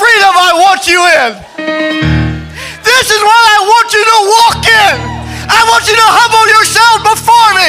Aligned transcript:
freedom 0.00 0.32
I 0.32 0.52
want 0.56 0.86
you 0.88 1.00
in. 1.20 1.30
This 2.88 3.06
is 3.12 3.20
what 3.20 3.44
I 3.52 3.58
want 3.68 3.88
you 3.92 4.02
to 4.08 4.18
walk 4.32 4.64
in. 4.64 5.19
I 5.50 5.66
want 5.66 5.82
you 5.90 5.96
to 5.98 6.08
humble 6.08 6.46
yourself 6.46 6.96
before 7.02 7.50
me. 7.58 7.68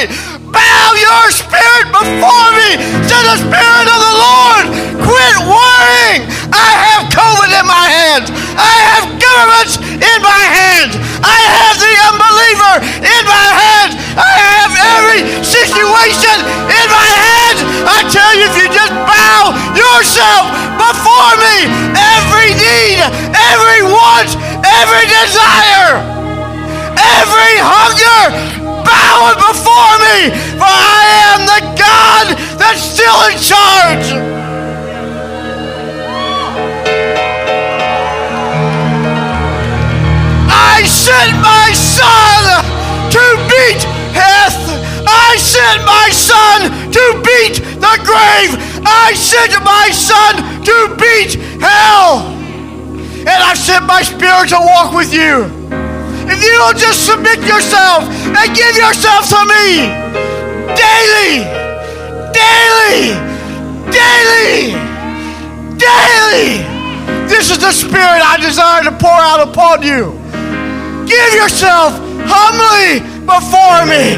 Bow 0.53 0.87
your 0.93 1.25
spirit 1.33 1.89
before 1.89 2.47
me 2.53 2.69
to 2.77 3.17
the 3.25 3.35
Spirit 3.41 3.87
of 3.89 3.99
the 4.05 4.15
Lord. 4.21 4.63
Quit 5.01 5.35
worrying. 5.49 6.21
I 6.53 6.69
have 6.77 7.09
COVID 7.09 7.49
in 7.49 7.65
my 7.65 7.85
hands. 7.89 8.27
I 8.53 8.75
have 8.93 9.05
governments 9.17 9.81
in 9.81 10.17
my 10.21 10.43
hands. 10.45 10.93
I 11.25 11.39
have 11.57 11.75
the 11.81 11.93
unbeliever 12.11 12.73
in 13.01 13.21
my 13.25 13.47
hands. 13.49 13.93
I 14.13 14.33
have 14.45 14.71
every 14.75 15.21
situation 15.41 16.37
in 16.69 16.85
my 16.85 17.09
hands. 17.09 17.59
I 17.87 18.05
tell 18.11 18.31
you, 18.37 18.45
if 18.45 18.55
you 18.61 18.67
just 18.69 18.93
bow 19.07 19.55
yourself 19.73 20.51
before 20.77 21.33
me, 21.39 21.65
every 21.97 22.53
need, 22.53 23.01
every 23.33 23.81
want, 23.87 24.35
every 24.67 25.07
desire, 25.07 26.20
every 27.01 27.55
hunger, 27.59 28.21
bow 28.85 29.31
it 29.31 29.37
before 29.41 29.93
me, 30.05 30.17
for 30.57 30.69
I 30.69 31.03
am 31.33 31.41
the 31.49 31.61
God 31.77 32.25
that's 32.57 32.81
still 32.81 33.19
in 33.29 33.37
charge. 33.41 34.07
I 40.49 40.85
sent 40.85 41.33
my 41.41 41.69
son 41.73 42.41
to 43.11 43.23
beat 43.49 43.81
death. 44.13 44.57
I 45.07 45.37
sent 45.37 45.85
my 45.85 46.09
son 46.09 46.91
to 46.91 47.03
beat 47.25 47.61
the 47.79 47.95
grave. 48.05 48.51
I 48.85 49.13
sent 49.15 49.63
my 49.63 49.89
son 49.91 50.63
to 50.63 50.95
beat 50.97 51.35
hell. 51.61 52.27
And 53.21 53.29
I 53.29 53.53
sent 53.53 53.85
my 53.85 54.01
spirit 54.01 54.49
to 54.49 54.59
walk 54.59 54.93
with 54.93 55.13
you. 55.13 55.80
If 56.31 56.41
you 56.41 56.55
don't 56.59 56.77
just 56.77 57.05
submit 57.05 57.39
yourself 57.39 58.07
and 58.07 58.55
give 58.55 58.77
yourself 58.77 59.27
to 59.35 59.41
me 59.51 59.83
daily, 60.79 61.43
daily, 62.31 63.11
daily, 63.91 64.71
daily, 65.75 66.63
this 67.27 67.51
is 67.51 67.59
the 67.59 67.73
spirit 67.73 68.23
I 68.23 68.37
desire 68.39 68.81
to 68.83 68.91
pour 68.91 69.11
out 69.11 69.45
upon 69.45 69.83
you. 69.83 70.15
Give 71.05 71.33
yourself 71.35 71.99
humbly 72.23 73.03
before 73.27 73.83
me. 73.83 74.15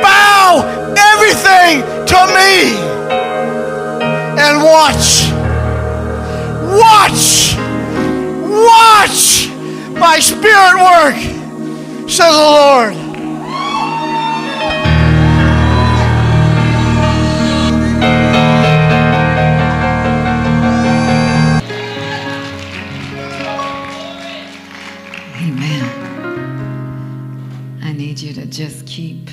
Bow 0.00 0.62
everything 0.94 1.82
to 2.06 2.20
me. 2.30 2.78
And 4.38 4.62
watch. 4.62 5.26
Watch. 6.78 7.56
Watch 8.46 9.50
my 10.00 10.18
spirit 10.18 10.76
work, 10.80 11.39
says 12.10 12.34
the 12.34 12.42
Lord. 12.42 12.94
Amen. 25.36 25.84
I 27.80 27.92
need 27.92 28.18
you 28.18 28.32
to 28.32 28.46
just 28.46 28.86
keep 28.86 29.30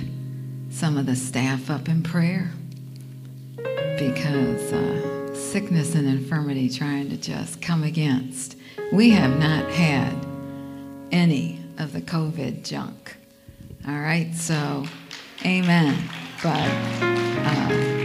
some 0.70 0.98
of 0.98 1.08
the 1.08 1.16
staff 1.16 1.72
up 1.72 1.89
in 1.89 2.03
prayer 2.03 2.52
because 3.98 4.72
uh, 4.72 5.33
sickness 5.33 5.95
and 5.95 6.08
infirmity 6.08 6.70
trying 6.70 7.09
to 7.09 7.17
just 7.17 7.59
come 7.59 7.83
against. 7.83 8.55
We 8.92 9.09
have 9.09 9.39
not 9.39 9.67
had 9.72 10.14
any 11.11 11.66
of 11.78 11.94
the 11.94 12.02
COVID 12.02 12.64
junk. 12.64 13.17
All 13.88 13.99
right, 13.99 14.33
so 14.33 14.86
amen. 15.45 16.10
But 16.43 16.70
uh, 17.42 17.98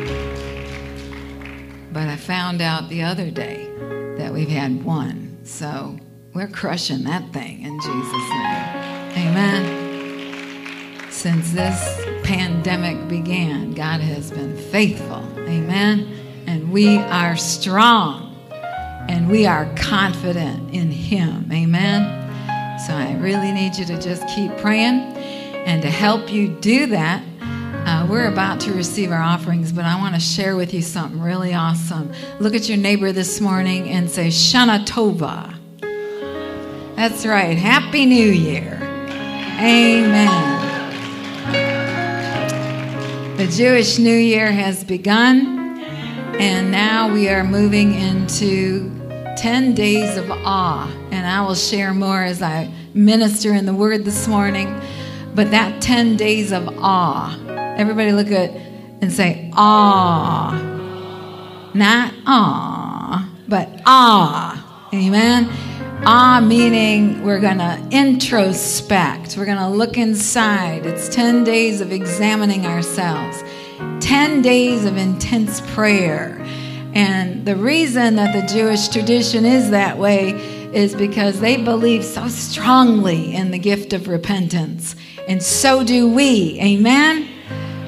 but 1.92 2.08
I 2.08 2.16
found 2.16 2.62
out 2.62 2.88
the 2.88 3.02
other 3.02 3.30
day 3.30 3.70
that 4.16 4.32
we've 4.32 4.48
had 4.48 4.84
one. 4.84 5.38
So 5.44 5.98
we're 6.34 6.48
crushing 6.48 7.04
that 7.04 7.32
thing 7.32 7.62
in 7.62 7.78
Jesus' 7.80 8.30
name. 8.30 9.28
Amen. 9.28 11.10
Since 11.10 11.52
this 11.52 12.06
pandemic 12.24 13.08
began, 13.08 13.72
God 13.72 14.00
has 14.00 14.30
been 14.30 14.56
faithful. 14.56 15.22
Amen. 15.40 16.08
And 16.46 16.72
we 16.72 16.96
are 16.96 17.36
strong 17.36 18.34
and 19.08 19.30
we 19.30 19.46
are 19.46 19.72
confident 19.76 20.74
in 20.74 20.90
Him. 20.90 21.50
Amen. 21.52 22.21
So 22.86 22.94
I 22.94 23.14
really 23.20 23.52
need 23.52 23.76
you 23.76 23.84
to 23.84 24.00
just 24.00 24.26
keep 24.26 24.56
praying. 24.56 25.16
And 25.66 25.82
to 25.82 25.90
help 25.90 26.32
you 26.32 26.48
do 26.48 26.86
that, 26.86 27.22
uh, 27.86 28.06
we're 28.10 28.26
about 28.26 28.58
to 28.62 28.72
receive 28.72 29.12
our 29.12 29.22
offerings, 29.22 29.70
but 29.70 29.84
I 29.84 29.96
want 29.98 30.16
to 30.16 30.20
share 30.20 30.56
with 30.56 30.74
you 30.74 30.82
something 30.82 31.20
really 31.20 31.54
awesome. 31.54 32.12
Look 32.40 32.56
at 32.56 32.68
your 32.68 32.78
neighbor 32.78 33.12
this 33.12 33.40
morning 33.40 33.88
and 33.88 34.10
say, 34.10 34.28
Shana 34.28 34.84
Tova. 34.84 35.54
That's 36.96 37.24
right. 37.24 37.56
Happy 37.56 38.04
New 38.04 38.30
Year. 38.30 38.78
Amen. 39.60 40.58
The 43.36 43.46
Jewish 43.46 43.98
New 43.98 44.16
Year 44.16 44.50
has 44.50 44.82
begun, 44.82 45.80
and 46.40 46.72
now 46.72 47.12
we 47.12 47.28
are 47.28 47.44
moving 47.44 47.94
into 47.94 49.01
10 49.42 49.74
days 49.74 50.16
of 50.16 50.30
awe. 50.30 50.88
And 51.10 51.26
I 51.26 51.44
will 51.44 51.56
share 51.56 51.92
more 51.92 52.22
as 52.22 52.42
I 52.42 52.72
minister 52.94 53.52
in 53.52 53.66
the 53.66 53.74
Word 53.74 54.04
this 54.04 54.28
morning. 54.28 54.80
But 55.34 55.50
that 55.50 55.82
10 55.82 56.16
days 56.16 56.52
of 56.52 56.68
awe, 56.78 57.36
everybody 57.76 58.12
look 58.12 58.30
at 58.30 58.50
and 58.50 59.12
say, 59.12 59.50
awe. 59.54 60.52
Not 61.74 62.14
awe, 62.24 63.28
but 63.48 63.68
awe. 63.84 64.88
Amen. 64.94 65.48
Ah, 66.06 66.40
meaning 66.40 67.24
we're 67.24 67.40
going 67.40 67.58
to 67.58 67.84
introspect. 67.90 69.36
We're 69.36 69.46
going 69.46 69.58
to 69.58 69.70
look 69.70 69.98
inside. 69.98 70.86
It's 70.86 71.08
10 71.08 71.42
days 71.42 71.80
of 71.80 71.90
examining 71.90 72.64
ourselves, 72.64 73.42
10 73.98 74.40
days 74.42 74.84
of 74.84 74.96
intense 74.96 75.60
prayer. 75.74 76.38
And 76.94 77.46
the 77.46 77.56
reason 77.56 78.16
that 78.16 78.38
the 78.38 78.46
Jewish 78.52 78.88
tradition 78.88 79.44
is 79.46 79.70
that 79.70 79.98
way 79.98 80.32
is 80.74 80.94
because 80.94 81.40
they 81.40 81.56
believe 81.56 82.04
so 82.04 82.28
strongly 82.28 83.34
in 83.34 83.50
the 83.50 83.58
gift 83.58 83.92
of 83.92 84.08
repentance. 84.08 84.96
And 85.28 85.42
so 85.42 85.84
do 85.84 86.08
we. 86.08 86.58
Amen? 86.60 87.28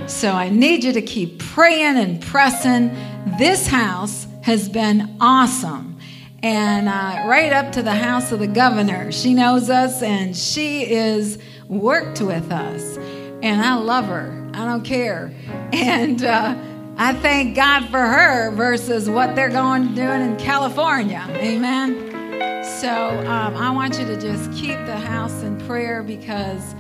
So 0.06 0.32
I 0.32 0.48
need 0.50 0.84
you 0.84 0.92
to 0.92 1.02
keep 1.02 1.38
praying 1.38 1.96
and 1.96 2.20
pressing. 2.20 2.94
This 3.38 3.66
house 3.66 4.26
has 4.42 4.68
been 4.68 5.16
awesome 5.20 5.98
and 6.42 6.88
uh, 6.90 7.24
right 7.26 7.54
up 7.54 7.72
to 7.72 7.82
the 7.82 7.94
house 7.94 8.30
of 8.30 8.38
the 8.38 8.46
governor. 8.46 9.10
She 9.10 9.32
knows 9.32 9.70
us 9.70 10.02
and 10.02 10.36
she 10.36 10.82
is 10.82 11.38
worked 11.68 12.20
with 12.20 12.52
us. 12.52 12.98
And 13.42 13.62
I 13.62 13.74
love 13.76 14.06
her. 14.06 14.50
I 14.52 14.64
don't 14.64 14.84
care. 14.84 15.34
And 15.72 16.22
uh, 16.22 16.54
I 16.96 17.12
thank 17.12 17.56
God 17.56 17.88
for 17.88 18.00
her 18.00 18.52
versus 18.52 19.10
what 19.10 19.34
they're 19.34 19.48
going 19.48 19.94
doing 19.94 20.22
in 20.22 20.36
California. 20.36 21.26
Amen. 21.30 22.62
So 22.80 22.88
um, 22.88 23.56
I 23.56 23.70
want 23.70 23.98
you 23.98 24.06
to 24.06 24.20
just 24.20 24.52
keep 24.52 24.76
the 24.86 24.96
house 24.96 25.42
in 25.42 25.58
prayer 25.66 26.04
because 26.04 26.74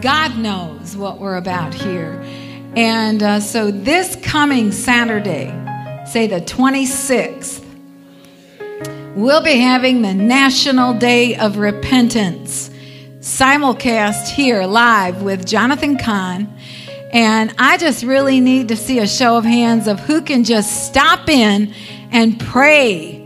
God 0.00 0.36
knows 0.36 0.96
what 0.96 1.20
we're 1.20 1.36
about 1.36 1.74
here. 1.74 2.20
And 2.74 3.22
uh, 3.22 3.38
so 3.38 3.70
this 3.70 4.16
coming 4.16 4.72
Saturday, 4.72 5.46
say 6.06 6.26
the 6.26 6.40
26th, 6.40 7.64
we'll 9.14 9.44
be 9.44 9.58
having 9.58 10.02
the 10.02 10.14
National 10.14 10.92
Day 10.92 11.36
of 11.36 11.58
Repentance 11.58 12.70
simulcast 13.20 14.30
here 14.30 14.64
live 14.64 15.22
with 15.22 15.46
Jonathan 15.46 15.96
Cahn. 15.96 16.52
And 17.12 17.54
I 17.58 17.76
just 17.76 18.04
really 18.04 18.40
need 18.40 18.68
to 18.68 18.76
see 18.76 18.98
a 18.98 19.06
show 19.06 19.36
of 19.36 19.44
hands 19.44 19.86
of 19.86 20.00
who 20.00 20.22
can 20.22 20.44
just 20.44 20.86
stop 20.86 21.28
in 21.28 21.74
and 22.10 22.40
pray 22.40 23.18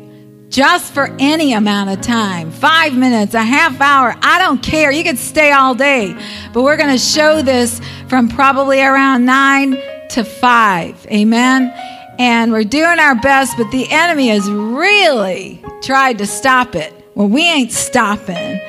just 0.48 0.92
for 0.92 1.14
any 1.18 1.52
amount 1.52 1.90
of 1.90 2.00
time 2.00 2.50
five 2.50 2.96
minutes, 2.96 3.34
a 3.34 3.42
half 3.42 3.80
hour. 3.80 4.16
I 4.22 4.38
don't 4.38 4.62
care. 4.62 4.90
You 4.90 5.04
could 5.04 5.18
stay 5.18 5.52
all 5.52 5.74
day. 5.74 6.16
But 6.52 6.62
we're 6.62 6.76
going 6.76 6.92
to 6.92 6.98
show 6.98 7.42
this 7.42 7.80
from 8.08 8.28
probably 8.28 8.80
around 8.80 9.24
nine 9.24 9.76
to 10.10 10.24
five. 10.24 11.06
Amen. 11.06 11.72
And 12.18 12.50
we're 12.50 12.64
doing 12.64 12.98
our 12.98 13.14
best, 13.14 13.56
but 13.56 13.70
the 13.70 13.86
enemy 13.90 14.28
has 14.28 14.50
really 14.50 15.62
tried 15.82 16.18
to 16.18 16.26
stop 16.26 16.74
it. 16.74 16.92
Well, 17.14 17.28
we 17.28 17.42
ain't 17.42 17.72
stopping. 17.72 18.60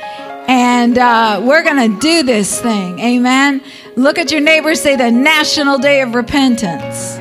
And 0.50 0.98
uh, 0.98 1.42
we're 1.44 1.64
going 1.64 1.92
to 1.92 2.00
do 2.00 2.24
this 2.24 2.60
thing. 2.60 3.00
Amen. 3.00 3.62
Look 3.98 4.20
at 4.20 4.30
your 4.30 4.42
neighbor, 4.42 4.76
say 4.76 4.96
the 4.96 5.10
National 5.10 5.80
Day 5.80 6.02
of 6.02 6.14
Repentance. 6.14 7.16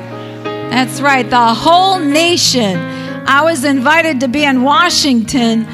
That's 0.69 1.01
right. 1.01 1.27
The 1.27 1.55
whole 1.55 1.97
nation 1.97 2.77
I 3.25 3.41
was 3.41 3.63
invited 3.63 4.19
to 4.19 4.27
be 4.27 4.43
in 4.43 4.61
Washington 4.61 5.65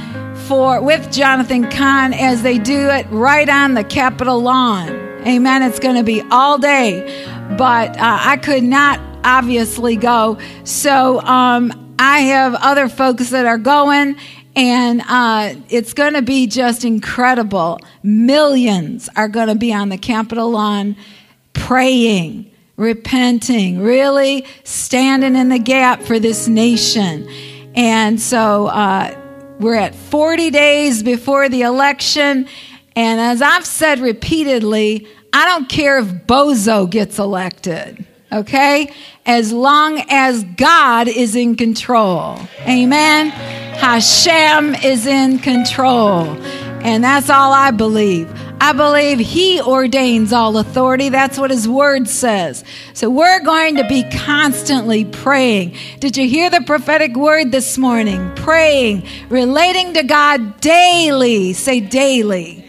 for 0.47 0.81
with 0.81 1.11
Jonathan 1.11 1.69
Cahn 1.69 2.13
as 2.13 2.41
they 2.41 2.57
do 2.57 2.87
it 2.87 3.05
right 3.09 3.49
on 3.49 3.73
the 3.73 3.83
Capitol 3.83 4.41
lawn. 4.41 4.87
Amen. 5.27 5.61
It's 5.61 5.77
going 5.77 5.97
to 5.97 6.03
be 6.03 6.21
all 6.31 6.57
day, 6.57 7.01
but 7.57 7.97
uh, 7.97 8.19
I 8.21 8.37
could 8.37 8.63
not 8.63 9.01
obviously 9.25 9.97
go. 9.97 10.37
So 10.63 11.19
um, 11.19 11.95
I 11.99 12.19
have 12.19 12.55
other 12.55 12.87
folks 12.87 13.31
that 13.31 13.45
are 13.45 13.57
going, 13.57 14.15
and 14.55 15.01
uh, 15.07 15.55
it's 15.69 15.93
going 15.93 16.13
to 16.13 16.21
be 16.21 16.47
just 16.47 16.85
incredible. 16.85 17.79
Millions 18.03 19.09
are 19.15 19.27
going 19.27 19.47
to 19.47 19.55
be 19.55 19.73
on 19.73 19.89
the 19.89 19.97
Capitol 19.97 20.51
lawn 20.51 20.95
praying, 21.53 22.51
repenting, 22.77 23.79
really 23.79 24.45
standing 24.63 25.35
in 25.35 25.49
the 25.49 25.59
gap 25.59 26.01
for 26.03 26.19
this 26.19 26.47
nation. 26.47 27.27
And 27.75 28.21
so 28.21 28.67
uh, 28.67 29.17
we're 29.59 29.75
at 29.75 29.95
40 29.95 30.51
days 30.51 31.01
before 31.01 31.49
the 31.49 31.63
election. 31.63 32.47
And 32.95 33.19
as 33.19 33.41
I've 33.41 33.65
said 33.65 33.99
repeatedly, 33.99 35.07
I 35.31 35.45
don't 35.45 35.67
care 35.67 35.97
if 35.97 36.05
Bozo 36.05 36.87
gets 36.87 37.17
elected 37.17 38.05
okay? 38.33 38.91
As 39.25 39.53
long 39.53 40.03
as 40.09 40.43
God 40.43 41.07
is 41.07 41.35
in 41.35 41.55
control. 41.55 42.39
Amen. 42.67 43.29
Hashem 43.29 44.75
is 44.75 45.05
in 45.07 45.39
control. 45.39 46.25
And 46.83 47.03
that's 47.03 47.29
all 47.29 47.53
I 47.53 47.71
believe. 47.71 48.29
I 48.59 48.71
believe 48.71 49.19
He 49.19 49.61
ordains 49.61 50.31
all 50.31 50.57
authority. 50.57 51.09
That's 51.09 51.37
what 51.37 51.51
His 51.51 51.67
Word 51.67 52.07
says. 52.07 52.63
So 52.93 53.09
we're 53.09 53.43
going 53.43 53.75
to 53.75 53.87
be 53.87 54.03
constantly 54.09 55.03
praying. 55.03 55.75
Did 55.99 56.15
you 56.15 56.27
hear 56.29 56.49
the 56.49 56.61
prophetic 56.61 57.15
word 57.15 57.51
this 57.51 57.77
morning? 57.77 58.33
Praying, 58.35 59.05
relating 59.29 59.93
to 59.95 60.03
God 60.03 60.61
daily. 60.61 61.51
Say 61.51 61.81
daily. 61.81 62.62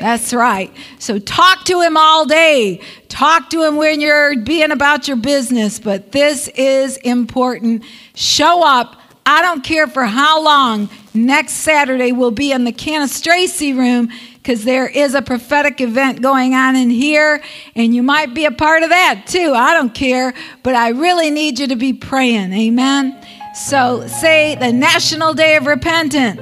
That's 0.00 0.32
right. 0.32 0.72
So 0.98 1.18
talk 1.18 1.66
to 1.66 1.82
him 1.82 1.98
all 1.98 2.24
day. 2.24 2.80
Talk 3.10 3.50
to 3.50 3.62
him 3.62 3.76
when 3.76 4.00
you're 4.00 4.34
being 4.38 4.70
about 4.70 5.06
your 5.06 5.18
business, 5.18 5.78
but 5.78 6.10
this 6.10 6.48
is 6.48 6.96
important. 6.98 7.84
Show 8.14 8.66
up. 8.66 8.96
I 9.26 9.42
don't 9.42 9.62
care 9.62 9.86
for 9.86 10.06
how 10.06 10.42
long. 10.42 10.88
Next 11.12 11.52
Saturday 11.52 12.12
we'll 12.12 12.30
be 12.30 12.50
in 12.50 12.64
the 12.64 12.72
Canastracy 12.72 13.76
room 13.76 14.08
because 14.36 14.64
there 14.64 14.88
is 14.88 15.14
a 15.14 15.20
prophetic 15.20 15.82
event 15.82 16.22
going 16.22 16.54
on 16.54 16.76
in 16.76 16.88
here, 16.88 17.42
and 17.76 17.94
you 17.94 18.02
might 18.02 18.32
be 18.32 18.46
a 18.46 18.50
part 18.50 18.82
of 18.82 18.88
that 18.88 19.24
too. 19.26 19.52
I 19.54 19.74
don't 19.74 19.94
care, 19.94 20.32
but 20.62 20.74
I 20.74 20.88
really 20.88 21.30
need 21.30 21.58
you 21.58 21.66
to 21.66 21.76
be 21.76 21.92
praying. 21.92 22.54
Amen. 22.54 23.22
So 23.54 24.06
say 24.06 24.54
the 24.54 24.72
National 24.72 25.34
Day 25.34 25.56
of 25.56 25.66
Repentance 25.66 26.40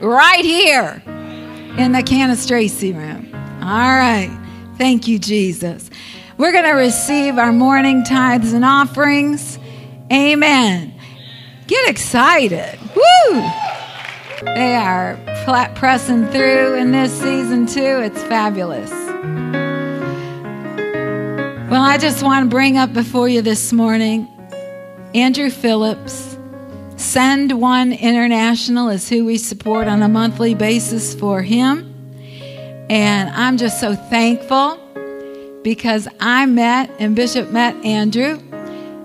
right 0.00 0.44
here 0.44 1.00
in 1.78 1.92
the 1.92 2.02
Canastracy 2.02 2.92
room. 2.94 3.32
All 3.62 3.96
right. 3.96 4.36
Thank 4.76 5.06
you, 5.06 5.18
Jesus. 5.18 5.88
We're 6.36 6.52
going 6.52 6.64
to 6.64 6.72
receive 6.72 7.38
our 7.38 7.52
morning 7.52 8.04
tithes 8.04 8.52
and 8.52 8.64
offerings. 8.64 9.58
Amen. 10.12 10.92
Get 11.68 11.88
excited. 11.88 12.78
Woo! 12.94 13.42
They 14.42 14.74
are 14.74 15.16
flat 15.44 15.74
pressing 15.76 16.26
through 16.28 16.74
in 16.74 16.92
this 16.92 17.12
season, 17.12 17.66
too. 17.66 18.00
It's 18.00 18.22
fabulous. 18.24 18.90
Well, 21.70 21.82
I 21.82 21.98
just 21.98 22.22
want 22.22 22.44
to 22.44 22.48
bring 22.48 22.76
up 22.76 22.92
before 22.92 23.28
you 23.28 23.42
this 23.42 23.72
morning 23.72 24.26
Andrew 25.14 25.50
Phillips. 25.50 26.37
Send 26.98 27.60
One 27.60 27.92
International 27.92 28.88
is 28.88 29.08
who 29.08 29.24
we 29.24 29.38
support 29.38 29.86
on 29.86 30.02
a 30.02 30.08
monthly 30.08 30.56
basis 30.56 31.14
for 31.14 31.42
him. 31.42 31.94
And 32.90 33.30
I'm 33.30 33.56
just 33.56 33.78
so 33.78 33.94
thankful 33.94 34.76
because 35.62 36.08
I 36.18 36.46
met 36.46 36.90
and 36.98 37.14
Bishop 37.14 37.50
met 37.50 37.76
Andrew 37.84 38.40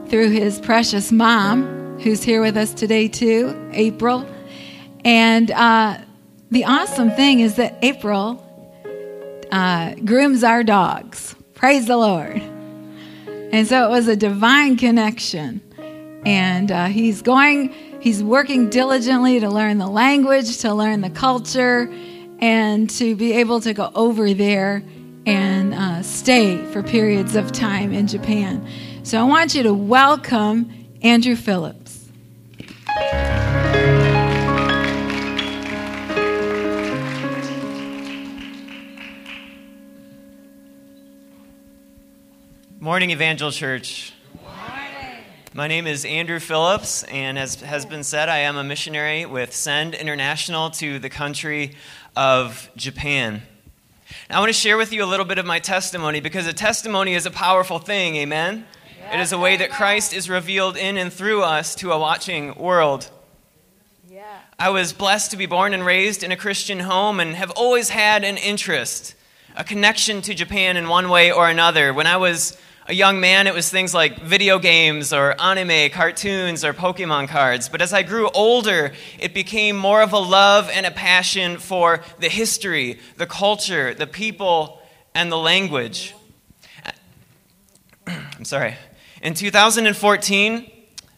through 0.07 0.31
his 0.31 0.59
precious 0.59 1.11
mom, 1.11 1.99
who's 1.99 2.23
here 2.23 2.41
with 2.41 2.57
us 2.57 2.73
today 2.73 3.07
too, 3.07 3.69
April. 3.73 4.27
And 5.05 5.51
uh, 5.51 5.99
the 6.49 6.65
awesome 6.65 7.11
thing 7.11 7.41
is 7.41 7.57
that 7.57 7.77
April 7.83 8.43
uh, 9.51 9.93
grooms 10.03 10.43
our 10.43 10.63
dogs. 10.63 11.35
Praise 11.53 11.85
the 11.85 11.97
Lord. 11.97 12.41
And 13.51 13.67
so 13.67 13.85
it 13.85 13.91
was 13.91 14.07
a 14.07 14.15
divine 14.15 14.77
connection. 14.77 15.61
And 16.25 16.71
uh, 16.71 16.85
he's 16.85 17.21
going, 17.21 17.69
he's 17.99 18.23
working 18.23 18.69
diligently 18.69 19.39
to 19.39 19.49
learn 19.49 19.77
the 19.77 19.87
language, 19.87 20.59
to 20.59 20.73
learn 20.73 21.01
the 21.01 21.09
culture, 21.09 21.91
and 22.39 22.89
to 22.91 23.15
be 23.15 23.33
able 23.33 23.61
to 23.61 23.73
go 23.73 23.91
over 23.93 24.33
there 24.33 24.83
and 25.25 25.73
uh, 25.73 26.01
stay 26.01 26.57
for 26.71 26.83
periods 26.83 27.35
of 27.35 27.51
time 27.51 27.93
in 27.93 28.07
Japan. 28.07 28.67
So 29.03 29.19
I 29.19 29.23
want 29.23 29.55
you 29.55 29.63
to 29.63 29.73
welcome 29.73 30.71
Andrew 31.01 31.35
Phillips. 31.35 32.09
Morning, 42.79 43.11
Evangel 43.11 43.51
Church. 43.51 44.13
My 45.55 45.67
name 45.67 45.85
is 45.85 46.03
Andrew 46.03 46.39
Phillips, 46.39 47.03
and 47.03 47.37
as 47.37 47.61
has 47.61 47.85
been 47.85 48.03
said, 48.03 48.27
I 48.27 48.39
am 48.39 48.57
a 48.57 48.63
missionary 48.63 49.27
with 49.27 49.53
Send 49.53 49.93
International 49.93 50.71
to 50.71 50.97
the 50.97 51.11
country 51.11 51.75
of 52.15 52.71
Japan. 52.75 53.43
Now, 54.31 54.37
I 54.37 54.39
want 54.39 54.49
to 54.49 54.59
share 54.59 54.77
with 54.77 54.91
you 54.91 55.03
a 55.03 55.05
little 55.05 55.27
bit 55.27 55.37
of 55.37 55.45
my 55.45 55.59
testimony 55.59 56.21
because 56.21 56.47
a 56.47 56.53
testimony 56.53 57.13
is 57.13 57.27
a 57.27 57.31
powerful 57.31 57.77
thing, 57.77 58.15
amen? 58.15 58.65
It 59.13 59.19
is 59.19 59.31
a 59.31 59.37
way 59.37 59.55
that 59.57 59.69
Christ 59.69 60.11
is 60.11 60.27
revealed 60.27 60.75
in 60.75 60.97
and 60.97 61.13
through 61.13 61.43
us 61.43 61.75
to 61.75 61.91
a 61.91 61.99
watching 61.99 62.55
world. 62.55 63.11
I 64.57 64.71
was 64.71 64.91
blessed 64.91 65.29
to 65.31 65.37
be 65.37 65.45
born 65.45 65.75
and 65.75 65.85
raised 65.85 66.23
in 66.23 66.31
a 66.31 66.35
Christian 66.35 66.79
home 66.79 67.19
and 67.19 67.35
have 67.35 67.51
always 67.51 67.89
had 67.89 68.23
an 68.23 68.37
interest, 68.37 69.13
a 69.55 69.63
connection 69.63 70.23
to 70.23 70.33
Japan 70.33 70.77
in 70.77 70.87
one 70.87 71.09
way 71.09 71.31
or 71.31 71.47
another. 71.47 71.93
When 71.93 72.07
I 72.07 72.17
was 72.17 72.57
a 72.85 72.93
young 72.93 73.21
man, 73.21 73.47
it 73.47 73.53
was 73.53 73.69
things 73.69 73.93
like 73.93 74.21
video 74.21 74.59
games 74.59 75.13
or 75.13 75.39
anime, 75.41 75.89
cartoons, 75.91 76.65
or 76.65 76.73
Pokemon 76.73 77.29
cards. 77.29 77.69
But 77.69 77.81
as 77.81 77.93
I 77.93 78.03
grew 78.03 78.29
older, 78.31 78.91
it 79.19 79.33
became 79.33 79.77
more 79.77 80.01
of 80.01 80.11
a 80.11 80.19
love 80.19 80.69
and 80.69 80.85
a 80.85 80.91
passion 80.91 81.59
for 81.59 82.03
the 82.19 82.27
history, 82.27 82.99
the 83.15 83.25
culture, 83.25 83.93
the 83.93 84.07
people, 84.07 84.81
and 85.15 85.31
the 85.31 85.37
language. 85.37 86.13
I'm 88.07 88.45
sorry. 88.45 88.75
In 89.21 89.33
2014, 89.33 90.71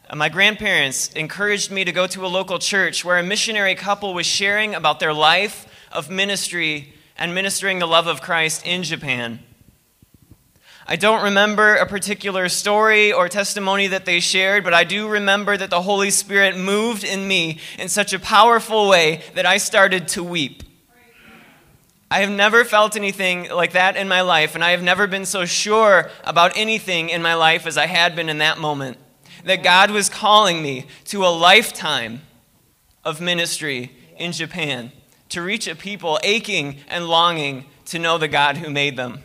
uh, 0.07 0.15
my 0.15 0.29
grandparents 0.29 1.11
encouraged 1.13 1.71
me 1.71 1.83
to 1.83 1.91
go 1.91 2.05
to 2.05 2.25
a 2.25 2.27
local 2.27 2.59
church 2.59 3.03
where 3.03 3.17
a 3.17 3.23
missionary 3.23 3.73
couple 3.73 4.13
was 4.13 4.27
sharing 4.27 4.75
about 4.75 4.99
their 4.99 5.13
life 5.13 5.65
of 5.91 6.11
ministry 6.11 6.93
and 7.17 7.33
ministering 7.33 7.79
the 7.79 7.87
love 7.87 8.05
of 8.05 8.21
Christ 8.21 8.67
in 8.67 8.83
Japan. 8.83 9.39
I 10.87 10.97
don't 10.97 11.23
remember 11.23 11.75
a 11.75 11.87
particular 11.87 12.47
story 12.47 13.11
or 13.11 13.27
testimony 13.27 13.87
that 13.87 14.05
they 14.05 14.19
shared, 14.19 14.63
but 14.63 14.73
I 14.75 14.83
do 14.83 15.07
remember 15.07 15.57
that 15.57 15.71
the 15.71 15.81
Holy 15.81 16.11
Spirit 16.11 16.55
moved 16.55 17.03
in 17.03 17.27
me 17.27 17.57
in 17.79 17.89
such 17.89 18.13
a 18.13 18.19
powerful 18.19 18.87
way 18.87 19.23
that 19.33 19.47
I 19.47 19.57
started 19.57 20.07
to 20.09 20.23
weep. 20.23 20.61
I 22.11 22.19
have 22.19 22.29
never 22.29 22.63
felt 22.63 22.95
anything 22.95 23.49
like 23.49 23.71
that 23.71 23.97
in 23.97 24.07
my 24.07 24.21
life, 24.21 24.53
and 24.53 24.63
I 24.63 24.71
have 24.71 24.83
never 24.83 25.07
been 25.07 25.25
so 25.25 25.45
sure 25.45 26.11
about 26.23 26.55
anything 26.55 27.09
in 27.09 27.23
my 27.23 27.33
life 27.33 27.65
as 27.65 27.79
I 27.79 27.87
had 27.87 28.15
been 28.15 28.29
in 28.29 28.37
that 28.37 28.59
moment. 28.59 28.97
That 29.43 29.63
God 29.63 29.89
was 29.89 30.07
calling 30.07 30.61
me 30.61 30.85
to 31.05 31.25
a 31.25 31.29
lifetime 31.29 32.21
of 33.03 33.21
ministry 33.21 33.91
in 34.17 34.33
Japan 34.33 34.91
to 35.29 35.41
reach 35.41 35.67
a 35.67 35.75
people 35.75 36.19
aching 36.23 36.77
and 36.87 37.07
longing 37.07 37.65
to 37.85 37.97
know 37.97 38.19
the 38.19 38.27
God 38.27 38.57
who 38.57 38.69
made 38.69 38.97
them. 38.97 39.23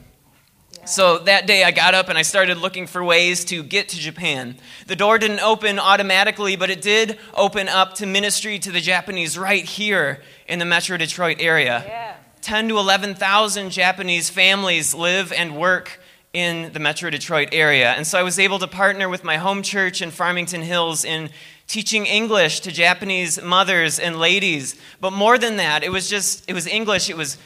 So 0.90 1.18
that 1.18 1.47
day 1.47 1.62
I 1.62 1.70
got 1.70 1.94
up 1.94 2.09
and 2.09 2.18
I 2.18 2.23
started 2.23 2.59
looking 2.59 2.88
for 2.88 3.04
ways 3.04 3.44
to 3.47 3.62
get 3.62 3.90
to 3.90 3.97
Japan. 3.97 4.56
The 4.88 4.97
door 4.97 5.18
didn't 5.18 5.38
open 5.38 5.78
automatically, 5.78 6.56
but 6.56 6.68
it 6.68 6.82
did 6.82 7.16
open 7.32 7.68
up 7.68 7.94
to 7.97 8.06
ministry 8.06 8.59
to 8.59 8.73
the 8.73 8.80
Japanese 8.80 9.38
right 9.38 9.64
here 9.64 10.20
in 10.49 10.59
the 10.59 10.64
Metro 10.64 10.97
Detroit 10.97 11.37
area. 11.38 11.85
Yeah. 11.87 12.16
10 12.40 12.70
to 12.70 12.78
11,000 12.78 13.70
Japanese 13.70 14.30
families 14.30 14.92
live 14.92 15.32
and 15.32 15.56
work 15.56 16.00
in 16.32 16.73
the 16.73 16.80
Metro 16.80 17.09
Detroit 17.09 17.50
area. 17.52 17.92
And 17.92 18.04
so 18.04 18.18
I 18.18 18.25
was 18.25 18.40
able 18.40 18.59
to 18.59 18.66
partner 18.66 19.09
with 19.09 19.23
my 19.23 19.37
home 19.37 19.62
church 19.62 20.02
in 20.02 20.11
Farmington 20.11 20.62
Hills 20.62 21.04
in 21.04 21.30
teaching 21.68 22.06
English 22.06 22.61
to 22.61 22.73
Japanese 22.73 23.40
mothers 23.40 24.00
and 24.00 24.18
ladies. 24.18 24.75
But 25.00 25.12
more 25.12 25.38
than 25.38 25.56
that, 25.59 25.85
it 25.85 25.92
was 25.92 26.11
just 26.11 26.50
it 26.50 26.54
was 26.54 26.66
English, 26.66 27.09
it 27.09 27.16
was 27.16 27.38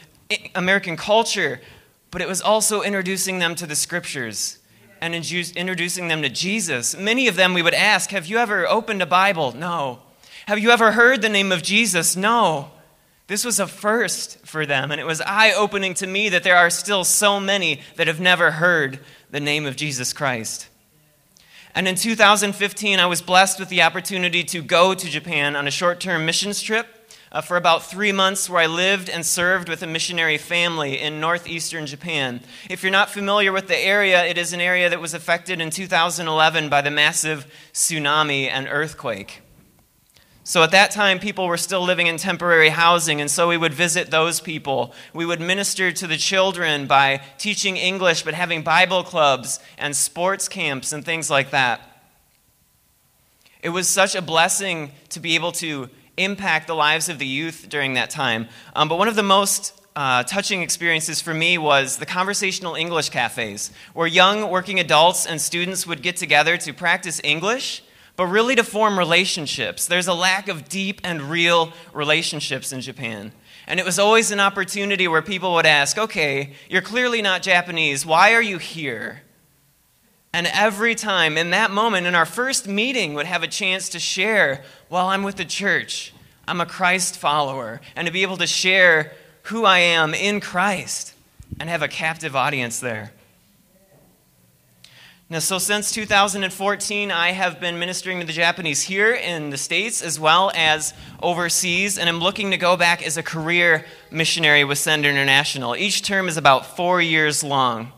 American 0.55 0.97
culture, 0.97 1.61
but 2.15 2.21
it 2.21 2.29
was 2.29 2.41
also 2.41 2.81
introducing 2.81 3.39
them 3.39 3.55
to 3.55 3.67
the 3.67 3.75
scriptures 3.75 4.59
and 5.01 5.13
introducing 5.13 6.07
them 6.07 6.21
to 6.21 6.29
Jesus. 6.29 6.95
Many 6.95 7.27
of 7.27 7.35
them 7.35 7.53
we 7.53 7.61
would 7.61 7.73
ask, 7.73 8.11
Have 8.11 8.25
you 8.25 8.37
ever 8.37 8.65
opened 8.65 9.01
a 9.01 9.05
Bible? 9.05 9.51
No. 9.51 9.99
Have 10.45 10.57
you 10.57 10.69
ever 10.69 10.93
heard 10.93 11.21
the 11.21 11.27
name 11.27 11.51
of 11.51 11.61
Jesus? 11.61 12.15
No. 12.15 12.71
This 13.27 13.43
was 13.43 13.59
a 13.59 13.67
first 13.67 14.45
for 14.45 14.65
them, 14.65 14.91
and 14.91 15.01
it 15.01 15.05
was 15.05 15.19
eye 15.19 15.51
opening 15.51 15.93
to 15.95 16.07
me 16.07 16.29
that 16.29 16.43
there 16.43 16.55
are 16.55 16.69
still 16.69 17.03
so 17.03 17.37
many 17.37 17.81
that 17.97 18.07
have 18.07 18.21
never 18.21 18.51
heard 18.51 19.01
the 19.29 19.41
name 19.41 19.65
of 19.65 19.75
Jesus 19.75 20.13
Christ. 20.13 20.69
And 21.73 21.85
in 21.85 21.95
2015, 21.95 22.97
I 22.97 23.07
was 23.07 23.21
blessed 23.21 23.59
with 23.59 23.67
the 23.67 23.81
opportunity 23.81 24.45
to 24.45 24.61
go 24.61 24.93
to 24.93 25.09
Japan 25.09 25.57
on 25.57 25.67
a 25.67 25.71
short 25.71 25.99
term 25.99 26.25
missions 26.25 26.61
trip 26.61 26.94
uh, 27.31 27.41
for 27.41 27.57
about 27.57 27.83
three 27.83 28.11
months, 28.11 28.49
where 28.49 28.61
I 28.61 28.67
lived 28.67 29.09
and 29.09 29.25
served 29.25 29.69
with 29.69 29.81
a 29.83 29.87
missionary 29.87 30.37
family 30.37 30.99
in 30.99 31.19
northeastern 31.19 31.85
Japan. 31.85 32.41
If 32.69 32.83
you're 32.83 32.91
not 32.91 33.09
familiar 33.09 33.51
with 33.51 33.67
the 33.67 33.77
area, 33.77 34.25
it 34.25 34.37
is 34.37 34.53
an 34.53 34.61
area 34.61 34.89
that 34.89 35.01
was 35.01 35.13
affected 35.13 35.61
in 35.61 35.69
2011 35.69 36.69
by 36.69 36.81
the 36.81 36.91
massive 36.91 37.45
tsunami 37.73 38.49
and 38.49 38.67
earthquake. 38.69 39.41
So 40.47 40.61
at 40.61 40.69
that 40.71 40.91
time, 40.91 41.17
people 41.17 41.47
were 41.47 41.57
still 41.57 41.81
living 41.81 42.05
in 42.05 42.17
temporary 42.17 42.69
housing, 42.69 43.19
and 43.19 43.31
so 43.31 43.47
we 43.47 43.57
would 43.57 43.73
visit 43.73 44.11
those 44.11 44.39
people. 44.39 44.93
We 45.11 45.25
would 45.25 45.41
minister 45.41 45.91
to 45.91 46.05
the 46.05 46.17
children 46.17 46.85
by 46.85 47.21
teaching 47.39 47.77
English, 47.77 48.21
but 48.21 48.35
having 48.35 48.61
Bible 48.61 49.03
clubs 49.03 49.59
and 49.79 49.95
sports 49.95 50.47
camps 50.47 50.93
and 50.93 51.03
things 51.03 51.31
like 51.31 51.49
that. 51.49 51.81
It 53.63 53.69
was 53.69 53.87
such 53.87 54.13
a 54.13 54.21
blessing 54.21 54.91
to 55.09 55.19
be 55.19 55.33
able 55.33 55.51
to 55.53 55.89
impact 56.17 56.67
the 56.67 56.75
lives 56.75 57.09
of 57.09 57.19
the 57.19 57.27
youth 57.27 57.67
during 57.69 57.93
that 57.95 58.09
time. 58.09 58.47
Um, 58.75 58.87
but 58.87 58.97
one 58.97 59.07
of 59.07 59.15
the 59.15 59.23
most 59.23 59.73
uh, 59.95 60.23
touching 60.23 60.61
experiences 60.61 61.21
for 61.21 61.33
me 61.33 61.57
was 61.57 61.97
the 61.97 62.05
conversational 62.05 62.75
English 62.75 63.09
cafes, 63.09 63.71
where 63.93 64.07
young 64.07 64.49
working 64.49 64.79
adults 64.79 65.25
and 65.25 65.39
students 65.39 65.87
would 65.87 66.01
get 66.01 66.17
together 66.17 66.57
to 66.57 66.73
practice 66.73 67.21
English 67.23 67.83
but 68.15 68.27
really 68.27 68.55
to 68.55 68.63
form 68.63 68.97
relationships. 68.97 69.87
There's 69.87 70.07
a 70.07 70.13
lack 70.13 70.47
of 70.47 70.69
deep 70.69 71.01
and 71.03 71.23
real 71.23 71.73
relationships 71.93 72.71
in 72.71 72.81
Japan. 72.81 73.31
And 73.67 73.79
it 73.79 73.85
was 73.85 73.99
always 73.99 74.31
an 74.31 74.39
opportunity 74.39 75.07
where 75.07 75.21
people 75.21 75.53
would 75.55 75.65
ask, 75.65 75.97
okay, 75.97 76.53
you're 76.69 76.81
clearly 76.81 77.21
not 77.21 77.41
Japanese. 77.41 78.05
Why 78.05 78.33
are 78.33 78.41
you 78.41 78.57
here? 78.57 79.21
And 80.35 80.47
every 80.47 80.95
time 80.95 81.37
in 81.37 81.51
that 81.51 81.71
moment, 81.71 82.07
in 82.07 82.13
our 82.13 82.25
first 82.25 82.67
meeting, 82.67 83.13
would 83.13 83.25
have 83.25 83.41
a 83.41 83.47
chance 83.47 83.87
to 83.87 83.99
share, 83.99 84.65
well, 84.89 85.07
I'm 85.07 85.23
with 85.23 85.37
the 85.37 85.45
church. 85.45 86.13
I'm 86.45 86.59
a 86.59 86.65
Christ 86.65 87.17
follower. 87.17 87.79
And 87.95 88.05
to 88.05 88.11
be 88.11 88.21
able 88.21 88.35
to 88.35 88.45
share 88.45 89.13
who 89.43 89.63
I 89.63 89.79
am 89.79 90.13
in 90.13 90.41
Christ 90.41 91.13
and 91.57 91.69
have 91.69 91.81
a 91.81 91.87
captive 91.87 92.35
audience 92.35 92.81
there. 92.81 93.13
Now, 95.29 95.39
so 95.39 95.57
since 95.57 95.93
2014, 95.93 97.11
I 97.11 97.31
have 97.31 97.61
been 97.61 97.79
ministering 97.79 98.19
to 98.19 98.25
the 98.25 98.33
Japanese 98.33 98.81
here 98.81 99.13
in 99.13 99.51
the 99.51 99.57
States 99.57 100.01
as 100.01 100.19
well 100.19 100.51
as 100.53 100.93
overseas, 101.23 101.97
and 101.97 102.09
I'm 102.09 102.19
looking 102.19 102.51
to 102.51 102.57
go 102.57 102.75
back 102.75 103.07
as 103.07 103.15
a 103.15 103.23
career 103.23 103.85
missionary 104.11 104.65
with 104.65 104.79
Send 104.79 105.05
International. 105.05 105.77
Each 105.77 106.01
term 106.01 106.27
is 106.27 106.35
about 106.35 106.75
four 106.75 107.01
years 107.01 107.41
long. 107.41 107.93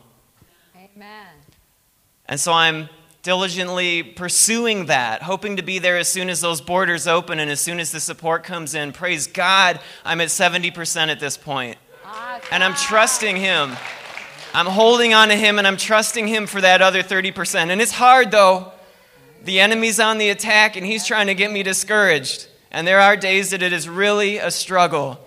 And 2.28 2.38
so 2.38 2.52
I'm 2.52 2.88
diligently 3.22 4.02
pursuing 4.02 4.86
that, 4.86 5.22
hoping 5.22 5.56
to 5.56 5.62
be 5.62 5.78
there 5.78 5.98
as 5.98 6.08
soon 6.08 6.30
as 6.30 6.40
those 6.40 6.60
borders 6.60 7.06
open 7.06 7.38
and 7.38 7.50
as 7.50 7.60
soon 7.60 7.80
as 7.80 7.90
the 7.90 8.00
support 8.00 8.44
comes 8.44 8.74
in. 8.74 8.92
Praise 8.92 9.26
God, 9.26 9.80
I'm 10.04 10.20
at 10.20 10.28
70% 10.28 11.08
at 11.08 11.20
this 11.20 11.36
point. 11.36 11.78
Ah, 12.04 12.40
and 12.50 12.62
I'm 12.62 12.74
trusting 12.74 13.36
Him. 13.36 13.76
I'm 14.54 14.66
holding 14.66 15.14
on 15.14 15.28
to 15.28 15.34
Him 15.34 15.58
and 15.58 15.66
I'm 15.66 15.76
trusting 15.76 16.26
Him 16.26 16.46
for 16.46 16.60
that 16.60 16.80
other 16.80 17.02
30%. 17.02 17.70
And 17.70 17.80
it's 17.80 17.92
hard 17.92 18.30
though. 18.30 18.72
The 19.44 19.60
enemy's 19.60 20.00
on 20.00 20.18
the 20.18 20.30
attack 20.30 20.76
and 20.76 20.84
he's 20.84 21.06
trying 21.06 21.28
to 21.28 21.34
get 21.34 21.50
me 21.50 21.62
discouraged. 21.62 22.48
And 22.70 22.86
there 22.86 23.00
are 23.00 23.16
days 23.16 23.50
that 23.50 23.62
it 23.62 23.72
is 23.72 23.88
really 23.88 24.38
a 24.38 24.50
struggle. 24.50 25.18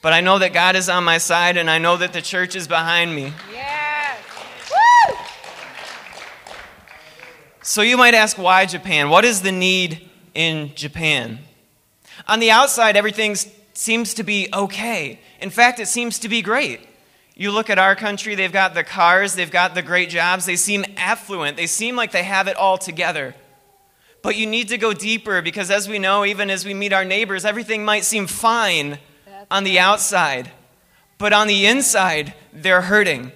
But 0.00 0.12
I 0.12 0.20
know 0.20 0.38
that 0.38 0.52
God 0.52 0.74
is 0.74 0.88
on 0.88 1.04
my 1.04 1.18
side 1.18 1.56
and 1.56 1.70
I 1.70 1.78
know 1.78 1.96
that 1.96 2.12
the 2.12 2.22
church 2.22 2.56
is 2.56 2.66
behind 2.66 3.14
me. 3.14 3.32
Yes. 3.52 4.18
Woo! 4.70 5.16
So 7.64 7.82
you 7.82 7.96
might 7.96 8.14
ask, 8.14 8.36
why 8.36 8.66
Japan? 8.66 9.08
What 9.08 9.24
is 9.24 9.42
the 9.42 9.52
need 9.52 10.10
in 10.34 10.72
Japan? 10.74 11.38
On 12.26 12.40
the 12.40 12.50
outside, 12.50 12.96
everything 12.96 13.36
seems 13.72 14.14
to 14.14 14.24
be 14.24 14.48
okay. 14.52 15.20
In 15.40 15.50
fact, 15.50 15.78
it 15.78 15.86
seems 15.86 16.18
to 16.20 16.28
be 16.28 16.42
great. 16.42 16.80
You 17.36 17.52
look 17.52 17.70
at 17.70 17.78
our 17.78 17.94
country, 17.94 18.34
they've 18.34 18.52
got 18.52 18.74
the 18.74 18.82
cars, 18.82 19.34
they've 19.34 19.50
got 19.50 19.74
the 19.74 19.82
great 19.82 20.10
jobs, 20.10 20.44
they 20.44 20.56
seem 20.56 20.84
affluent, 20.96 21.56
they 21.56 21.68
seem 21.68 21.96
like 21.96 22.10
they 22.10 22.24
have 22.24 22.48
it 22.48 22.56
all 22.56 22.78
together. 22.78 23.34
But 24.22 24.36
you 24.36 24.46
need 24.46 24.68
to 24.68 24.78
go 24.78 24.92
deeper 24.92 25.40
because, 25.40 25.70
as 25.70 25.88
we 25.88 25.98
know, 25.98 26.24
even 26.24 26.50
as 26.50 26.64
we 26.64 26.74
meet 26.74 26.92
our 26.92 27.04
neighbors, 27.04 27.44
everything 27.44 27.84
might 27.84 28.04
seem 28.04 28.26
fine 28.26 28.98
on 29.50 29.64
the 29.64 29.78
outside, 29.78 30.50
but 31.16 31.32
on 31.32 31.46
the 31.46 31.66
inside, 31.66 32.34
they're 32.52 32.82
hurting. 32.82 33.32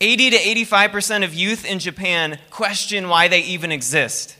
80 0.00 0.30
to 0.30 0.36
85% 0.38 1.24
of 1.24 1.34
youth 1.34 1.66
in 1.66 1.78
Japan 1.78 2.38
question 2.50 3.08
why 3.08 3.28
they 3.28 3.40
even 3.40 3.70
exist. 3.70 4.36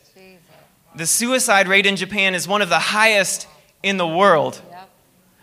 The 0.94 1.06
suicide 1.06 1.68
rate 1.68 1.86
in 1.86 1.96
Japan 1.96 2.34
is 2.34 2.48
one 2.48 2.62
of 2.62 2.70
the 2.70 2.78
highest 2.78 3.46
in 3.82 3.96
the 3.96 4.06
world. 4.06 4.60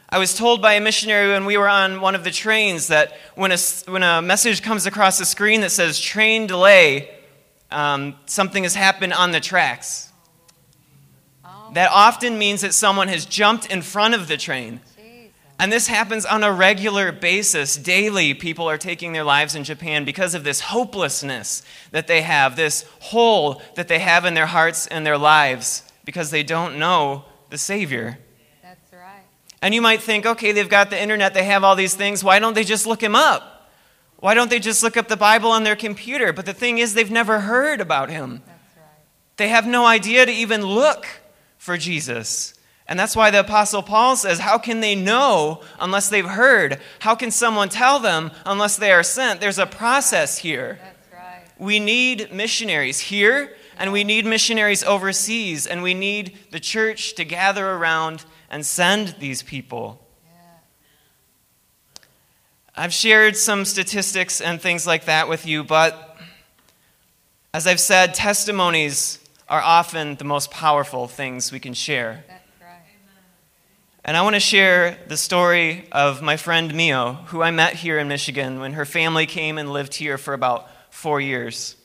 I 0.09 0.17
was 0.17 0.35
told 0.35 0.61
by 0.61 0.73
a 0.73 0.81
missionary 0.81 1.33
when 1.33 1.45
we 1.45 1.57
were 1.57 1.67
on 1.67 2.01
one 2.01 2.15
of 2.15 2.23
the 2.23 2.31
trains 2.31 2.87
that 2.87 3.17
when 3.35 3.51
a, 3.51 3.57
when 3.87 4.03
a 4.03 4.21
message 4.21 4.61
comes 4.61 4.85
across 4.85 5.17
the 5.17 5.25
screen 5.25 5.61
that 5.61 5.69
says 5.69 5.99
train 5.99 6.47
delay, 6.47 7.09
um, 7.71 8.15
something 8.25 8.63
has 8.63 8.73
happened 8.73 9.13
on 9.13 9.31
the 9.31 9.39
tracks. 9.39 10.11
Oh. 11.43 11.71
That 11.73 11.91
often 11.93 12.39
means 12.39 12.61
that 12.61 12.73
someone 12.73 13.09
has 13.09 13.25
jumped 13.25 13.69
in 13.69 13.81
front 13.81 14.15
of 14.15 14.27
the 14.27 14.37
train. 14.37 14.79
And 15.59 15.71
this 15.71 15.87
happens 15.87 16.25
on 16.25 16.43
a 16.43 16.51
regular 16.51 17.11
basis. 17.11 17.77
Daily, 17.77 18.35
people 18.35 18.69
are 18.69 18.77
taking 18.77 19.13
their 19.13 19.23
lives 19.23 19.55
in 19.55 19.63
Japan 19.63 20.05
because 20.05 20.35
of 20.35 20.43
this 20.43 20.59
hopelessness 20.59 21.63
that 21.91 22.07
they 22.07 22.21
have, 22.21 22.55
this 22.55 22.85
hole 22.99 23.61
that 23.75 23.87
they 23.87 23.99
have 23.99 24.25
in 24.25 24.35
their 24.35 24.45
hearts 24.45 24.85
and 24.85 25.05
their 25.05 25.17
lives 25.17 25.83
because 26.05 26.29
they 26.29 26.43
don't 26.43 26.77
know 26.77 27.25
the 27.49 27.57
Savior. 27.57 28.19
That's 28.61 28.93
right. 28.93 29.23
And 29.61 29.73
you 29.73 29.81
might 29.81 30.01
think, 30.01 30.27
okay, 30.27 30.51
they've 30.51 30.69
got 30.69 30.91
the 30.91 31.01
internet, 31.01 31.33
they 31.33 31.45
have 31.45 31.63
all 31.63 31.75
these 31.75 31.95
things. 31.95 32.23
Why 32.23 32.37
don't 32.37 32.53
they 32.53 32.63
just 32.63 32.85
look 32.85 33.01
him 33.01 33.15
up? 33.15 33.69
Why 34.17 34.33
don't 34.33 34.49
they 34.49 34.59
just 34.59 34.83
look 34.83 34.95
up 34.95 35.07
the 35.07 35.17
Bible 35.17 35.51
on 35.51 35.63
their 35.63 35.75
computer? 35.75 36.33
But 36.33 36.45
the 36.45 36.53
thing 36.53 36.77
is, 36.77 36.93
they've 36.93 37.09
never 37.09 37.41
heard 37.41 37.81
about 37.81 38.09
him. 38.09 38.43
That's 38.45 38.57
Right. 38.77 38.85
They 39.37 39.47
have 39.49 39.65
no 39.67 39.85
idea 39.85 40.25
to 40.25 40.31
even 40.31 40.63
look 40.63 41.07
for 41.57 41.77
Jesus. 41.77 42.53
And 42.89 42.97
that's 42.97 43.15
why 43.15 43.31
the 43.31 43.41
Apostle 43.41 43.83
Paul 43.83 44.15
says, 44.15 44.39
How 44.39 44.57
can 44.57 44.79
they 44.79 44.95
know 44.95 45.61
unless 45.79 46.09
they've 46.09 46.25
heard? 46.25 46.79
How 46.99 47.15
can 47.15 47.31
someone 47.31 47.69
tell 47.69 47.99
them 47.99 48.31
unless 48.45 48.77
they 48.77 48.91
are 48.91 49.03
sent? 49.03 49.41
There's 49.41 49.59
a 49.59 49.65
process 49.65 50.37
here. 50.37 50.79
Right. 51.11 51.43
We 51.59 51.79
need 51.79 52.31
missionaries 52.31 52.99
here, 52.99 53.53
and 53.77 53.91
we 53.91 54.05
need 54.05 54.25
missionaries 54.25 54.83
overseas, 54.83 55.67
and 55.67 55.83
we 55.83 55.93
need 55.93 56.37
the 56.51 56.61
church 56.61 57.15
to 57.15 57.25
gather 57.25 57.69
around 57.69 58.23
and 58.49 58.65
send 58.65 59.15
these 59.19 59.43
people. 59.43 60.01
I've 62.79 62.93
shared 62.93 63.35
some 63.35 63.65
statistics 63.65 64.39
and 64.39 64.61
things 64.61 64.85
like 64.85 65.05
that 65.05 65.27
with 65.27 65.47
you, 65.47 65.63
but 65.63 66.15
as 67.51 67.65
I've 67.65 67.79
said, 67.79 68.13
testimonies 68.13 69.17
are 69.49 69.61
often 69.61 70.15
the 70.15 70.23
most 70.23 70.51
powerful 70.51 71.07
things 71.07 71.51
we 71.51 71.59
can 71.59 71.73
share. 71.73 72.23
And 74.07 74.15
I 74.15 74.21
want 74.21 74.35
to 74.35 74.39
share 74.39 74.97
the 75.07 75.17
story 75.17 75.83
of 75.91 76.21
my 76.21 76.37
friend 76.37 76.73
Mio, 76.73 77.15
who 77.25 77.41
I 77.41 77.51
met 77.51 77.73
here 77.73 77.99
in 77.99 78.07
Michigan 78.07 78.61
when 78.61 78.71
her 78.71 78.85
family 78.85 79.25
came 79.25 79.57
and 79.57 79.73
lived 79.73 79.95
here 79.95 80.17
for 80.17 80.33
about 80.33 80.69
four 80.89 81.19
years. 81.19 81.75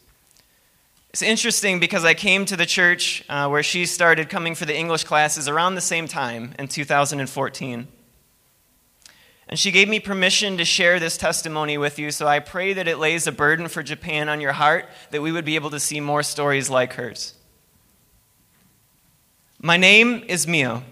It's 1.11 1.21
interesting 1.21 1.81
because 1.81 2.05
I 2.05 2.15
came 2.15 2.45
to 2.45 2.57
the 2.57 2.65
church 2.65 3.25
uh, 3.29 3.49
where 3.49 3.65
she 3.65 3.87
started 3.87 4.29
coming 4.29 4.55
for 4.55 4.67
the 4.67 4.79
English 4.79 5.03
classes 5.03 5.49
around 5.49 5.75
the 5.75 5.81
same 5.81 6.07
time 6.07 6.55
in 6.61 6.69
2014. 6.69 7.89
And 9.49 9.59
she 9.59 9.73
gave 9.73 9.89
me 9.89 9.99
permission 9.99 10.57
to 10.59 10.65
share 10.65 11.01
this 11.01 11.17
testimony 11.17 11.77
with 11.77 11.99
you, 11.99 12.13
so 12.13 12.29
I 12.29 12.39
pray 12.39 12.73
that 12.73 12.87
it 12.87 12.99
lays 12.99 13.27
a 13.27 13.33
burden 13.33 13.67
for 13.67 13.83
Japan 13.83 14.29
on 14.29 14.41
your 14.41 14.53
heart, 14.53 14.89
that 15.11 15.23
we 15.23 15.33
would 15.33 15.45
be 15.45 15.57
able 15.57 15.71
to 15.71 15.81
see 15.81 15.99
more 15.99 16.23
stories 16.23 16.71
like 16.71 16.93
hers. 16.93 17.35
My 19.61 19.77
name 19.77 20.23
is 20.29 20.47
Mio. 20.47 20.85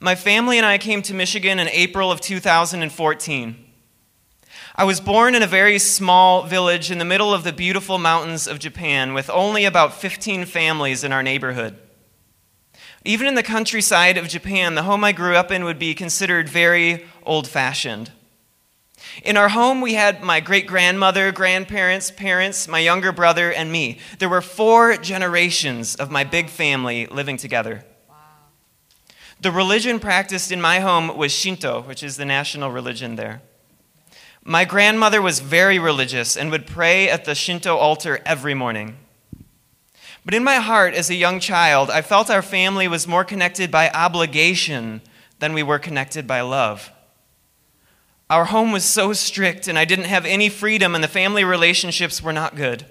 My 0.00 0.14
family 0.14 0.58
and 0.58 0.66
I 0.66 0.78
came 0.78 1.02
to 1.02 1.14
Michigan 1.14 1.58
in 1.58 1.68
April 1.70 2.12
of 2.12 2.20
2014. 2.20 3.64
I 4.76 4.84
was 4.84 5.00
born 5.00 5.34
in 5.34 5.42
a 5.42 5.46
very 5.48 5.80
small 5.80 6.44
village 6.44 6.92
in 6.92 6.98
the 6.98 7.04
middle 7.04 7.34
of 7.34 7.42
the 7.42 7.52
beautiful 7.52 7.98
mountains 7.98 8.46
of 8.46 8.60
Japan 8.60 9.12
with 9.12 9.28
only 9.28 9.64
about 9.64 9.92
15 9.92 10.44
families 10.44 11.02
in 11.02 11.12
our 11.12 11.24
neighborhood. 11.24 11.76
Even 13.04 13.26
in 13.26 13.34
the 13.34 13.42
countryside 13.42 14.16
of 14.16 14.28
Japan, 14.28 14.76
the 14.76 14.84
home 14.84 15.02
I 15.02 15.10
grew 15.10 15.34
up 15.34 15.50
in 15.50 15.64
would 15.64 15.80
be 15.80 15.96
considered 15.96 16.48
very 16.48 17.04
old 17.24 17.48
fashioned. 17.48 18.12
In 19.24 19.36
our 19.36 19.48
home, 19.48 19.80
we 19.80 19.94
had 19.94 20.22
my 20.22 20.38
great 20.38 20.68
grandmother, 20.68 21.32
grandparents, 21.32 22.12
parents, 22.12 22.68
my 22.68 22.78
younger 22.78 23.10
brother, 23.10 23.52
and 23.52 23.72
me. 23.72 23.98
There 24.20 24.28
were 24.28 24.42
four 24.42 24.96
generations 24.96 25.96
of 25.96 26.08
my 26.08 26.22
big 26.22 26.50
family 26.50 27.06
living 27.06 27.36
together. 27.36 27.84
The 29.40 29.52
religion 29.52 30.00
practiced 30.00 30.50
in 30.50 30.60
my 30.60 30.80
home 30.80 31.16
was 31.16 31.30
Shinto, 31.30 31.82
which 31.82 32.02
is 32.02 32.16
the 32.16 32.24
national 32.24 32.72
religion 32.72 33.14
there. 33.14 33.40
My 34.42 34.64
grandmother 34.64 35.22
was 35.22 35.40
very 35.40 35.78
religious 35.78 36.36
and 36.36 36.50
would 36.50 36.66
pray 36.66 37.08
at 37.08 37.24
the 37.24 37.34
Shinto 37.34 37.76
altar 37.76 38.20
every 38.26 38.54
morning. 38.54 38.96
But 40.24 40.34
in 40.34 40.42
my 40.42 40.56
heart, 40.56 40.94
as 40.94 41.08
a 41.08 41.14
young 41.14 41.38
child, 41.38 41.88
I 41.88 42.02
felt 42.02 42.30
our 42.30 42.42
family 42.42 42.88
was 42.88 43.06
more 43.06 43.24
connected 43.24 43.70
by 43.70 43.90
obligation 43.90 45.02
than 45.38 45.52
we 45.52 45.62
were 45.62 45.78
connected 45.78 46.26
by 46.26 46.40
love. 46.40 46.90
Our 48.28 48.46
home 48.46 48.72
was 48.72 48.84
so 48.84 49.12
strict, 49.12 49.68
and 49.68 49.78
I 49.78 49.84
didn't 49.84 50.06
have 50.06 50.26
any 50.26 50.48
freedom, 50.48 50.94
and 50.94 51.02
the 51.02 51.08
family 51.08 51.44
relationships 51.44 52.20
were 52.20 52.32
not 52.32 52.56
good. 52.56 52.84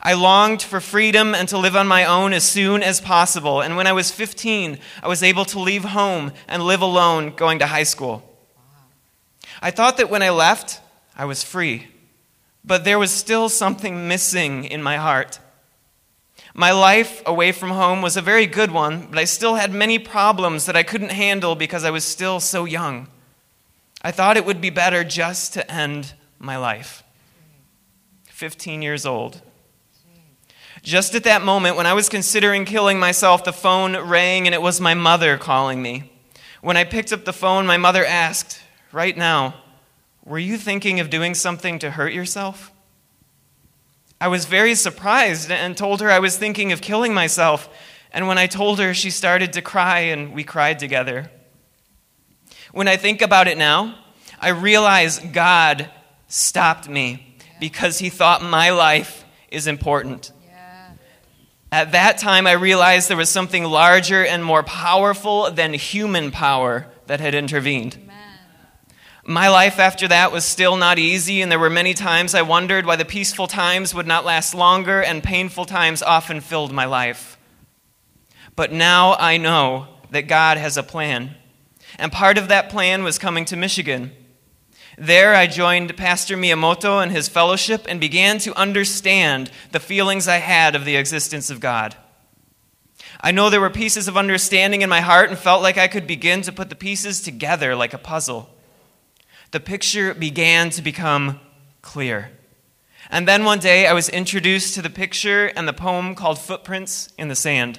I 0.00 0.14
longed 0.14 0.62
for 0.62 0.80
freedom 0.80 1.34
and 1.34 1.48
to 1.48 1.58
live 1.58 1.74
on 1.74 1.88
my 1.88 2.04
own 2.04 2.32
as 2.32 2.44
soon 2.44 2.82
as 2.82 3.00
possible. 3.00 3.60
And 3.60 3.76
when 3.76 3.86
I 3.86 3.92
was 3.92 4.10
15, 4.10 4.78
I 5.02 5.08
was 5.08 5.22
able 5.22 5.44
to 5.46 5.58
leave 5.58 5.84
home 5.84 6.32
and 6.46 6.62
live 6.62 6.82
alone 6.82 7.34
going 7.34 7.58
to 7.58 7.66
high 7.66 7.82
school. 7.82 8.22
I 9.60 9.70
thought 9.70 9.96
that 9.96 10.10
when 10.10 10.22
I 10.22 10.30
left, 10.30 10.80
I 11.16 11.24
was 11.24 11.42
free. 11.42 11.88
But 12.64 12.84
there 12.84 12.98
was 12.98 13.10
still 13.10 13.48
something 13.48 14.06
missing 14.06 14.64
in 14.64 14.82
my 14.82 14.96
heart. 14.96 15.40
My 16.54 16.70
life 16.70 17.22
away 17.26 17.52
from 17.52 17.70
home 17.70 18.02
was 18.02 18.16
a 18.16 18.22
very 18.22 18.46
good 18.46 18.70
one, 18.70 19.06
but 19.08 19.18
I 19.18 19.24
still 19.24 19.56
had 19.56 19.72
many 19.72 19.98
problems 19.98 20.66
that 20.66 20.76
I 20.76 20.82
couldn't 20.82 21.10
handle 21.12 21.54
because 21.54 21.84
I 21.84 21.90
was 21.90 22.04
still 22.04 22.40
so 22.40 22.64
young. 22.64 23.08
I 24.02 24.12
thought 24.12 24.36
it 24.36 24.44
would 24.44 24.60
be 24.60 24.70
better 24.70 25.02
just 25.02 25.54
to 25.54 25.70
end 25.70 26.14
my 26.38 26.56
life. 26.56 27.02
15 28.26 28.82
years 28.82 29.04
old. 29.04 29.42
Just 30.82 31.14
at 31.14 31.24
that 31.24 31.42
moment, 31.42 31.76
when 31.76 31.86
I 31.86 31.94
was 31.94 32.08
considering 32.08 32.64
killing 32.64 32.98
myself, 32.98 33.44
the 33.44 33.52
phone 33.52 33.96
rang 33.96 34.46
and 34.46 34.54
it 34.54 34.62
was 34.62 34.80
my 34.80 34.94
mother 34.94 35.36
calling 35.36 35.82
me. 35.82 36.12
When 36.60 36.76
I 36.76 36.84
picked 36.84 37.12
up 37.12 37.24
the 37.24 37.32
phone, 37.32 37.66
my 37.66 37.76
mother 37.76 38.04
asked, 38.04 38.60
Right 38.92 39.16
now, 39.16 39.54
were 40.24 40.38
you 40.38 40.56
thinking 40.56 41.00
of 41.00 41.10
doing 41.10 41.34
something 41.34 41.78
to 41.80 41.90
hurt 41.90 42.12
yourself? 42.12 42.72
I 44.20 44.28
was 44.28 44.46
very 44.46 44.74
surprised 44.74 45.50
and 45.50 45.76
told 45.76 46.00
her 46.00 46.10
I 46.10 46.18
was 46.18 46.36
thinking 46.36 46.72
of 46.72 46.80
killing 46.80 47.14
myself. 47.14 47.68
And 48.12 48.26
when 48.26 48.38
I 48.38 48.46
told 48.46 48.80
her, 48.80 48.94
she 48.94 49.10
started 49.10 49.52
to 49.52 49.62
cry 49.62 50.00
and 50.00 50.32
we 50.32 50.42
cried 50.42 50.78
together. 50.78 51.30
When 52.72 52.88
I 52.88 52.96
think 52.96 53.22
about 53.22 53.48
it 53.48 53.58
now, 53.58 53.96
I 54.40 54.48
realize 54.48 55.18
God 55.18 55.90
stopped 56.26 56.88
me 56.88 57.36
because 57.60 57.98
he 57.98 58.08
thought 58.08 58.42
my 58.42 58.70
life 58.70 59.24
is 59.50 59.66
important. 59.66 60.32
At 61.70 61.92
that 61.92 62.16
time, 62.16 62.46
I 62.46 62.52
realized 62.52 63.08
there 63.08 63.16
was 63.16 63.28
something 63.28 63.64
larger 63.64 64.24
and 64.24 64.42
more 64.42 64.62
powerful 64.62 65.50
than 65.50 65.74
human 65.74 66.30
power 66.30 66.86
that 67.06 67.20
had 67.20 67.34
intervened. 67.34 67.98
My 69.24 69.48
life 69.48 69.78
after 69.78 70.08
that 70.08 70.32
was 70.32 70.46
still 70.46 70.76
not 70.76 70.98
easy, 70.98 71.42
and 71.42 71.52
there 71.52 71.58
were 71.58 71.68
many 71.68 71.92
times 71.92 72.34
I 72.34 72.40
wondered 72.40 72.86
why 72.86 72.96
the 72.96 73.04
peaceful 73.04 73.46
times 73.46 73.94
would 73.94 74.06
not 74.06 74.24
last 74.24 74.54
longer, 74.54 75.02
and 75.02 75.22
painful 75.22 75.66
times 75.66 76.02
often 76.02 76.40
filled 76.40 76.72
my 76.72 76.86
life. 76.86 77.36
But 78.56 78.72
now 78.72 79.14
I 79.16 79.36
know 79.36 79.88
that 80.10 80.22
God 80.22 80.56
has 80.56 80.78
a 80.78 80.82
plan, 80.82 81.34
and 81.98 82.10
part 82.10 82.38
of 82.38 82.48
that 82.48 82.70
plan 82.70 83.04
was 83.04 83.18
coming 83.18 83.44
to 83.44 83.56
Michigan. 83.56 84.12
There, 85.00 85.32
I 85.32 85.46
joined 85.46 85.96
Pastor 85.96 86.36
Miyamoto 86.36 87.00
and 87.00 87.12
his 87.12 87.28
fellowship 87.28 87.86
and 87.88 88.00
began 88.00 88.38
to 88.38 88.58
understand 88.58 89.48
the 89.70 89.78
feelings 89.78 90.26
I 90.26 90.38
had 90.38 90.74
of 90.74 90.84
the 90.84 90.96
existence 90.96 91.50
of 91.50 91.60
God. 91.60 91.94
I 93.20 93.30
know 93.30 93.48
there 93.48 93.60
were 93.60 93.70
pieces 93.70 94.08
of 94.08 94.16
understanding 94.16 94.82
in 94.82 94.90
my 94.90 95.00
heart 95.00 95.30
and 95.30 95.38
felt 95.38 95.62
like 95.62 95.78
I 95.78 95.86
could 95.86 96.08
begin 96.08 96.42
to 96.42 96.52
put 96.52 96.68
the 96.68 96.74
pieces 96.74 97.22
together 97.22 97.76
like 97.76 97.94
a 97.94 97.98
puzzle. 97.98 98.50
The 99.52 99.60
picture 99.60 100.14
began 100.14 100.70
to 100.70 100.82
become 100.82 101.38
clear. 101.80 102.32
And 103.08 103.28
then 103.28 103.44
one 103.44 103.60
day 103.60 103.86
I 103.86 103.92
was 103.92 104.08
introduced 104.08 104.74
to 104.74 104.82
the 104.82 104.90
picture 104.90 105.46
and 105.46 105.68
the 105.68 105.72
poem 105.72 106.16
called 106.16 106.40
Footprints 106.40 107.12
in 107.16 107.28
the 107.28 107.36
Sand. 107.36 107.78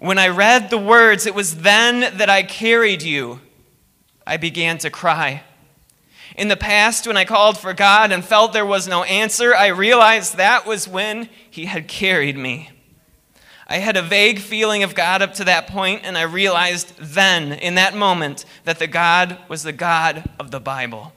When 0.00 0.18
I 0.18 0.26
read 0.26 0.68
the 0.68 0.78
words, 0.78 1.26
it 1.26 1.34
was 1.34 1.58
then 1.58 2.16
that 2.18 2.28
I 2.28 2.42
carried 2.42 3.02
you, 3.02 3.40
I 4.26 4.36
began 4.36 4.76
to 4.78 4.90
cry. 4.90 5.44
In 6.36 6.48
the 6.48 6.56
past, 6.56 7.06
when 7.06 7.16
I 7.16 7.24
called 7.24 7.58
for 7.58 7.72
God 7.74 8.12
and 8.12 8.24
felt 8.24 8.52
there 8.52 8.66
was 8.66 8.88
no 8.88 9.02
answer, 9.04 9.54
I 9.54 9.68
realized 9.68 10.36
that 10.36 10.66
was 10.66 10.88
when 10.88 11.28
He 11.50 11.66
had 11.66 11.88
carried 11.88 12.36
me. 12.36 12.70
I 13.66 13.76
had 13.78 13.96
a 13.96 14.02
vague 14.02 14.40
feeling 14.40 14.82
of 14.82 14.96
God 14.96 15.22
up 15.22 15.34
to 15.34 15.44
that 15.44 15.68
point, 15.68 16.02
and 16.04 16.18
I 16.18 16.22
realized 16.22 16.96
then, 16.98 17.52
in 17.52 17.76
that 17.76 17.94
moment, 17.94 18.44
that 18.64 18.80
the 18.80 18.88
God 18.88 19.38
was 19.48 19.62
the 19.62 19.72
God 19.72 20.28
of 20.40 20.50
the 20.50 20.60
Bible. 20.60 21.12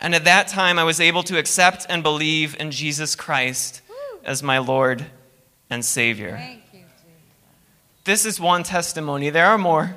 And 0.00 0.14
at 0.14 0.24
that 0.24 0.48
time, 0.48 0.78
I 0.78 0.84
was 0.84 1.00
able 1.00 1.22
to 1.24 1.38
accept 1.38 1.86
and 1.88 2.02
believe 2.02 2.56
in 2.58 2.70
Jesus 2.70 3.14
Christ 3.14 3.82
as 4.24 4.42
my 4.42 4.58
Lord 4.58 5.06
and 5.68 5.84
Savior. 5.84 6.40
This 8.04 8.26
is 8.26 8.38
one 8.38 8.62
testimony. 8.62 9.30
There 9.30 9.46
are 9.46 9.58
more. 9.58 9.94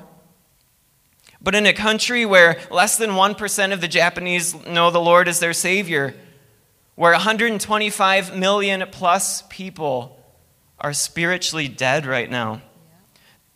But 1.40 1.54
in 1.54 1.66
a 1.66 1.72
country 1.72 2.26
where 2.26 2.58
less 2.70 2.98
than 2.98 3.10
1% 3.10 3.72
of 3.72 3.80
the 3.80 3.88
Japanese 3.88 4.54
know 4.66 4.90
the 4.90 5.00
Lord 5.00 5.28
as 5.28 5.40
their 5.40 5.52
Savior, 5.52 6.14
where 6.94 7.12
125 7.12 8.36
million 8.36 8.84
plus 8.90 9.42
people 9.48 10.20
are 10.80 10.92
spiritually 10.92 11.68
dead 11.68 12.06
right 12.06 12.30
now, 12.30 12.60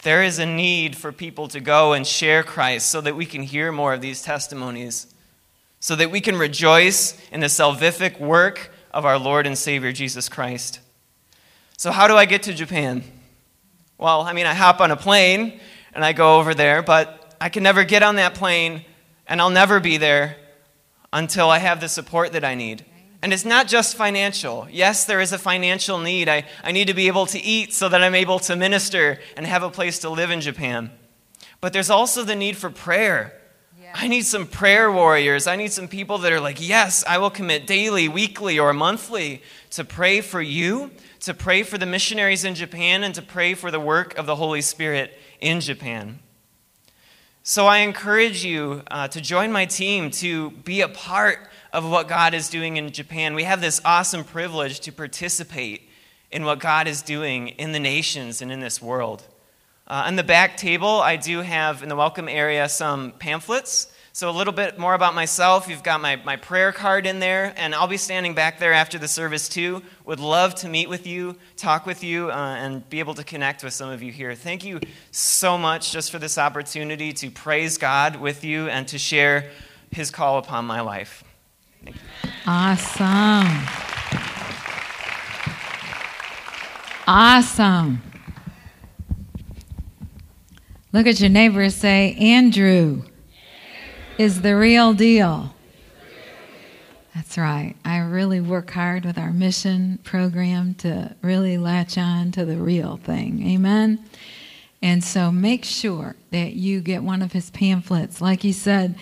there 0.02 0.22
is 0.22 0.38
a 0.38 0.46
need 0.46 0.96
for 0.96 1.12
people 1.12 1.48
to 1.48 1.60
go 1.60 1.92
and 1.92 2.06
share 2.06 2.42
Christ 2.42 2.88
so 2.88 3.00
that 3.00 3.16
we 3.16 3.26
can 3.26 3.42
hear 3.42 3.70
more 3.70 3.94
of 3.94 4.00
these 4.00 4.22
testimonies, 4.22 5.06
so 5.80 5.96
that 5.96 6.10
we 6.10 6.20
can 6.20 6.36
rejoice 6.36 7.16
in 7.30 7.40
the 7.40 7.46
salvific 7.46 8.18
work 8.20 8.72
of 8.92 9.04
our 9.04 9.18
Lord 9.18 9.46
and 9.46 9.56
Savior 9.56 9.92
Jesus 9.92 10.28
Christ. 10.28 10.80
So, 11.76 11.90
how 11.90 12.06
do 12.08 12.16
I 12.16 12.26
get 12.26 12.44
to 12.44 12.54
Japan? 12.54 13.02
Well, 13.98 14.22
I 14.22 14.32
mean, 14.32 14.46
I 14.46 14.54
hop 14.54 14.80
on 14.80 14.90
a 14.90 14.96
plane 14.96 15.60
and 15.94 16.04
I 16.04 16.12
go 16.12 16.38
over 16.38 16.54
there, 16.54 16.82
but 16.82 17.21
I 17.42 17.48
can 17.48 17.64
never 17.64 17.82
get 17.82 18.04
on 18.04 18.14
that 18.16 18.34
plane, 18.34 18.84
and 19.26 19.40
I'll 19.40 19.50
never 19.50 19.80
be 19.80 19.96
there 19.96 20.36
until 21.12 21.50
I 21.50 21.58
have 21.58 21.80
the 21.80 21.88
support 21.88 22.34
that 22.34 22.44
I 22.44 22.54
need. 22.54 22.84
And 23.20 23.32
it's 23.32 23.44
not 23.44 23.66
just 23.66 23.96
financial. 23.96 24.68
Yes, 24.70 25.06
there 25.06 25.20
is 25.20 25.32
a 25.32 25.38
financial 25.38 25.98
need. 25.98 26.28
I, 26.28 26.44
I 26.62 26.70
need 26.70 26.86
to 26.86 26.94
be 26.94 27.08
able 27.08 27.26
to 27.26 27.40
eat 27.40 27.74
so 27.74 27.88
that 27.88 28.00
I'm 28.00 28.14
able 28.14 28.38
to 28.38 28.54
minister 28.54 29.18
and 29.36 29.44
have 29.44 29.64
a 29.64 29.70
place 29.70 29.98
to 30.00 30.08
live 30.08 30.30
in 30.30 30.40
Japan. 30.40 30.92
But 31.60 31.72
there's 31.72 31.90
also 31.90 32.22
the 32.22 32.36
need 32.36 32.56
for 32.56 32.70
prayer. 32.70 33.36
Yeah. 33.82 33.90
I 33.92 34.06
need 34.06 34.24
some 34.24 34.46
prayer 34.46 34.92
warriors. 34.92 35.48
I 35.48 35.56
need 35.56 35.72
some 35.72 35.88
people 35.88 36.18
that 36.18 36.30
are 36.30 36.40
like, 36.40 36.64
yes, 36.66 37.02
I 37.08 37.18
will 37.18 37.30
commit 37.30 37.66
daily, 37.66 38.08
weekly, 38.08 38.56
or 38.60 38.72
monthly 38.72 39.42
to 39.70 39.82
pray 39.82 40.20
for 40.20 40.40
you, 40.40 40.92
to 41.18 41.34
pray 41.34 41.64
for 41.64 41.76
the 41.76 41.86
missionaries 41.86 42.44
in 42.44 42.54
Japan, 42.54 43.02
and 43.02 43.12
to 43.16 43.22
pray 43.22 43.54
for 43.54 43.72
the 43.72 43.80
work 43.80 44.16
of 44.16 44.26
the 44.26 44.36
Holy 44.36 44.60
Spirit 44.60 45.18
in 45.40 45.60
Japan. 45.60 46.20
So 47.44 47.66
I 47.66 47.78
encourage 47.78 48.44
you 48.44 48.82
uh, 48.88 49.08
to 49.08 49.20
join 49.20 49.50
my 49.50 49.64
team 49.64 50.12
to 50.12 50.52
be 50.52 50.80
a 50.80 50.86
part 50.86 51.40
of 51.72 51.84
what 51.84 52.06
God 52.06 52.34
is 52.34 52.48
doing 52.48 52.76
in 52.76 52.92
Japan. 52.92 53.34
We 53.34 53.42
have 53.42 53.60
this 53.60 53.80
awesome 53.84 54.22
privilege 54.22 54.78
to 54.78 54.92
participate 54.92 55.88
in 56.30 56.44
what 56.44 56.60
God 56.60 56.86
is 56.86 57.02
doing 57.02 57.48
in 57.48 57.72
the 57.72 57.80
nations 57.80 58.42
and 58.42 58.52
in 58.52 58.60
this 58.60 58.80
world. 58.80 59.24
Uh, 59.88 60.04
on 60.06 60.14
the 60.14 60.22
back 60.22 60.56
table, 60.56 61.00
I 61.00 61.16
do 61.16 61.40
have 61.40 61.82
in 61.82 61.88
the 61.88 61.96
welcome 61.96 62.28
area 62.28 62.68
some 62.68 63.10
pamphlets 63.18 63.91
so, 64.14 64.28
a 64.28 64.30
little 64.30 64.52
bit 64.52 64.78
more 64.78 64.92
about 64.92 65.14
myself. 65.14 65.66
You've 65.70 65.82
got 65.82 66.02
my, 66.02 66.16
my 66.16 66.36
prayer 66.36 66.70
card 66.70 67.06
in 67.06 67.18
there, 67.18 67.54
and 67.56 67.74
I'll 67.74 67.86
be 67.86 67.96
standing 67.96 68.34
back 68.34 68.58
there 68.58 68.74
after 68.74 68.98
the 68.98 69.08
service 69.08 69.48
too. 69.48 69.82
Would 70.04 70.20
love 70.20 70.54
to 70.56 70.68
meet 70.68 70.90
with 70.90 71.06
you, 71.06 71.38
talk 71.56 71.86
with 71.86 72.04
you, 72.04 72.30
uh, 72.30 72.56
and 72.58 72.86
be 72.90 72.98
able 72.98 73.14
to 73.14 73.24
connect 73.24 73.64
with 73.64 73.72
some 73.72 73.88
of 73.88 74.02
you 74.02 74.12
here. 74.12 74.34
Thank 74.34 74.66
you 74.66 74.80
so 75.12 75.56
much 75.56 75.92
just 75.92 76.10
for 76.10 76.18
this 76.18 76.36
opportunity 76.36 77.14
to 77.14 77.30
praise 77.30 77.78
God 77.78 78.16
with 78.16 78.44
you 78.44 78.68
and 78.68 78.86
to 78.88 78.98
share 78.98 79.50
His 79.90 80.10
call 80.10 80.36
upon 80.36 80.66
my 80.66 80.82
life. 80.82 81.24
Awesome. 82.46 83.48
Awesome. 87.08 88.02
Look 90.92 91.06
at 91.06 91.18
your 91.18 91.30
neighbor 91.30 91.62
and 91.62 91.72
say, 91.72 92.14
Andrew 92.20 93.04
is 94.22 94.42
the 94.42 94.56
real 94.56 94.94
deal. 94.94 95.52
That's 97.12 97.36
right. 97.36 97.74
I 97.84 97.98
really 97.98 98.40
work 98.40 98.70
hard 98.70 99.04
with 99.04 99.18
our 99.18 99.32
mission 99.32 99.98
program 100.04 100.74
to 100.76 101.14
really 101.22 101.58
latch 101.58 101.98
on 101.98 102.30
to 102.32 102.44
the 102.44 102.56
real 102.56 102.98
thing. 102.98 103.44
Amen. 103.46 103.98
And 104.80 105.02
so 105.02 105.32
make 105.32 105.64
sure 105.64 106.14
that 106.30 106.54
you 106.54 106.80
get 106.80 107.02
one 107.02 107.20
of 107.20 107.32
his 107.32 107.50
pamphlets. 107.50 108.20
Like 108.20 108.42
he 108.42 108.52
said, 108.52 108.94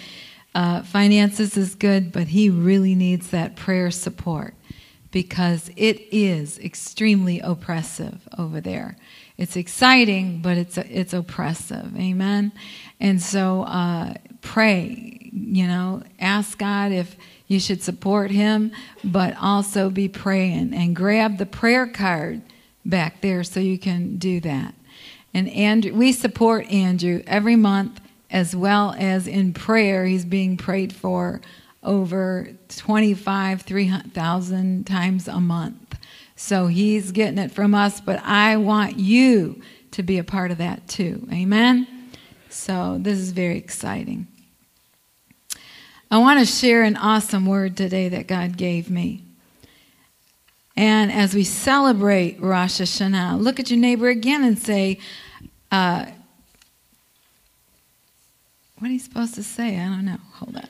Uh, 0.52 0.82
finances 0.82 1.56
is 1.56 1.76
good, 1.76 2.10
but 2.10 2.26
he 2.26 2.50
really 2.50 2.96
needs 2.96 3.30
that 3.30 3.54
prayer 3.54 3.88
support 3.92 4.52
because 5.12 5.70
it 5.76 6.00
is 6.10 6.58
extremely 6.58 7.38
oppressive 7.38 8.18
over 8.36 8.60
there. 8.60 8.96
It's 9.38 9.56
exciting, 9.56 10.42
but 10.42 10.56
it's 10.58 10.76
it's 10.76 11.14
oppressive. 11.14 11.96
Amen. 11.96 12.50
And 12.98 13.22
so 13.22 13.62
uh, 13.62 14.14
pray. 14.42 15.30
You 15.32 15.66
know, 15.66 16.02
ask 16.18 16.58
God 16.58 16.92
if 16.92 17.16
you 17.46 17.60
should 17.60 17.82
support 17.82 18.30
him, 18.30 18.72
but 19.02 19.36
also 19.40 19.90
be 19.90 20.08
praying 20.08 20.74
and 20.74 20.94
grab 20.94 21.38
the 21.38 21.46
prayer 21.46 21.86
card 21.86 22.42
back 22.84 23.20
there 23.20 23.44
so 23.44 23.60
you 23.60 23.78
can 23.78 24.16
do 24.16 24.40
that. 24.40 24.74
And 25.34 25.48
Andrew, 25.48 25.92
we 25.92 26.12
support 26.12 26.70
Andrew 26.70 27.22
every 27.26 27.56
month 27.56 28.00
as 28.30 28.54
well 28.54 28.94
as 28.98 29.26
in 29.26 29.52
prayer. 29.52 30.04
He's 30.04 30.24
being 30.24 30.56
prayed 30.56 30.92
for 30.92 31.40
over 31.82 32.48
25, 32.68 33.62
300,000 33.62 34.86
times 34.86 35.28
a 35.28 35.40
month. 35.40 35.98
So 36.36 36.68
he's 36.68 37.12
getting 37.12 37.38
it 37.38 37.52
from 37.52 37.74
us, 37.74 38.00
but 38.00 38.20
I 38.24 38.56
want 38.56 38.98
you 38.98 39.60
to 39.92 40.02
be 40.02 40.18
a 40.18 40.24
part 40.24 40.50
of 40.50 40.58
that 40.58 40.88
too. 40.88 41.26
Amen? 41.32 41.99
So 42.50 42.98
this 43.00 43.18
is 43.18 43.30
very 43.30 43.56
exciting. 43.56 44.26
I 46.10 46.18
want 46.18 46.40
to 46.40 46.44
share 46.44 46.82
an 46.82 46.96
awesome 46.96 47.46
word 47.46 47.76
today 47.76 48.08
that 48.08 48.26
God 48.26 48.56
gave 48.56 48.90
me. 48.90 49.22
And 50.76 51.12
as 51.12 51.34
we 51.34 51.44
celebrate 51.44 52.40
Rosh 52.40 52.80
Hashanah, 52.80 53.40
look 53.40 53.60
at 53.60 53.70
your 53.70 53.78
neighbor 53.78 54.08
again 54.08 54.42
and 54.42 54.58
say, 54.58 54.98
uh, 55.70 56.06
What 58.78 58.88
are 58.88 58.92
you 58.92 58.98
supposed 58.98 59.36
to 59.36 59.44
say? 59.44 59.78
I 59.78 59.84
don't 59.84 60.04
know. 60.04 60.18
Hold 60.32 60.56
on. 60.56 60.68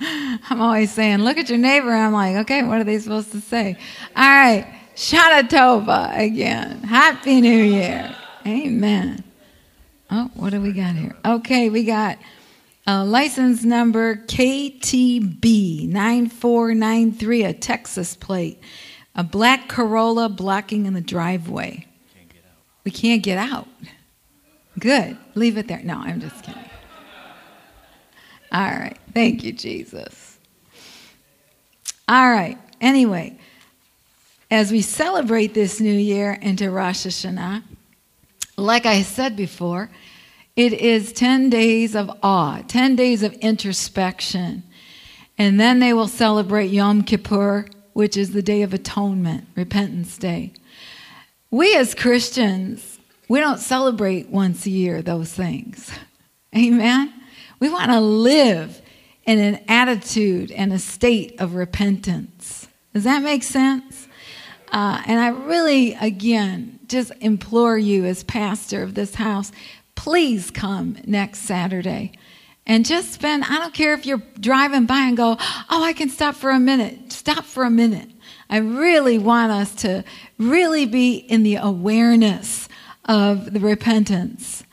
I'm 0.50 0.60
always 0.60 0.92
saying, 0.92 1.18
look 1.18 1.36
at 1.36 1.48
your 1.48 1.58
neighbor. 1.58 1.90
I'm 1.90 2.12
like, 2.12 2.36
okay, 2.36 2.62
what 2.62 2.80
are 2.80 2.84
they 2.84 2.98
supposed 2.98 3.32
to 3.32 3.40
say? 3.40 3.76
All 4.16 4.22
right, 4.22 4.66
Shana 4.94 5.42
Tova 5.48 6.16
again. 6.18 6.82
Happy 6.82 7.40
New 7.40 7.62
Year. 7.62 8.14
Amen. 8.46 9.24
Oh, 10.10 10.30
what 10.34 10.50
do 10.50 10.60
we 10.60 10.72
got 10.72 10.94
here? 10.96 11.14
Okay, 11.24 11.70
we 11.70 11.84
got 11.84 12.18
uh, 12.86 13.04
license 13.04 13.62
number 13.64 14.16
KTB 14.16 15.88
9493, 15.88 17.44
a 17.44 17.52
Texas 17.52 18.16
plate, 18.16 18.60
a 19.14 19.22
black 19.22 19.68
Corolla 19.68 20.28
blocking 20.28 20.86
in 20.86 20.94
the 20.94 21.00
driveway. 21.00 21.86
We 22.84 22.90
can't 22.90 23.22
get 23.22 23.38
out. 23.38 23.68
Good. 24.78 25.16
Leave 25.34 25.58
it 25.58 25.68
there. 25.68 25.82
No, 25.84 25.98
I'm 25.98 26.20
just 26.20 26.42
kidding. 26.42 26.64
All 28.50 28.60
right. 28.60 28.96
Thank 29.12 29.44
you, 29.44 29.52
Jesus. 29.52 30.38
All 32.08 32.30
right. 32.30 32.58
Anyway, 32.80 33.38
as 34.50 34.72
we 34.72 34.80
celebrate 34.80 35.54
this 35.54 35.80
new 35.80 35.92
year 35.92 36.32
into 36.32 36.70
Rosh 36.70 37.06
Hashanah, 37.06 37.62
like 38.60 38.86
I 38.86 39.02
said 39.02 39.36
before, 39.36 39.90
it 40.56 40.72
is 40.72 41.12
10 41.12 41.50
days 41.50 41.94
of 41.94 42.10
awe, 42.22 42.62
10 42.66 42.96
days 42.96 43.22
of 43.22 43.32
introspection. 43.34 44.62
And 45.38 45.58
then 45.58 45.78
they 45.78 45.92
will 45.92 46.08
celebrate 46.08 46.66
Yom 46.66 47.02
Kippur, 47.02 47.66
which 47.92 48.16
is 48.16 48.32
the 48.32 48.42
Day 48.42 48.62
of 48.62 48.74
Atonement, 48.74 49.46
Repentance 49.54 50.18
Day. 50.18 50.52
We 51.50 51.74
as 51.76 51.94
Christians, 51.94 52.98
we 53.28 53.40
don't 53.40 53.58
celebrate 53.58 54.28
once 54.28 54.66
a 54.66 54.70
year 54.70 55.02
those 55.02 55.32
things. 55.32 55.90
Amen? 56.56 57.12
We 57.58 57.68
want 57.68 57.90
to 57.90 58.00
live 58.00 58.80
in 59.24 59.38
an 59.38 59.62
attitude 59.68 60.50
and 60.50 60.72
a 60.72 60.78
state 60.78 61.40
of 61.40 61.54
repentance. 61.54 62.68
Does 62.92 63.04
that 63.04 63.22
make 63.22 63.42
sense? 63.42 64.08
Uh, 64.72 65.02
and 65.06 65.20
I 65.20 65.28
really, 65.28 65.94
again, 65.94 66.78
just 66.86 67.12
implore 67.20 67.76
you 67.78 68.04
as 68.04 68.22
pastor 68.24 68.82
of 68.82 68.94
this 68.94 69.14
house, 69.14 69.52
please 69.94 70.50
come 70.50 70.96
next 71.04 71.40
Saturday 71.40 72.12
and 72.66 72.86
just 72.86 73.12
spend, 73.12 73.44
I 73.44 73.58
don't 73.58 73.74
care 73.74 73.94
if 73.94 74.06
you're 74.06 74.22
driving 74.38 74.86
by 74.86 75.00
and 75.00 75.16
go, 75.16 75.36
oh, 75.40 75.82
I 75.82 75.92
can 75.92 76.08
stop 76.08 76.34
for 76.34 76.50
a 76.50 76.60
minute. 76.60 77.12
Stop 77.12 77.44
for 77.44 77.64
a 77.64 77.70
minute. 77.70 78.08
I 78.48 78.58
really 78.58 79.18
want 79.18 79.52
us 79.52 79.74
to 79.82 80.04
really 80.38 80.86
be 80.86 81.16
in 81.16 81.42
the 81.42 81.56
awareness 81.56 82.68
of 83.06 83.52
the 83.52 83.60
repentance 83.60 84.64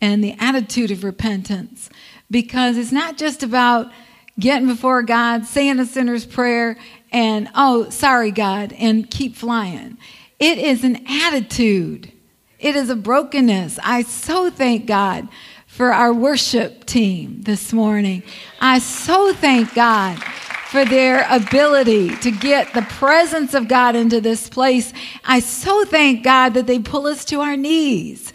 and 0.00 0.22
the 0.22 0.36
attitude 0.38 0.90
of 0.90 1.04
repentance 1.04 1.90
because 2.30 2.76
it's 2.76 2.92
not 2.92 3.16
just 3.16 3.42
about 3.42 3.90
getting 4.38 4.68
before 4.68 5.02
God, 5.02 5.44
saying 5.44 5.78
a 5.78 5.86
sinner's 5.86 6.24
prayer, 6.24 6.76
and, 7.12 7.48
oh, 7.54 7.90
sorry, 7.90 8.30
God, 8.30 8.72
and 8.78 9.10
keep 9.10 9.36
flying. 9.36 9.98
It 10.38 10.58
is 10.58 10.84
an 10.84 11.04
attitude 11.08 12.12
it 12.60 12.76
is 12.76 12.90
a 12.90 12.96
brokenness. 12.96 13.78
I 13.82 14.02
so 14.02 14.50
thank 14.50 14.86
God 14.86 15.28
for 15.66 15.92
our 15.92 16.12
worship 16.12 16.84
team 16.84 17.40
this 17.42 17.72
morning. 17.72 18.22
I 18.60 18.80
so 18.80 19.32
thank 19.32 19.74
God 19.74 20.22
for 20.66 20.84
their 20.84 21.26
ability 21.30 22.14
to 22.16 22.30
get 22.30 22.74
the 22.74 22.82
presence 22.82 23.54
of 23.54 23.66
God 23.66 23.96
into 23.96 24.20
this 24.20 24.50
place. 24.50 24.92
I 25.24 25.40
so 25.40 25.86
thank 25.86 26.22
God 26.22 26.52
that 26.52 26.66
they 26.66 26.78
pull 26.78 27.06
us 27.06 27.24
to 27.26 27.40
our 27.40 27.56
knees 27.56 28.30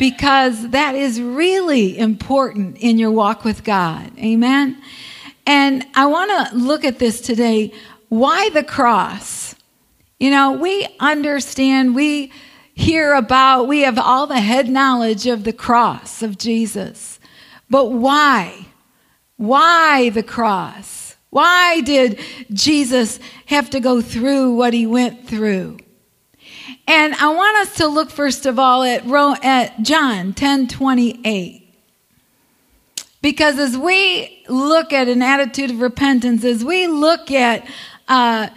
because 0.00 0.70
that 0.70 0.96
is 0.96 1.20
really 1.20 1.96
important 1.96 2.76
in 2.78 2.98
your 2.98 3.12
walk 3.12 3.44
with 3.44 3.62
God. 3.62 4.10
Amen. 4.18 4.82
And 5.46 5.86
I 5.94 6.06
want 6.06 6.50
to 6.50 6.56
look 6.56 6.84
at 6.84 6.98
this 6.98 7.20
today. 7.20 7.72
Why 8.10 8.50
the 8.50 8.64
cross? 8.64 9.54
You 10.18 10.30
know, 10.30 10.52
we 10.52 10.86
understand, 10.98 11.94
we 11.94 12.32
hear 12.74 13.14
about, 13.14 13.68
we 13.68 13.82
have 13.82 13.98
all 13.98 14.26
the 14.26 14.40
head 14.40 14.68
knowledge 14.68 15.26
of 15.26 15.44
the 15.44 15.52
cross 15.52 16.20
of 16.20 16.36
Jesus. 16.36 17.20
But 17.70 17.92
why? 17.92 18.66
Why 19.36 20.10
the 20.10 20.24
cross? 20.24 21.16
Why 21.30 21.82
did 21.82 22.18
Jesus 22.52 23.20
have 23.46 23.70
to 23.70 23.80
go 23.80 24.02
through 24.02 24.56
what 24.56 24.74
he 24.74 24.86
went 24.86 25.28
through? 25.28 25.78
And 26.88 27.14
I 27.14 27.28
want 27.28 27.56
us 27.58 27.76
to 27.76 27.86
look 27.86 28.10
first 28.10 28.44
of 28.44 28.58
all 28.58 28.82
at, 28.82 29.06
at 29.44 29.82
John 29.82 30.32
10 30.32 30.66
28. 30.66 31.60
Because 33.22 33.58
as 33.58 33.76
we 33.76 34.44
look 34.48 34.92
at 34.92 35.06
an 35.06 35.22
attitude 35.22 35.70
of 35.70 35.80
repentance, 35.80 36.42
as 36.42 36.64
we 36.64 36.86
look 36.86 37.30
at 37.30 37.66
uh, 38.10 38.48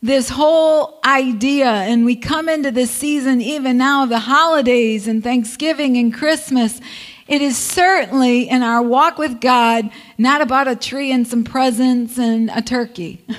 this 0.00 0.30
whole 0.30 0.98
idea, 1.04 1.66
and 1.66 2.04
we 2.04 2.16
come 2.16 2.48
into 2.48 2.70
this 2.70 2.90
season 2.90 3.40
even 3.40 3.76
now 3.76 4.04
of 4.04 4.08
the 4.08 4.18
holidays 4.18 5.06
and 5.06 5.22
Thanksgiving 5.22 5.96
and 5.98 6.12
Christmas. 6.12 6.80
It 7.28 7.42
is 7.42 7.56
certainly 7.56 8.48
in 8.48 8.62
our 8.62 8.82
walk 8.82 9.18
with 9.18 9.40
God 9.40 9.90
not 10.16 10.40
about 10.40 10.66
a 10.66 10.74
tree 10.74 11.12
and 11.12 11.28
some 11.28 11.44
presents 11.44 12.18
and 12.18 12.50
a 12.50 12.62
turkey. 12.62 13.24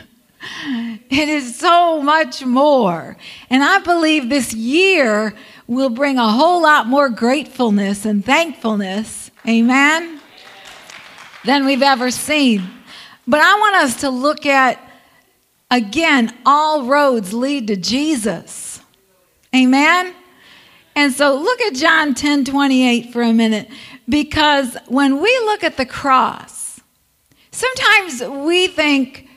It 1.10 1.30
is 1.30 1.56
so 1.58 2.02
much 2.02 2.44
more. 2.44 3.16
And 3.50 3.64
I 3.64 3.80
believe 3.80 4.28
this 4.28 4.54
year 4.54 5.34
will 5.68 5.90
bring 5.90 6.18
a 6.18 6.28
whole 6.28 6.62
lot 6.62 6.86
more 6.86 7.08
gratefulness 7.08 8.04
and 8.04 8.26
thankfulness, 8.26 9.32
amen, 9.48 10.20
than 11.46 11.66
we've 11.66 11.82
ever 11.82 12.12
seen. 12.12 12.62
But 13.26 13.40
I 13.40 13.58
want 13.58 13.76
us 13.78 14.02
to 14.02 14.10
look 14.10 14.46
at 14.46 14.82
Again, 15.74 16.32
all 16.46 16.86
roads 16.86 17.34
lead 17.34 17.66
to 17.66 17.76
Jesus. 17.76 18.80
Amen? 19.56 20.14
And 20.96 21.12
so 21.12 21.36
look 21.36 21.60
at 21.62 21.74
John 21.74 22.14
10 22.14 22.46
28 22.46 23.12
for 23.12 23.24
a 23.24 23.34
minute, 23.34 23.68
because 24.08 24.78
when 24.86 25.20
we 25.20 25.32
look 25.46 25.64
at 25.64 25.78
the 25.78 25.86
cross, 25.88 26.80
sometimes 27.50 28.22
we 28.22 28.68
think 28.68 29.28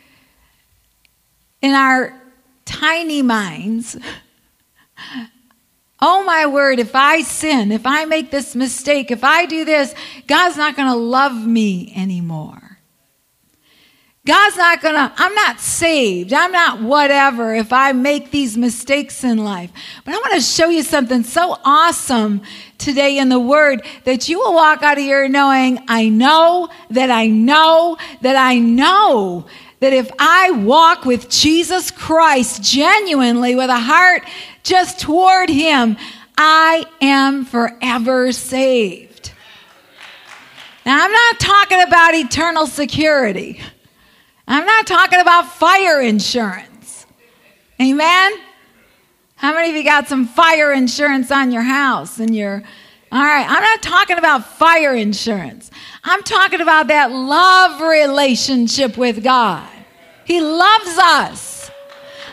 in 1.63 1.73
our 1.73 2.13
tiny 2.67 3.23
minds, 3.23 3.97
oh 6.03 6.23
my 6.25 6.45
word, 6.45 6.79
if 6.79 6.95
I 6.95 7.23
sin, 7.23 7.73
if 7.73 7.87
I 7.87 8.05
make 8.05 8.31
this 8.31 8.55
mistake, 8.55 9.11
if 9.11 9.25
I 9.25 9.47
do 9.47 9.65
this, 9.65 9.95
God's 10.27 10.59
not 10.59 10.77
going 10.77 10.91
to 10.91 10.99
love 10.99 11.47
me 11.47 11.95
anymore. 11.97 12.66
God's 14.27 14.57
not 14.57 14.83
gonna, 14.83 15.13
I'm 15.17 15.35
not 15.35 15.61
saved. 15.61 16.33
I'm 16.33 16.51
not 16.51 16.83
whatever 16.83 17.55
if 17.55 17.73
I 17.73 17.93
make 17.93 18.33
these 18.33 18.57
mistakes 18.57 19.23
in 19.23 19.39
life. 19.39 19.71
But 20.05 20.15
I 20.15 20.19
want 20.19 20.35
to 20.35 20.41
show 20.41 20.69
you 20.69 20.83
something 20.83 21.23
so 21.23 21.57
awesome 21.65 22.43
today 22.77 23.19
in 23.19 23.29
the 23.29 23.39
Word 23.39 23.87
that 24.03 24.29
you 24.29 24.41
will 24.41 24.53
walk 24.53 24.83
out 24.83 24.99
of 24.99 25.05
here 25.05 25.29
knowing, 25.29 25.79
I 25.87 26.09
know 26.09 26.69
that 26.91 27.09
I 27.09 27.29
know 27.29 27.99
that 28.23 28.35
I 28.35 28.59
know 28.59 29.47
that 29.79 29.93
if 29.93 30.11
I 30.19 30.51
walk 30.51 31.05
with 31.05 31.29
Jesus 31.29 31.93
Christ 31.93 32.65
genuinely 32.65 33.55
with 33.55 33.71
a 33.71 33.79
heart 33.79 34.25
just 34.65 34.99
toward 34.99 35.51
Him, 35.51 35.97
I 36.37 36.85
am 37.01 37.45
forever 37.45 38.33
saved. 38.33 39.33
Now, 40.85 41.05
I'm 41.05 41.13
not 41.13 41.39
talking 41.39 41.83
about 41.83 42.15
eternal 42.15 42.67
security. 42.67 43.61
I'm 44.47 44.65
not 44.65 44.87
talking 44.87 45.21
about 45.21 45.53
fire 45.53 46.01
insurance. 46.01 47.07
Amen? 47.81 48.33
How 49.37 49.53
many 49.53 49.71
of 49.71 49.77
you 49.77 49.85
got 49.85 50.09
some 50.09 50.27
fire 50.27 50.73
insurance 50.73 51.31
on 51.31 51.51
your 51.51 51.63
house 51.63 52.19
and 52.19 52.35
your 52.35 52.63
all 53.13 53.23
right, 53.23 53.47
I'm 53.49 53.63
not 53.63 53.83
talking 53.83 54.19
about 54.19 54.45
fire 54.45 54.95
insurance. 54.95 55.71
I'm 56.03 56.23
talking 56.25 56.61
about 56.61 56.89
that 56.89 57.13
love 57.13 57.81
relationship 57.81 58.97
with 58.99 59.23
God. 59.23 59.69
He 60.25 60.41
loves 60.41 60.99
us. 60.99 61.71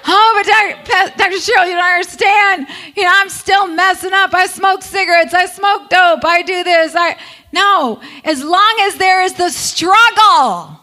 Oh, 0.06 0.34
but 0.36 0.88
Dr. 0.88 1.18
Dr. 1.18 1.38
Cheryl, 1.38 1.68
you 1.68 1.76
don't 1.76 1.84
understand. 1.84 2.68
You 2.96 3.04
know, 3.04 3.12
I'm 3.14 3.30
still 3.30 3.68
messing 3.68 4.14
up. 4.14 4.34
I 4.34 4.48
smoke 4.48 4.82
cigarettes. 4.82 5.34
I 5.34 5.46
smoke 5.46 5.90
dope. 5.90 6.26
I 6.26 6.42
do 6.42 6.64
this. 6.64 6.94
I 6.96 7.18
no. 7.54 8.02
As 8.26 8.44
long 8.44 8.78
as 8.82 8.96
there 8.96 9.22
is 9.24 9.36
the 9.36 9.50
struggle 9.52 10.80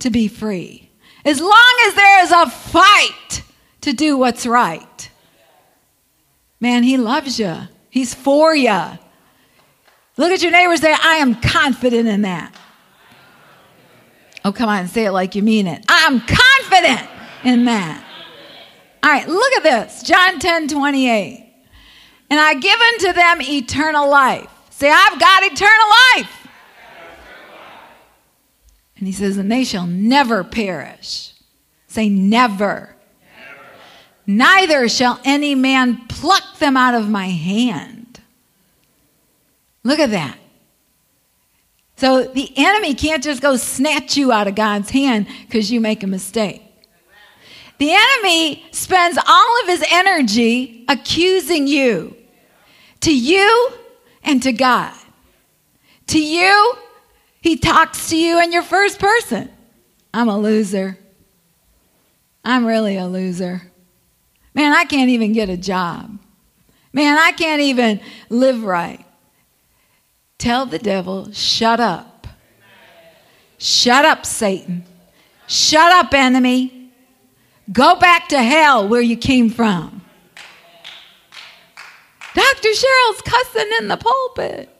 to 0.00 0.10
be 0.10 0.28
free, 0.28 0.90
as 1.24 1.40
long 1.40 1.80
as 1.86 1.94
there 1.94 2.24
is 2.24 2.32
a 2.32 2.50
fight 2.50 3.42
to 3.82 3.92
do 3.92 4.16
what's 4.16 4.46
right, 4.46 5.10
man, 6.60 6.82
He 6.82 6.96
loves 6.96 7.38
you. 7.38 7.56
He's 7.90 8.14
for 8.14 8.54
you. 8.54 8.98
Look 10.16 10.32
at 10.32 10.42
your 10.42 10.52
neighbors 10.52 10.80
say, 10.80 10.92
I 10.92 11.16
am 11.16 11.34
confident 11.40 12.08
in 12.08 12.22
that. 12.22 12.54
Oh, 14.44 14.52
come 14.52 14.68
on, 14.68 14.88
say 14.88 15.06
it 15.06 15.12
like 15.12 15.34
you 15.34 15.42
mean 15.42 15.66
it. 15.66 15.84
I'm 15.88 16.20
confident 16.20 17.08
in 17.44 17.64
that. 17.64 18.04
All 19.02 19.10
right, 19.10 19.28
look 19.28 19.52
at 19.54 19.62
this 19.62 20.02
John 20.02 20.38
10 20.38 20.68
28. 20.68 21.52
And 22.30 22.40
I 22.40 22.54
give 22.54 22.80
unto 22.80 23.12
them 23.12 23.42
eternal 23.42 24.08
life. 24.08 24.48
Say, 24.70 24.90
I've 24.90 25.20
got 25.20 25.42
eternal 25.44 25.88
life. 26.16 26.43
And 28.96 29.06
he 29.06 29.12
says, 29.12 29.36
and 29.36 29.50
they 29.50 29.64
shall 29.64 29.86
never 29.86 30.44
perish. 30.44 31.32
Say, 31.88 32.08
never. 32.08 32.94
Neither 34.26 34.88
shall 34.88 35.20
any 35.24 35.54
man 35.54 36.06
pluck 36.08 36.58
them 36.58 36.76
out 36.76 36.94
of 36.94 37.08
my 37.08 37.26
hand. 37.26 38.20
Look 39.82 39.98
at 39.98 40.10
that. 40.10 40.38
So 41.96 42.24
the 42.24 42.50
enemy 42.56 42.94
can't 42.94 43.22
just 43.22 43.40
go 43.40 43.56
snatch 43.56 44.16
you 44.16 44.32
out 44.32 44.48
of 44.48 44.54
God's 44.54 44.90
hand 44.90 45.26
because 45.46 45.70
you 45.70 45.80
make 45.80 46.02
a 46.02 46.06
mistake. 46.06 46.62
The 47.78 47.92
enemy 47.92 48.64
spends 48.72 49.18
all 49.26 49.60
of 49.62 49.68
his 49.68 49.84
energy 49.90 50.84
accusing 50.88 51.66
you 51.66 52.16
to 53.00 53.16
you 53.16 53.72
and 54.22 54.42
to 54.42 54.52
God. 54.52 54.94
To 56.08 56.20
you, 56.20 56.76
he 57.44 57.58
talks 57.58 58.08
to 58.08 58.16
you 58.16 58.42
in 58.42 58.52
your 58.52 58.62
first 58.62 58.98
person. 58.98 59.50
I'm 60.14 60.30
a 60.30 60.38
loser. 60.38 60.96
I'm 62.42 62.64
really 62.64 62.96
a 62.96 63.06
loser. 63.06 63.70
Man, 64.54 64.72
I 64.72 64.86
can't 64.86 65.10
even 65.10 65.34
get 65.34 65.50
a 65.50 65.56
job. 65.58 66.18
Man, 66.94 67.18
I 67.18 67.32
can't 67.32 67.60
even 67.60 68.00
live 68.30 68.64
right. 68.64 69.04
Tell 70.38 70.64
the 70.64 70.78
devil, 70.78 71.32
shut 71.32 71.80
up. 71.80 72.26
Shut 73.58 74.06
up, 74.06 74.24
Satan. 74.24 74.86
Shut 75.46 75.92
up, 75.92 76.14
enemy. 76.14 76.92
Go 77.70 77.96
back 77.96 78.28
to 78.30 78.42
hell 78.42 78.88
where 78.88 79.02
you 79.02 79.18
came 79.18 79.50
from. 79.50 80.00
Dr. 82.34 82.68
Cheryl's 82.70 83.20
cussing 83.20 83.70
in 83.80 83.88
the 83.88 83.98
pulpit. 83.98 84.73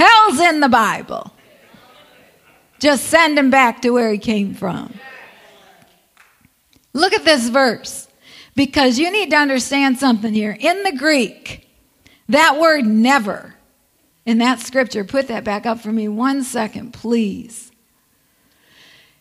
Hell's 0.00 0.40
in 0.40 0.60
the 0.60 0.68
Bible. 0.70 1.30
Just 2.78 3.04
send 3.04 3.38
him 3.38 3.50
back 3.50 3.82
to 3.82 3.90
where 3.90 4.10
he 4.10 4.16
came 4.16 4.54
from. 4.54 4.94
Look 6.94 7.12
at 7.12 7.26
this 7.26 7.50
verse. 7.50 8.08
Because 8.54 8.98
you 8.98 9.12
need 9.12 9.28
to 9.30 9.36
understand 9.36 9.98
something 9.98 10.32
here. 10.32 10.56
In 10.58 10.84
the 10.84 10.96
Greek, 10.96 11.68
that 12.30 12.58
word 12.58 12.86
never 12.86 13.54
in 14.24 14.38
that 14.38 14.60
scripture, 14.60 15.04
put 15.04 15.28
that 15.28 15.44
back 15.44 15.66
up 15.66 15.80
for 15.80 15.92
me 15.92 16.08
one 16.08 16.44
second, 16.44 16.94
please. 16.94 17.70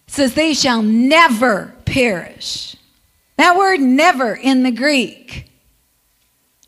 It 0.08 0.14
says, 0.14 0.34
They 0.34 0.54
shall 0.54 0.82
never 0.82 1.76
perish. 1.84 2.78
That 3.36 3.58
word 3.58 3.82
never 3.82 4.34
in 4.34 4.64
the 4.64 4.72
Greek 4.72 5.52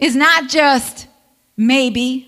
is 0.01 0.17
not 0.17 0.49
just 0.49 1.07
maybe. 1.55 2.27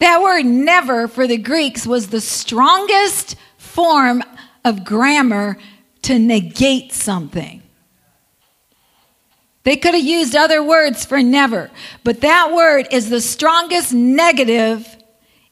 That 0.00 0.22
word 0.22 0.46
never 0.46 1.08
for 1.08 1.26
the 1.26 1.38
Greeks 1.38 1.86
was 1.86 2.08
the 2.08 2.20
strongest 2.20 3.36
form 3.56 4.22
of 4.64 4.84
grammar 4.84 5.58
to 6.02 6.18
negate 6.18 6.92
something. 6.92 7.62
They 9.64 9.76
could 9.76 9.94
have 9.94 10.04
used 10.04 10.34
other 10.34 10.62
words 10.62 11.04
for 11.04 11.22
never, 11.22 11.70
but 12.04 12.20
that 12.22 12.52
word 12.54 12.88
is 12.90 13.10
the 13.10 13.20
strongest 13.20 13.92
negative 13.92 14.96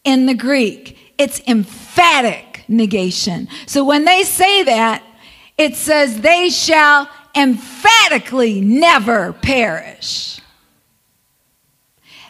in 0.05 0.27
the 0.27 0.35
Greek. 0.35 0.97
It's 1.19 1.41
emphatic 1.47 2.65
negation. 2.69 3.49
So 3.67 3.85
when 3.85 4.05
they 4.05 4.23
say 4.23 4.63
that, 4.63 5.03
it 5.59 5.75
says, 5.75 6.21
they 6.21 6.49
shall 6.49 7.11
emphatically 7.35 8.61
never 8.61 9.33
perish. 9.35 10.41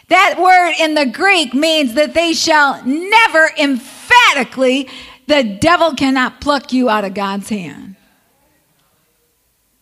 That 0.09 0.39
word 0.39 0.73
in 0.79 0.93
the 0.93 1.05
Greek 1.05 1.53
means 1.53 1.93
that 1.95 2.13
they 2.13 2.33
shall 2.33 2.83
never 2.85 3.49
emphatically, 3.59 4.87
the 5.27 5.43
devil 5.43 5.93
cannot 5.93 6.39
pluck 6.39 6.71
you 6.71 6.89
out 6.89 7.03
of 7.03 7.13
God's 7.13 7.49
hand. 7.49 7.95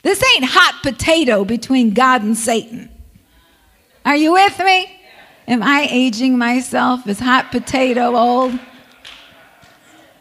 This 0.02 0.24
ain't 0.36 0.46
hot 0.46 0.82
potato 0.84 1.46
between 1.46 1.94
God 1.94 2.24
and 2.24 2.38
Satan. 2.38 2.90
Are 4.04 4.16
you 4.16 4.34
with 4.34 4.58
me? 4.60 4.92
Am 5.48 5.62
I 5.62 5.88
aging 5.90 6.38
myself? 6.38 7.08
Is 7.08 7.20
hot 7.20 7.52
potato 7.52 8.16
old? 8.16 8.60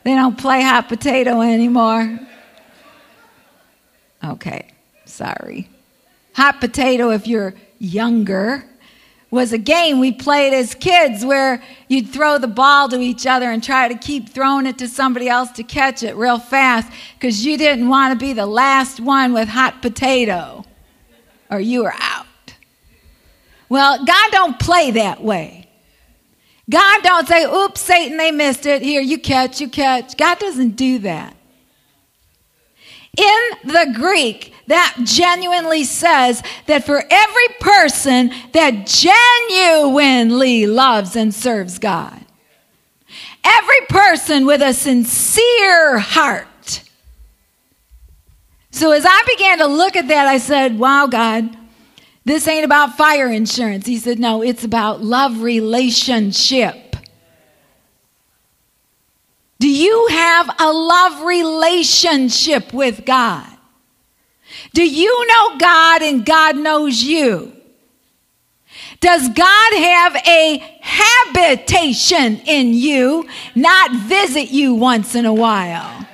They 0.04 0.14
don't 0.14 0.36
play 0.36 0.62
hot 0.62 0.88
potato 0.88 1.40
anymore. 1.40 2.18
Okay, 4.22 4.68
sorry. 5.06 5.68
Hot 6.34 6.60
potato 6.60 7.10
if 7.10 7.26
you're 7.26 7.54
younger 7.78 8.64
was 9.34 9.52
a 9.52 9.58
game 9.58 9.98
we 9.98 10.12
played 10.12 10.54
as 10.54 10.74
kids 10.76 11.24
where 11.24 11.60
you'd 11.88 12.08
throw 12.08 12.38
the 12.38 12.46
ball 12.46 12.88
to 12.88 13.00
each 13.00 13.26
other 13.26 13.50
and 13.50 13.62
try 13.62 13.88
to 13.88 13.96
keep 13.96 14.28
throwing 14.28 14.64
it 14.64 14.78
to 14.78 14.86
somebody 14.86 15.28
else 15.28 15.50
to 15.50 15.64
catch 15.64 16.04
it 16.04 16.14
real 16.14 16.38
fast 16.38 16.90
because 17.14 17.44
you 17.44 17.58
didn't 17.58 17.88
want 17.88 18.12
to 18.12 18.24
be 18.24 18.32
the 18.32 18.46
last 18.46 19.00
one 19.00 19.32
with 19.32 19.48
hot 19.48 19.82
potato 19.82 20.64
or 21.50 21.58
you 21.58 21.82
were 21.82 21.94
out. 21.98 22.26
Well, 23.68 24.04
God 24.04 24.30
don't 24.30 24.58
play 24.60 24.92
that 24.92 25.20
way. 25.20 25.68
God 26.70 27.02
don't 27.02 27.26
say, 27.26 27.44
oops, 27.44 27.80
Satan, 27.80 28.16
they 28.16 28.30
missed 28.30 28.66
it. 28.66 28.82
Here, 28.82 29.02
you 29.02 29.18
catch, 29.18 29.60
you 29.60 29.68
catch. 29.68 30.16
God 30.16 30.38
doesn't 30.38 30.76
do 30.76 31.00
that. 31.00 31.36
In 33.16 33.38
the 33.64 33.92
Greek, 33.94 34.52
that 34.66 34.96
genuinely 35.04 35.84
says 35.84 36.42
that 36.66 36.84
for 36.84 37.02
every 37.10 37.48
person 37.60 38.32
that 38.52 38.86
genuinely 38.86 40.66
loves 40.66 41.16
and 41.16 41.34
serves 41.34 41.78
God, 41.78 42.24
every 43.42 43.80
person 43.88 44.46
with 44.46 44.62
a 44.62 44.72
sincere 44.72 45.98
heart. 45.98 46.82
So 48.70 48.90
as 48.90 49.04
I 49.06 49.22
began 49.28 49.58
to 49.58 49.66
look 49.66 49.96
at 49.96 50.08
that, 50.08 50.26
I 50.26 50.38
said, 50.38 50.78
Wow, 50.78 51.06
God, 51.06 51.56
this 52.24 52.48
ain't 52.48 52.64
about 52.64 52.96
fire 52.96 53.28
insurance. 53.28 53.86
He 53.86 53.98
said, 53.98 54.18
No, 54.18 54.42
it's 54.42 54.64
about 54.64 55.02
love 55.02 55.42
relationship. 55.42 56.83
Do 59.58 59.68
you 59.68 60.08
have 60.10 60.50
a 60.58 60.72
love 60.72 61.24
relationship 61.24 62.72
with 62.72 63.04
God? 63.04 63.46
Do 64.72 64.84
you 64.84 65.26
know 65.26 65.58
God 65.58 66.02
and 66.02 66.26
God 66.26 66.56
knows 66.56 67.02
you? 67.02 67.52
Does 69.00 69.28
God 69.28 69.72
have 69.74 70.16
a 70.26 70.78
habitation 70.80 72.38
in 72.46 72.74
you, 72.74 73.28
not 73.54 73.92
visit 73.92 74.50
you 74.50 74.74
once 74.74 75.14
in 75.14 75.26
a 75.26 75.34
while? 75.34 76.06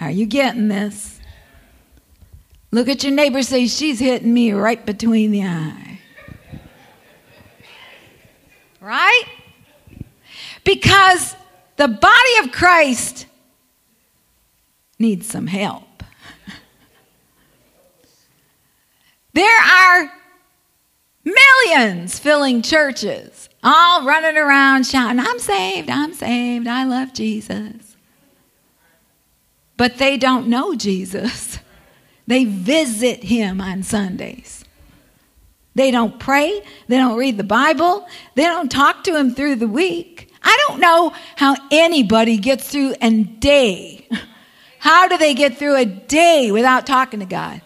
Are 0.00 0.10
you 0.10 0.26
getting 0.26 0.68
this? 0.68 1.20
Look 2.70 2.88
at 2.88 3.02
your 3.02 3.12
neighbor, 3.12 3.42
say, 3.42 3.66
She's 3.66 3.98
hitting 3.98 4.32
me 4.32 4.52
right 4.52 4.84
between 4.84 5.30
the 5.30 5.44
eye. 5.44 6.00
Right? 8.80 9.24
Because 10.66 11.36
the 11.76 11.86
body 11.86 12.36
of 12.42 12.50
Christ 12.50 13.26
needs 14.98 15.28
some 15.28 15.46
help. 15.46 16.02
there 19.32 19.60
are 19.60 20.12
millions 21.24 22.18
filling 22.18 22.62
churches, 22.62 23.48
all 23.62 24.04
running 24.04 24.36
around 24.36 24.86
shouting, 24.86 25.20
I'm 25.20 25.38
saved, 25.38 25.88
I'm 25.88 26.12
saved, 26.12 26.66
I 26.66 26.84
love 26.84 27.14
Jesus. 27.14 27.96
But 29.76 29.98
they 29.98 30.18
don't 30.18 30.48
know 30.48 30.74
Jesus. 30.74 31.60
They 32.28 32.44
visit 32.44 33.22
him 33.22 33.60
on 33.60 33.84
Sundays. 33.84 34.64
They 35.76 35.92
don't 35.92 36.18
pray. 36.18 36.60
They 36.88 36.96
don't 36.96 37.16
read 37.16 37.36
the 37.36 37.44
Bible. 37.44 38.04
They 38.34 38.42
don't 38.42 38.68
talk 38.68 39.04
to 39.04 39.16
him 39.16 39.32
through 39.32 39.54
the 39.54 39.68
week. 39.68 40.25
I 40.46 40.56
don't 40.68 40.80
know 40.80 41.12
how 41.34 41.56
anybody 41.72 42.36
gets 42.38 42.70
through 42.70 42.94
a 43.02 43.10
day. 43.10 44.08
How 44.78 45.08
do 45.08 45.18
they 45.18 45.34
get 45.34 45.58
through 45.58 45.76
a 45.76 45.84
day 45.84 46.52
without 46.52 46.86
talking 46.86 47.18
to 47.18 47.26
God? 47.26 47.60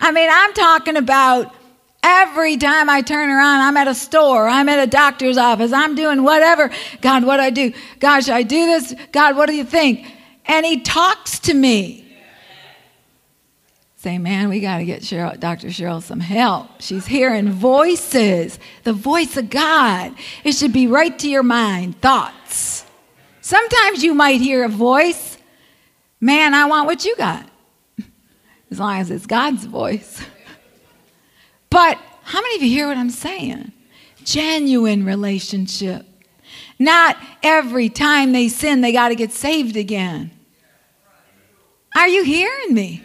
I 0.00 0.10
mean, 0.10 0.30
I'm 0.32 0.54
talking 0.54 0.96
about 0.96 1.54
every 2.02 2.56
time 2.56 2.88
I 2.88 3.02
turn 3.02 3.28
around, 3.28 3.60
I'm 3.60 3.76
at 3.76 3.86
a 3.86 3.94
store, 3.94 4.48
I'm 4.48 4.70
at 4.70 4.78
a 4.78 4.86
doctor's 4.86 5.36
office, 5.36 5.72
I'm 5.72 5.94
doing 5.94 6.22
whatever. 6.22 6.70
God, 7.02 7.24
what 7.24 7.36
do 7.36 7.42
I 7.42 7.50
do? 7.50 7.74
God, 7.98 8.24
should 8.24 8.32
I 8.32 8.44
do 8.44 8.64
this? 8.64 8.94
God, 9.12 9.36
what 9.36 9.46
do 9.46 9.54
you 9.54 9.64
think? 9.64 10.06
And 10.46 10.64
he 10.64 10.80
talks 10.80 11.38
to 11.40 11.52
me. 11.52 12.09
Say, 14.00 14.16
man, 14.16 14.48
we 14.48 14.60
got 14.60 14.78
to 14.78 14.86
get 14.86 15.02
Cheryl, 15.02 15.38
Dr. 15.38 15.66
Cheryl 15.66 16.02
some 16.02 16.20
help. 16.20 16.80
She's 16.80 17.04
hearing 17.04 17.50
voices, 17.50 18.58
the 18.82 18.94
voice 18.94 19.36
of 19.36 19.50
God. 19.50 20.14
It 20.42 20.52
should 20.52 20.72
be 20.72 20.86
right 20.86 21.18
to 21.18 21.28
your 21.28 21.42
mind, 21.42 22.00
thoughts. 22.00 22.86
Sometimes 23.42 24.02
you 24.02 24.14
might 24.14 24.40
hear 24.40 24.64
a 24.64 24.70
voice, 24.70 25.36
man, 26.18 26.54
I 26.54 26.64
want 26.64 26.86
what 26.86 27.04
you 27.04 27.14
got, 27.16 27.46
as 28.70 28.80
long 28.80 29.00
as 29.00 29.10
it's 29.10 29.26
God's 29.26 29.66
voice. 29.66 30.24
But 31.68 31.98
how 32.22 32.40
many 32.40 32.56
of 32.56 32.62
you 32.62 32.70
hear 32.70 32.88
what 32.88 32.96
I'm 32.96 33.10
saying? 33.10 33.70
Genuine 34.24 35.04
relationship. 35.04 36.06
Not 36.78 37.18
every 37.42 37.90
time 37.90 38.32
they 38.32 38.48
sin, 38.48 38.80
they 38.80 38.92
got 38.92 39.10
to 39.10 39.14
get 39.14 39.30
saved 39.30 39.76
again. 39.76 40.30
Are 41.94 42.08
you 42.08 42.24
hearing 42.24 42.72
me? 42.72 43.04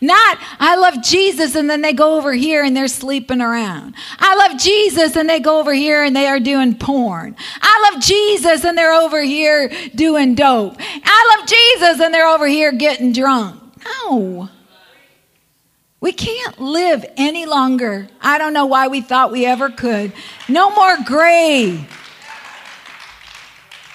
Not, 0.00 0.38
I 0.58 0.76
love 0.76 1.02
Jesus 1.02 1.54
and 1.54 1.68
then 1.68 1.80
they 1.80 1.92
go 1.92 2.16
over 2.16 2.32
here 2.32 2.62
and 2.62 2.76
they're 2.76 2.88
sleeping 2.88 3.40
around. 3.40 3.94
I 4.18 4.34
love 4.36 4.58
Jesus 4.58 5.16
and 5.16 5.28
they 5.28 5.40
go 5.40 5.58
over 5.58 5.72
here 5.72 6.04
and 6.04 6.14
they 6.14 6.26
are 6.26 6.40
doing 6.40 6.76
porn. 6.76 7.36
I 7.60 7.90
love 7.90 8.02
Jesus 8.02 8.64
and 8.64 8.76
they're 8.76 8.94
over 8.94 9.22
here 9.22 9.70
doing 9.94 10.34
dope. 10.34 10.76
I 10.78 11.36
love 11.36 11.48
Jesus 11.48 12.00
and 12.00 12.12
they're 12.12 12.28
over 12.28 12.46
here 12.46 12.72
getting 12.72 13.12
drunk. 13.12 13.62
No. 13.84 14.48
We 16.00 16.12
can't 16.12 16.60
live 16.60 17.04
any 17.16 17.46
longer. 17.46 18.08
I 18.20 18.38
don't 18.38 18.52
know 18.52 18.66
why 18.66 18.88
we 18.88 19.00
thought 19.00 19.32
we 19.32 19.46
ever 19.46 19.70
could. 19.70 20.12
No 20.48 20.70
more 20.70 20.98
gray. 21.04 21.86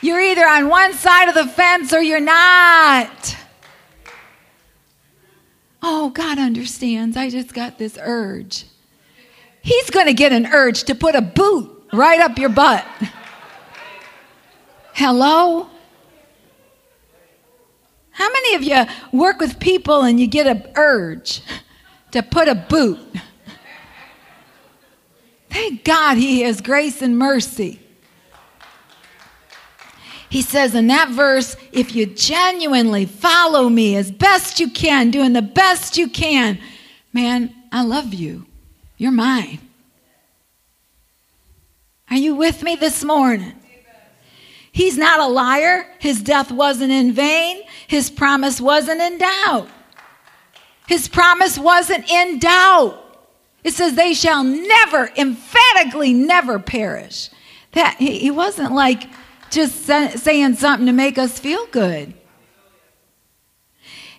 You're 0.01 0.19
either 0.19 0.45
on 0.45 0.67
one 0.67 0.93
side 0.93 1.29
of 1.29 1.35
the 1.35 1.45
fence 1.45 1.93
or 1.93 2.01
you're 2.01 2.19
not. 2.19 3.37
Oh, 5.81 6.09
God 6.11 6.37
understands. 6.37 7.17
I 7.17 7.29
just 7.29 7.53
got 7.53 7.77
this 7.77 7.97
urge. 8.01 8.65
He's 9.61 9.89
going 9.89 10.07
to 10.07 10.13
get 10.13 10.31
an 10.31 10.47
urge 10.47 10.83
to 10.85 10.95
put 10.95 11.15
a 11.15 11.21
boot 11.21 11.83
right 11.93 12.19
up 12.19 12.37
your 12.37 12.49
butt. 12.49 12.85
Hello? 14.93 15.69
How 18.11 18.29
many 18.29 18.55
of 18.55 18.63
you 18.63 18.85
work 19.17 19.39
with 19.39 19.59
people 19.59 20.01
and 20.01 20.19
you 20.19 20.27
get 20.27 20.45
an 20.45 20.63
urge 20.75 21.41
to 22.11 22.21
put 22.21 22.47
a 22.47 22.55
boot? 22.55 22.99
Thank 25.49 25.83
God 25.83 26.17
he 26.17 26.41
has 26.41 26.61
grace 26.61 27.01
and 27.01 27.17
mercy. 27.17 27.79
He 30.31 30.41
says 30.41 30.73
in 30.75 30.87
that 30.87 31.09
verse, 31.09 31.57
if 31.73 31.93
you 31.93 32.05
genuinely 32.05 33.05
follow 33.05 33.67
me 33.67 33.97
as 33.97 34.09
best 34.09 34.61
you 34.61 34.69
can, 34.69 35.11
doing 35.11 35.33
the 35.33 35.41
best 35.41 35.97
you 35.97 36.07
can, 36.07 36.57
man, 37.11 37.53
I 37.69 37.83
love 37.83 38.13
you. 38.13 38.45
You're 38.95 39.11
mine. 39.11 39.59
Are 42.09 42.15
you 42.15 42.33
with 42.35 42.63
me 42.63 42.77
this 42.77 43.03
morning? 43.03 43.51
He's 44.71 44.97
not 44.97 45.19
a 45.19 45.27
liar. 45.27 45.85
His 45.99 46.21
death 46.21 46.49
wasn't 46.49 46.93
in 46.93 47.11
vain. 47.11 47.63
His 47.87 48.09
promise 48.09 48.61
wasn't 48.61 49.01
in 49.01 49.17
doubt. 49.17 49.67
His 50.87 51.09
promise 51.09 51.59
wasn't 51.59 52.09
in 52.09 52.39
doubt. 52.39 52.97
It 53.65 53.73
says, 53.73 53.95
they 53.95 54.13
shall 54.13 54.45
never, 54.45 55.11
emphatically 55.17 56.13
never 56.13 56.57
perish. 56.57 57.29
That 57.73 57.97
he, 57.99 58.19
he 58.19 58.31
wasn't 58.31 58.71
like, 58.71 59.09
just 59.51 59.85
saying 59.85 60.55
something 60.55 60.87
to 60.87 60.93
make 60.93 61.17
us 61.17 61.37
feel 61.37 61.65
good. 61.67 62.13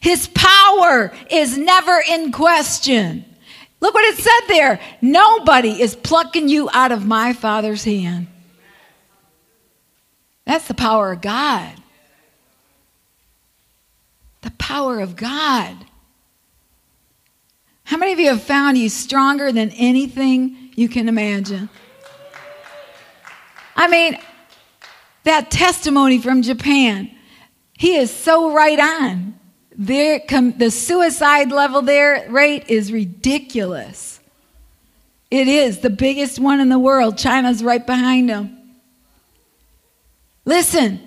His 0.01 0.29
power 0.35 1.13
is 1.31 1.57
never 1.57 2.03
in 2.09 2.33
question. 2.33 3.25
Look 3.81 3.95
what 3.95 4.05
it 4.05 4.19
said 4.19 4.49
there. 4.49 4.81
Nobody 5.01 5.81
is 5.81 5.97
plucking 5.97 6.49
you 6.49 6.69
out 6.73 6.93
of 6.93 7.07
my 7.07 7.33
Father's 7.33 7.85
hand. 7.85 8.27
That's 10.45 10.67
the 10.69 10.75
power 10.75 11.13
of 11.13 11.21
God. 11.21 11.73
The 14.43 14.51
power 14.53 15.01
of 15.01 15.17
God. 15.17 15.77
How 17.85 17.97
many 17.97 18.13
of 18.13 18.19
you 18.19 18.29
have 18.29 18.43
found 18.43 18.77
He's 18.77 18.95
stronger 18.95 19.53
than 19.53 19.71
anything 19.71 20.73
you 20.75 20.89
can 20.89 21.09
imagine? 21.09 21.69
I 23.77 23.89
mean, 23.89 24.19
that 25.25 25.51
testimony 25.51 26.19
from 26.19 26.43
Japan, 26.43 27.11
he 27.79 27.97
is 27.97 28.11
so 28.11 28.53
right 28.53 28.79
on. 28.79 29.39
Com, 30.29 30.59
the 30.59 30.71
suicide 30.71 31.51
level 31.51 31.83
there 31.83 32.31
rate 32.31 32.69
is 32.69 32.93
ridiculous. 32.93 34.21
It 35.31 35.49
is 35.49 35.79
the 35.79 35.91
biggest 35.91 36.39
one 36.39 36.61
in 36.61 36.69
the 36.69 36.79
world. 36.79 37.17
China's 37.17 37.65
right 37.65 37.85
behind 37.85 38.29
him. 38.29 38.59
Listen, 40.45 41.01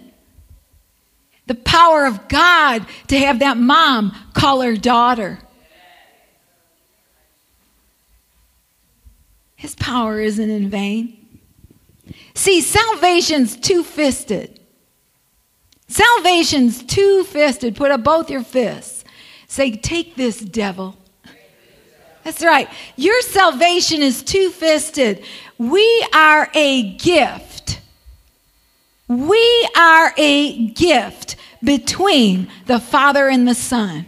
the 1.45 1.55
power 1.55 2.05
of 2.05 2.27
God 2.27 2.85
to 3.07 3.17
have 3.19 3.39
that 3.39 3.57
mom 3.57 4.15
call 4.33 4.61
her 4.61 4.75
daughter. 4.75 5.39
His 9.55 9.75
power 9.75 10.19
isn't 10.19 10.49
in 10.49 10.69
vain. 10.69 11.24
See, 12.35 12.61
salvation's 12.61 13.55
two 13.55 13.83
fisted. 13.83 14.59
Salvation's 15.87 16.83
two 16.83 17.23
fisted. 17.23 17.75
Put 17.75 17.91
up 17.91 18.03
both 18.03 18.29
your 18.29 18.43
fists. 18.43 19.03
Say, 19.47 19.77
Take 19.77 20.15
this, 20.15 20.39
devil. 20.39 20.97
That's 22.23 22.43
right. 22.43 22.67
Your 22.97 23.19
salvation 23.21 24.01
is 24.01 24.21
two 24.21 24.49
fisted. 24.49 25.23
We 25.57 26.05
are 26.13 26.49
a 26.53 26.93
gift. 26.97 27.79
We 29.07 29.69
are 29.77 30.11
a 30.17 30.67
gift 30.69 31.35
between 31.63 32.49
the 32.65 32.79
Father 32.79 33.29
and 33.29 33.47
the 33.47 33.55
Son. 33.55 34.07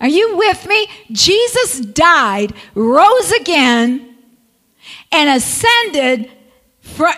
Are 0.00 0.08
you 0.08 0.36
with 0.36 0.66
me? 0.66 0.88
Jesus 1.10 1.80
died, 1.80 2.52
rose 2.74 3.32
again, 3.32 4.16
and 5.10 5.30
ascended 5.30 6.30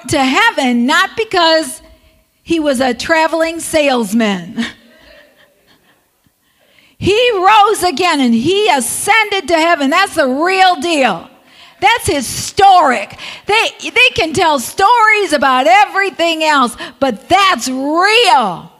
to 0.08 0.22
heaven 0.22 0.86
not 0.86 1.10
because 1.16 1.82
he 2.42 2.60
was 2.60 2.80
a 2.80 2.94
traveling 2.94 3.60
salesman. 3.60 4.58
he 6.98 7.30
rose 7.34 7.82
again 7.82 8.20
and 8.20 8.34
he 8.34 8.68
ascended 8.68 9.48
to 9.48 9.54
heaven. 9.54 9.90
That's 9.90 10.16
the 10.16 10.28
real 10.28 10.76
deal. 10.76 11.30
That's 11.80 12.06
historic. 12.06 13.18
They, 13.46 13.68
they 13.82 14.08
can 14.14 14.32
tell 14.32 14.58
stories 14.58 15.32
about 15.32 15.66
everything 15.66 16.44
else, 16.44 16.76
but 16.98 17.28
that's 17.28 17.68
real. 17.68 18.72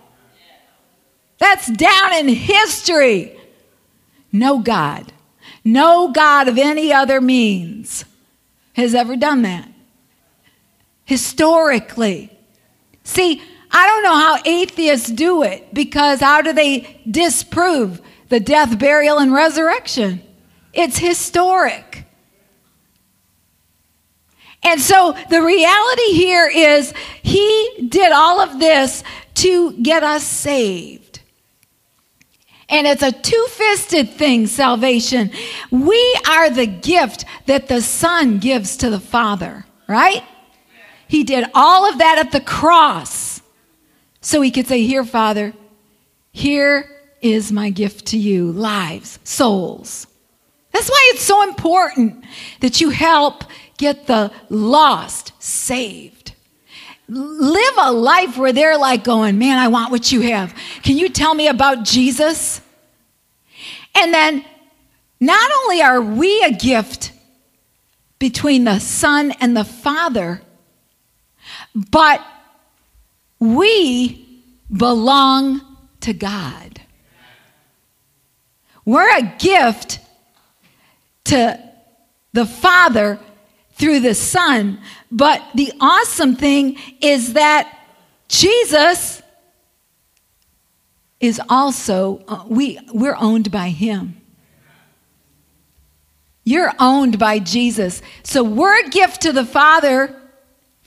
That's 1.38 1.70
down 1.70 2.14
in 2.14 2.28
history. 2.28 3.38
No 4.32 4.58
God, 4.58 5.12
no 5.64 6.12
God 6.12 6.48
of 6.48 6.58
any 6.58 6.92
other 6.92 7.20
means 7.20 8.04
has 8.74 8.94
ever 8.94 9.16
done 9.16 9.42
that 9.42 9.70
historically. 11.10 12.30
See, 13.02 13.42
I 13.72 13.86
don't 13.88 14.04
know 14.04 14.14
how 14.14 14.38
atheists 14.44 15.10
do 15.10 15.42
it 15.42 15.74
because 15.74 16.20
how 16.20 16.40
do 16.40 16.52
they 16.52 17.00
disprove 17.10 18.00
the 18.28 18.38
death, 18.38 18.78
burial, 18.78 19.18
and 19.18 19.34
resurrection? 19.34 20.22
It's 20.72 20.98
historic. 20.98 22.04
And 24.62 24.80
so 24.80 25.16
the 25.30 25.42
reality 25.42 26.12
here 26.12 26.48
is 26.48 26.94
he 27.24 27.88
did 27.88 28.12
all 28.12 28.40
of 28.40 28.60
this 28.60 29.02
to 29.34 29.72
get 29.82 30.04
us 30.04 30.22
saved. 30.22 31.22
And 32.68 32.86
it's 32.86 33.02
a 33.02 33.10
two 33.10 33.46
fisted 33.48 34.10
thing, 34.10 34.46
salvation. 34.46 35.32
We 35.72 36.16
are 36.28 36.50
the 36.50 36.66
gift 36.66 37.24
that 37.46 37.66
the 37.66 37.82
Son 37.82 38.38
gives 38.38 38.76
to 38.76 38.90
the 38.90 39.00
Father, 39.00 39.66
right? 39.88 40.22
He 41.10 41.24
did 41.24 41.44
all 41.54 41.90
of 41.90 41.98
that 41.98 42.18
at 42.18 42.30
the 42.30 42.40
cross. 42.40 43.42
So 44.20 44.40
he 44.42 44.52
could 44.52 44.68
say, 44.68 44.84
Here, 44.84 45.04
Father, 45.04 45.52
here 46.30 46.88
is 47.20 47.50
my 47.50 47.70
gift 47.70 48.06
to 48.06 48.16
you 48.16 48.52
lives, 48.52 49.18
souls. 49.24 50.06
That's 50.70 50.88
why 50.88 51.10
it's 51.12 51.24
so 51.24 51.42
important 51.42 52.24
that 52.60 52.80
you 52.80 52.90
help 52.90 53.42
get 53.76 54.06
the 54.06 54.30
lost 54.50 55.32
saved. 55.42 56.32
Live 57.08 57.74
a 57.76 57.90
life 57.90 58.38
where 58.38 58.52
they're 58.52 58.78
like 58.78 59.02
going, 59.02 59.36
Man, 59.36 59.58
I 59.58 59.66
want 59.66 59.90
what 59.90 60.12
you 60.12 60.20
have. 60.20 60.54
Can 60.84 60.96
you 60.96 61.08
tell 61.08 61.34
me 61.34 61.48
about 61.48 61.84
Jesus? 61.84 62.60
And 63.96 64.14
then 64.14 64.44
not 65.18 65.50
only 65.64 65.82
are 65.82 66.00
we 66.00 66.44
a 66.44 66.52
gift 66.52 67.10
between 68.20 68.62
the 68.62 68.78
Son 68.78 69.32
and 69.40 69.56
the 69.56 69.64
Father, 69.64 70.42
but 71.74 72.24
we 73.38 74.44
belong 74.70 75.60
to 76.00 76.12
God. 76.12 76.80
We're 78.84 79.18
a 79.18 79.34
gift 79.38 80.00
to 81.24 81.62
the 82.32 82.46
Father 82.46 83.18
through 83.72 84.00
the 84.00 84.14
Son. 84.14 84.80
But 85.10 85.42
the 85.54 85.72
awesome 85.80 86.36
thing 86.36 86.76
is 87.00 87.34
that 87.34 87.78
Jesus 88.28 89.22
is 91.18 91.40
also, 91.48 92.24
uh, 92.28 92.44
we, 92.46 92.78
we're 92.92 93.16
owned 93.16 93.50
by 93.50 93.68
Him. 93.68 94.20
You're 96.44 96.72
owned 96.78 97.18
by 97.18 97.38
Jesus. 97.38 98.02
So 98.22 98.42
we're 98.42 98.86
a 98.86 98.88
gift 98.88 99.22
to 99.22 99.32
the 99.32 99.44
Father 99.44 100.19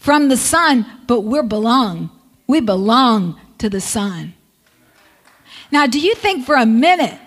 from 0.04 0.28
the 0.28 0.36
Son, 0.36 0.86
but 1.08 1.22
we 1.22 1.42
belong. 1.44 2.10
We 2.46 2.60
belong 2.60 3.40
to 3.60 3.70
the 3.70 3.80
Son. 3.80 4.34
Now, 5.72 5.88
do 5.88 5.98
you 5.98 6.14
think 6.14 6.46
for 6.46 6.56
a 6.56 6.66
minute 6.66 7.18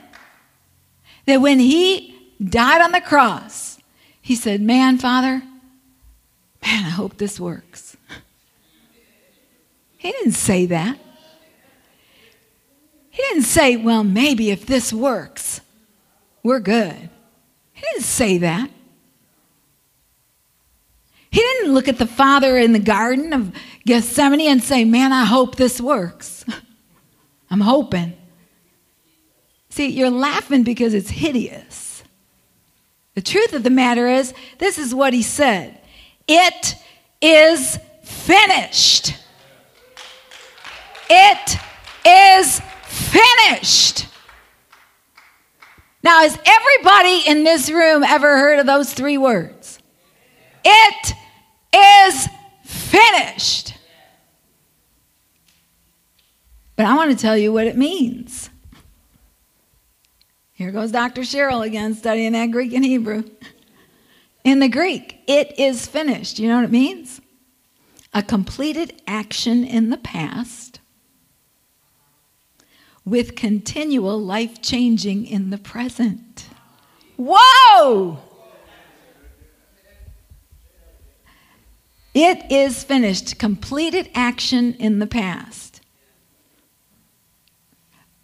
that 1.25 1.41
when 1.41 1.59
He 1.59 2.15
died 2.39 2.83
on 2.83 2.93
the 2.93 3.01
cross, 3.01 3.79
He 4.21 4.37
said, 4.37 4.61
Man, 4.61 4.99
Father, 4.99 5.43
man, 6.63 6.85
I 6.85 6.91
hope 6.91 7.17
this 7.17 7.41
works? 7.41 7.97
He 9.97 10.13
didn't 10.13 10.33
say 10.33 10.67
that. 10.67 10.99
He 13.09 13.23
didn't 13.23 13.45
say, 13.45 13.77
Well, 13.77 14.05
maybe 14.05 14.51
if 14.51 14.67
this 14.67 14.93
works, 14.93 15.63
we're 16.43 16.61
good. 16.61 17.09
He 17.73 17.81
didn't 17.93 18.05
say 18.05 18.37
that. 18.37 18.69
He 21.37 21.43
didn't 21.43 21.75
look 21.75 21.87
at 21.87 21.99
the 21.99 22.07
Father 22.07 22.57
in 22.57 22.73
the 22.73 22.79
Garden 22.79 23.35
of 23.35 23.53
Gethsemane 23.85 24.41
and 24.41 24.63
say, 24.63 24.87
Man, 24.87 25.13
I 25.13 25.27
hope 25.27 25.57
this 25.57 25.83
works. 25.83 26.47
I'm 27.51 27.61
hoping. 27.61 28.15
See, 29.69 29.89
you're 29.89 30.09
laughing 30.09 30.63
because 30.63 30.95
it's 30.95 31.11
hideous. 31.11 32.03
The 33.17 33.21
truth 33.21 33.53
of 33.53 33.65
the 33.65 33.69
matter 33.69 34.09
is, 34.09 34.33
this 34.57 34.79
is 34.79 34.95
what 34.95 35.13
he 35.13 35.21
said 35.21 35.79
It 36.27 36.75
is 37.21 37.79
finished. 38.03 39.15
It 41.11 41.59
is 42.07 42.63
finished. 42.87 44.07
Now, 46.03 46.21
has 46.21 46.39
everybody 46.47 47.29
in 47.29 47.45
this 47.45 47.71
room 47.71 48.03
ever 48.05 48.39
heard 48.39 48.59
of 48.59 48.65
those 48.65 48.95
three 48.95 49.19
words? 49.19 49.81
It 50.65 51.13
is 51.77 52.29
finished. 52.65 53.75
But 56.77 56.87
I 56.87 56.95
want 56.95 57.11
to 57.11 57.17
tell 57.17 57.37
you 57.37 57.53
what 57.53 57.67
it 57.67 57.77
means. 57.77 58.51
Here 60.53 60.71
goes 60.71 60.91
Dr. 60.91 61.23
Cheryl 61.23 61.67
again 61.67 61.95
studying 61.95 62.33
that 62.33 62.51
Greek 62.51 62.73
and 62.73 62.85
Hebrew. 62.85 63.25
In 64.45 64.61
the 64.61 64.69
Greek, 64.69 65.19
it 65.27 65.59
is 65.59 65.87
finished. 65.87 66.39
You 66.39 66.49
know 66.49 66.57
what 66.57 66.65
it 66.65 66.71
means? 66.71 67.21
A 68.15 68.23
completed 68.23 69.03
action 69.07 69.65
in 69.65 69.91
the 69.91 69.97
past 69.97 70.81
with 73.05 73.37
continual 73.37 74.19
life 74.19 74.61
changing 74.63 75.27
in 75.27 75.51
the 75.51 75.59
present. 75.59 76.47
Whoa! 77.17 78.19
It 82.19 82.51
is 82.51 82.83
finished, 82.83 83.39
completed 83.39 84.09
action 84.15 84.73
in 84.79 85.01
the 85.01 85.07
past. 85.07 85.83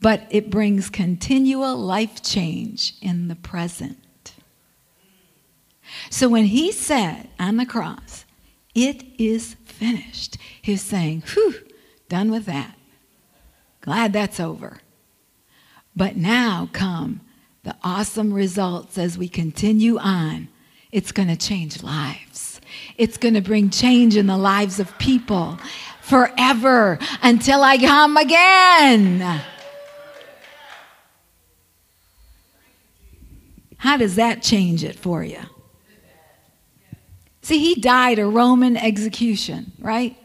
But 0.01 0.26
it 0.30 0.49
brings 0.49 0.88
continual 0.88 1.76
life 1.76 2.22
change 2.22 2.95
in 3.03 3.28
the 3.28 3.36
present. 3.36 4.32
So 6.09 6.26
when 6.26 6.47
he 6.47 6.72
said 6.72 7.28
on 7.38 7.59
the 7.59 7.66
cross, 7.66 8.24
it 8.74 9.05
is 9.18 9.57
finished, 9.66 10.38
he's 10.62 10.80
saying, 10.80 11.24
whew, 11.34 11.57
done 12.09 12.30
with 12.30 12.47
that. 12.47 12.78
Glad 13.82 14.14
that's 14.14 14.40
over. 14.40 14.80
But 15.95 16.16
now 16.16 16.70
come 16.72 17.20
the 17.62 17.76
awesome 17.84 18.32
results 18.32 18.97
as 18.97 19.18
we 19.18 19.28
continue 19.28 19.99
on. 19.99 20.49
It's 20.90 21.12
going 21.12 21.28
to 21.28 21.36
change 21.36 21.82
lives. 21.82 22.51
It's 22.97 23.16
going 23.16 23.34
to 23.34 23.40
bring 23.40 23.70
change 23.70 24.16
in 24.16 24.26
the 24.26 24.38
lives 24.38 24.80
of 24.80 24.97
people 24.99 25.59
forever 26.01 26.99
until 27.22 27.62
I 27.62 27.78
come 27.78 28.16
again. 28.16 29.40
How 33.78 33.97
does 33.97 34.16
that 34.16 34.43
change 34.43 34.84
it 34.84 34.97
for 34.97 35.24
you? 35.24 35.40
See, 37.43 37.59
he 37.59 37.80
died 37.80 38.20
a 38.20 38.26
Roman 38.26 38.76
execution, 38.76 39.72
right? 39.80 40.16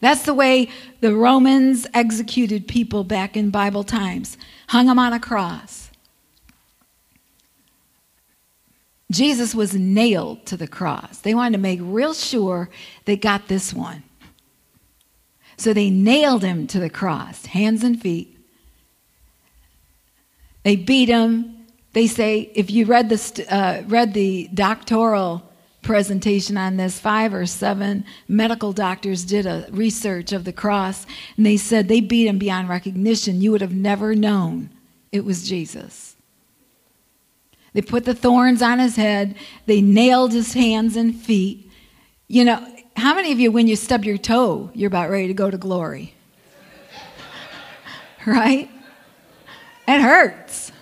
That's 0.00 0.24
the 0.24 0.34
way 0.34 0.68
the 1.00 1.14
Romans 1.14 1.86
executed 1.94 2.68
people 2.68 3.04
back 3.04 3.38
in 3.38 3.48
Bible 3.48 3.84
times, 3.84 4.36
hung 4.68 4.86
them 4.86 4.98
on 4.98 5.14
a 5.14 5.20
cross. 5.20 5.83
Jesus 9.14 9.54
was 9.54 9.74
nailed 9.74 10.44
to 10.46 10.56
the 10.56 10.66
cross. 10.66 11.18
They 11.18 11.34
wanted 11.34 11.56
to 11.56 11.62
make 11.62 11.78
real 11.80 12.14
sure 12.14 12.68
they 13.04 13.16
got 13.16 13.48
this 13.48 13.72
one. 13.72 14.02
So 15.56 15.72
they 15.72 15.88
nailed 15.88 16.42
him 16.42 16.66
to 16.68 16.80
the 16.80 16.90
cross, 16.90 17.46
hands 17.46 17.84
and 17.84 18.00
feet. 18.00 18.36
They 20.64 20.74
beat 20.74 21.08
him. 21.08 21.66
They 21.92 22.08
say, 22.08 22.50
if 22.54 22.72
you 22.72 22.86
read 22.86 23.08
the, 23.08 23.46
uh, 23.48 23.82
read 23.86 24.14
the 24.14 24.48
doctoral 24.52 25.48
presentation 25.82 26.56
on 26.56 26.76
this, 26.76 26.98
five 26.98 27.32
or 27.32 27.46
seven 27.46 28.04
medical 28.26 28.72
doctors 28.72 29.24
did 29.24 29.46
a 29.46 29.68
research 29.70 30.32
of 30.32 30.44
the 30.44 30.52
cross, 30.52 31.06
and 31.36 31.46
they 31.46 31.56
said 31.56 31.86
they 31.86 32.00
beat 32.00 32.26
him 32.26 32.38
beyond 32.38 32.68
recognition. 32.68 33.40
You 33.40 33.52
would 33.52 33.60
have 33.60 33.74
never 33.74 34.16
known 34.16 34.70
it 35.12 35.24
was 35.24 35.48
Jesus. 35.48 36.13
They 37.74 37.82
put 37.82 38.04
the 38.04 38.14
thorns 38.14 38.62
on 38.62 38.78
his 38.78 38.96
head. 38.96 39.34
They 39.66 39.82
nailed 39.82 40.32
his 40.32 40.54
hands 40.54 40.96
and 40.96 41.14
feet. 41.14 41.70
You 42.28 42.44
know, 42.44 42.66
how 42.96 43.14
many 43.14 43.32
of 43.32 43.40
you, 43.40 43.50
when 43.50 43.66
you 43.66 43.76
stub 43.76 44.04
your 44.04 44.16
toe, 44.16 44.70
you're 44.74 44.86
about 44.86 45.10
ready 45.10 45.26
to 45.26 45.34
go 45.34 45.50
to 45.50 45.58
glory? 45.58 46.14
right? 48.26 48.70
It 49.86 50.00
hurts. 50.00 50.72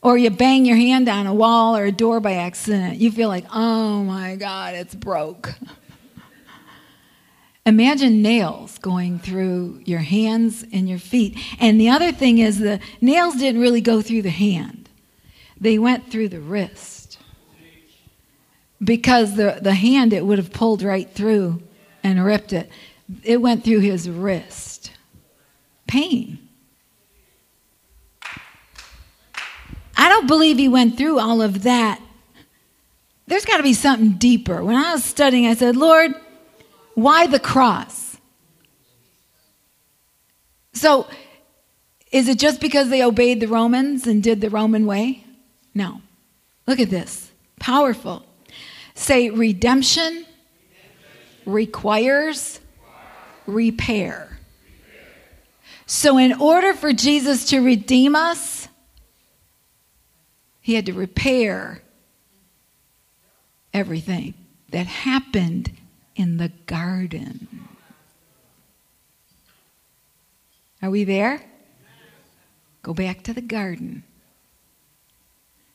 Or 0.00 0.18
you 0.18 0.30
bang 0.30 0.64
your 0.64 0.76
hand 0.76 1.08
on 1.08 1.26
a 1.26 1.34
wall 1.34 1.76
or 1.76 1.84
a 1.84 1.92
door 1.92 2.18
by 2.18 2.32
accident. 2.32 2.96
You 2.96 3.12
feel 3.12 3.28
like, 3.28 3.44
oh 3.52 4.02
my 4.02 4.36
God, 4.36 4.74
it's 4.74 4.94
broke. 4.94 5.52
Imagine 7.66 8.22
nails 8.22 8.78
going 8.78 9.20
through 9.20 9.82
your 9.84 10.00
hands 10.00 10.64
and 10.72 10.88
your 10.88 10.98
feet. 10.98 11.38
And 11.60 11.80
the 11.80 11.90
other 11.90 12.10
thing 12.10 12.38
is, 12.38 12.58
the 12.58 12.80
nails 13.00 13.36
didn't 13.36 13.60
really 13.60 13.82
go 13.82 14.02
through 14.02 14.22
the 14.22 14.30
hand 14.30 14.81
they 15.62 15.78
went 15.78 16.10
through 16.10 16.28
the 16.28 16.40
wrist. 16.40 17.18
Because 18.82 19.36
the, 19.36 19.60
the 19.62 19.74
hand, 19.74 20.12
it 20.12 20.26
would 20.26 20.38
have 20.38 20.52
pulled 20.52 20.82
right 20.82 21.08
through 21.08 21.62
and 22.02 22.24
ripped 22.24 22.52
it. 22.52 22.68
It 23.22 23.40
went 23.40 23.62
through 23.62 23.78
his 23.78 24.10
wrist. 24.10 24.90
Pain. 25.86 26.40
I 29.96 30.08
don't 30.08 30.26
believe 30.26 30.58
he 30.58 30.68
went 30.68 30.98
through 30.98 31.20
all 31.20 31.40
of 31.40 31.62
that. 31.62 32.00
There's 33.28 33.44
got 33.44 33.58
to 33.58 33.62
be 33.62 33.72
something 33.72 34.14
deeper. 34.14 34.64
When 34.64 34.74
I 34.74 34.94
was 34.94 35.04
studying, 35.04 35.46
I 35.46 35.54
said, 35.54 35.76
Lord, 35.76 36.12
why 36.94 37.28
the 37.28 37.38
cross? 37.38 38.16
So 40.72 41.06
Is 42.12 42.28
it 42.28 42.38
just 42.38 42.60
because 42.60 42.90
they 42.90 43.02
obeyed 43.02 43.40
the 43.40 43.48
Romans 43.48 44.06
and 44.06 44.22
did 44.22 44.42
the 44.42 44.50
Roman 44.50 44.86
way? 44.86 45.24
No. 45.74 46.00
Look 46.66 46.80
at 46.80 46.90
this. 46.90 47.30
Powerful. 47.58 48.24
Say, 48.94 49.30
redemption 49.30 50.26
requires 51.46 52.60
repair. 53.46 54.38
So, 55.86 56.18
in 56.18 56.32
order 56.34 56.74
for 56.74 56.92
Jesus 56.92 57.46
to 57.46 57.60
redeem 57.60 58.14
us, 58.14 58.68
he 60.60 60.74
had 60.74 60.86
to 60.86 60.92
repair 60.92 61.82
everything 63.74 64.34
that 64.70 64.86
happened 64.86 65.72
in 66.14 66.36
the 66.36 66.52
garden. 66.66 67.48
Are 70.80 70.90
we 70.90 71.04
there? 71.04 71.44
Go 72.82 72.94
back 72.94 73.22
to 73.24 73.32
the 73.32 73.40
garden. 73.40 74.02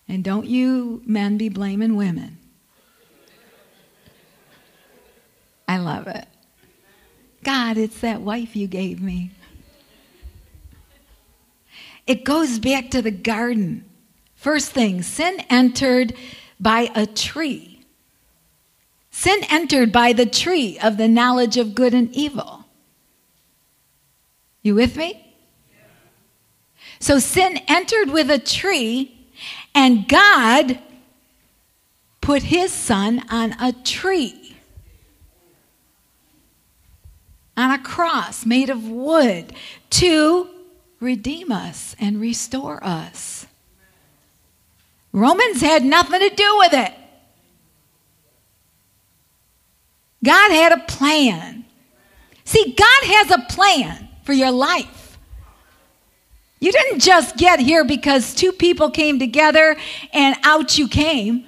And 0.07 0.23
don't 0.23 0.47
you 0.47 1.01
men 1.05 1.37
be 1.37 1.49
blaming 1.49 1.95
women. 1.95 2.37
I 5.67 5.77
love 5.77 6.07
it. 6.07 6.25
God, 7.43 7.77
it's 7.77 7.99
that 7.99 8.21
wife 8.21 8.55
you 8.55 8.67
gave 8.67 9.01
me. 9.01 9.31
It 12.05 12.23
goes 12.23 12.57
back 12.57 12.89
to 12.91 13.01
the 13.01 13.11
garden. 13.11 13.83
First 14.35 14.71
thing, 14.71 15.01
sin 15.01 15.41
entered 15.49 16.13
by 16.59 16.89
a 16.95 17.05
tree. 17.05 17.81
Sin 19.11 19.39
entered 19.49 19.91
by 19.91 20.13
the 20.13 20.25
tree 20.25 20.79
of 20.79 20.97
the 20.97 21.07
knowledge 21.07 21.57
of 21.57 21.75
good 21.75 21.93
and 21.93 22.13
evil. 22.15 22.65
You 24.61 24.75
with 24.75 24.95
me? 24.95 25.35
So 26.99 27.19
sin 27.19 27.59
entered 27.67 28.09
with 28.09 28.29
a 28.29 28.39
tree, 28.39 29.16
and 29.73 30.07
God 30.07 30.79
put 32.21 32.43
his 32.43 32.71
son 32.71 33.23
on 33.29 33.53
a 33.59 33.71
tree, 33.71 34.55
on 37.55 37.71
a 37.71 37.79
cross 37.79 38.45
made 38.45 38.69
of 38.69 38.87
wood 38.87 39.53
to 39.91 40.49
redeem 40.99 41.51
us 41.51 41.95
and 41.99 42.19
restore 42.19 42.83
us. 42.83 43.47
Romans 45.13 45.61
had 45.61 45.83
nothing 45.83 46.19
to 46.19 46.35
do 46.35 46.57
with 46.57 46.73
it. 46.73 46.93
God 50.23 50.51
had 50.51 50.71
a 50.73 50.83
plan. 50.83 51.65
See, 52.43 52.73
God 52.77 53.03
has 53.03 53.31
a 53.31 53.45
plan 53.53 54.09
for 54.23 54.33
your 54.33 54.51
life. 54.51 55.06
You 56.59 56.71
didn't 56.71 56.99
just 56.99 57.37
get 57.37 57.59
here 57.59 57.85
because 57.85 58.33
two 58.33 58.51
people 58.51 58.89
came 58.89 59.19
together 59.19 59.77
and 60.11 60.35
out 60.43 60.77
you 60.77 60.87
came. 60.87 61.45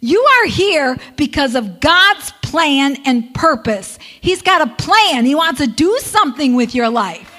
You 0.00 0.20
are 0.20 0.46
here 0.46 0.98
because 1.16 1.54
of 1.54 1.80
God's 1.80 2.30
plan 2.42 2.96
and 3.04 3.34
purpose. 3.34 3.98
He's 4.20 4.42
got 4.42 4.60
a 4.60 4.66
plan. 4.74 5.24
He 5.24 5.34
wants 5.34 5.60
to 5.60 5.66
do 5.66 5.98
something 6.00 6.54
with 6.54 6.74
your 6.74 6.88
life. 6.88 7.32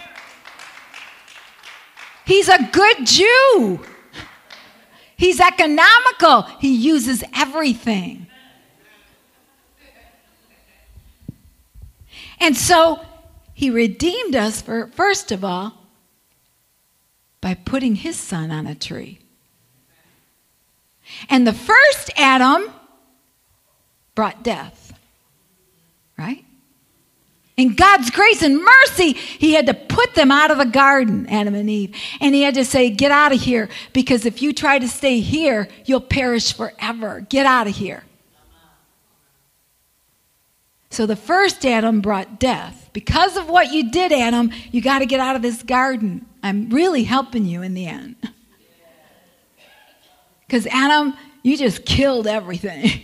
He's 2.25 2.49
a 2.49 2.57
good 2.71 3.05
Jew. 3.05 3.79
He's 5.15 5.39
economical. 5.39 6.41
He 6.59 6.75
uses 6.75 7.23
everything. 7.33 8.27
And 12.39 12.57
so 12.57 12.99
he 13.55 13.69
redeemed 13.69 14.35
us 14.35 14.61
for 14.61 14.87
first 14.87 15.31
of 15.31 15.43
all 15.43 15.73
by 17.39 17.53
putting 17.53 17.95
his 17.95 18.17
son 18.17 18.51
on 18.51 18.67
a 18.67 18.75
tree. 18.75 19.19
And 21.29 21.47
the 21.47 21.53
first 21.53 22.11
Adam 22.17 22.65
brought 24.13 24.43
death. 24.43 24.93
Right? 26.17 26.43
In 27.55 27.75
God's 27.75 28.09
grace 28.11 28.41
and 28.41 28.61
mercy, 28.61 29.13
he 29.13 29.53
had 29.53 29.67
to 29.67 29.73
put 29.73 30.15
them 30.15 30.31
out 30.31 30.51
of 30.51 30.57
the 30.57 30.65
garden, 30.65 31.25
Adam 31.29 31.55
and 31.55 31.69
Eve. 31.69 31.95
And 32.19 32.35
he 32.35 32.41
had 32.41 32.55
to 32.55 32.65
say, 32.65 32.89
Get 32.89 33.11
out 33.11 33.31
of 33.31 33.39
here, 33.39 33.69
because 33.93 34.25
if 34.25 34.41
you 34.41 34.51
try 34.51 34.79
to 34.79 34.87
stay 34.87 35.21
here, 35.21 35.69
you'll 35.85 36.01
perish 36.01 36.51
forever. 36.53 37.25
Get 37.29 37.45
out 37.45 37.67
of 37.67 37.75
here. 37.75 38.03
So 40.95 41.05
the 41.05 41.17
first 41.17 41.65
Adam 41.65 41.99
brought 41.99 42.39
death. 42.39 42.89
Because 42.93 43.35
of 43.35 43.49
what 43.49 43.73
you 43.73 43.91
did, 43.91 44.13
Adam, 44.13 44.49
you 44.71 44.81
got 44.81 44.99
to 44.99 45.05
get 45.05 45.19
out 45.19 45.35
of 45.35 45.41
this 45.41 45.61
garden. 45.61 46.25
I'm 46.41 46.69
really 46.69 47.03
helping 47.03 47.45
you 47.45 47.61
in 47.61 47.73
the 47.73 47.85
end. 47.85 48.15
Because 50.47 50.67
Adam, 50.67 51.15
you 51.41 51.57
just 51.57 51.85
killed 51.85 52.27
everything. 52.27 53.01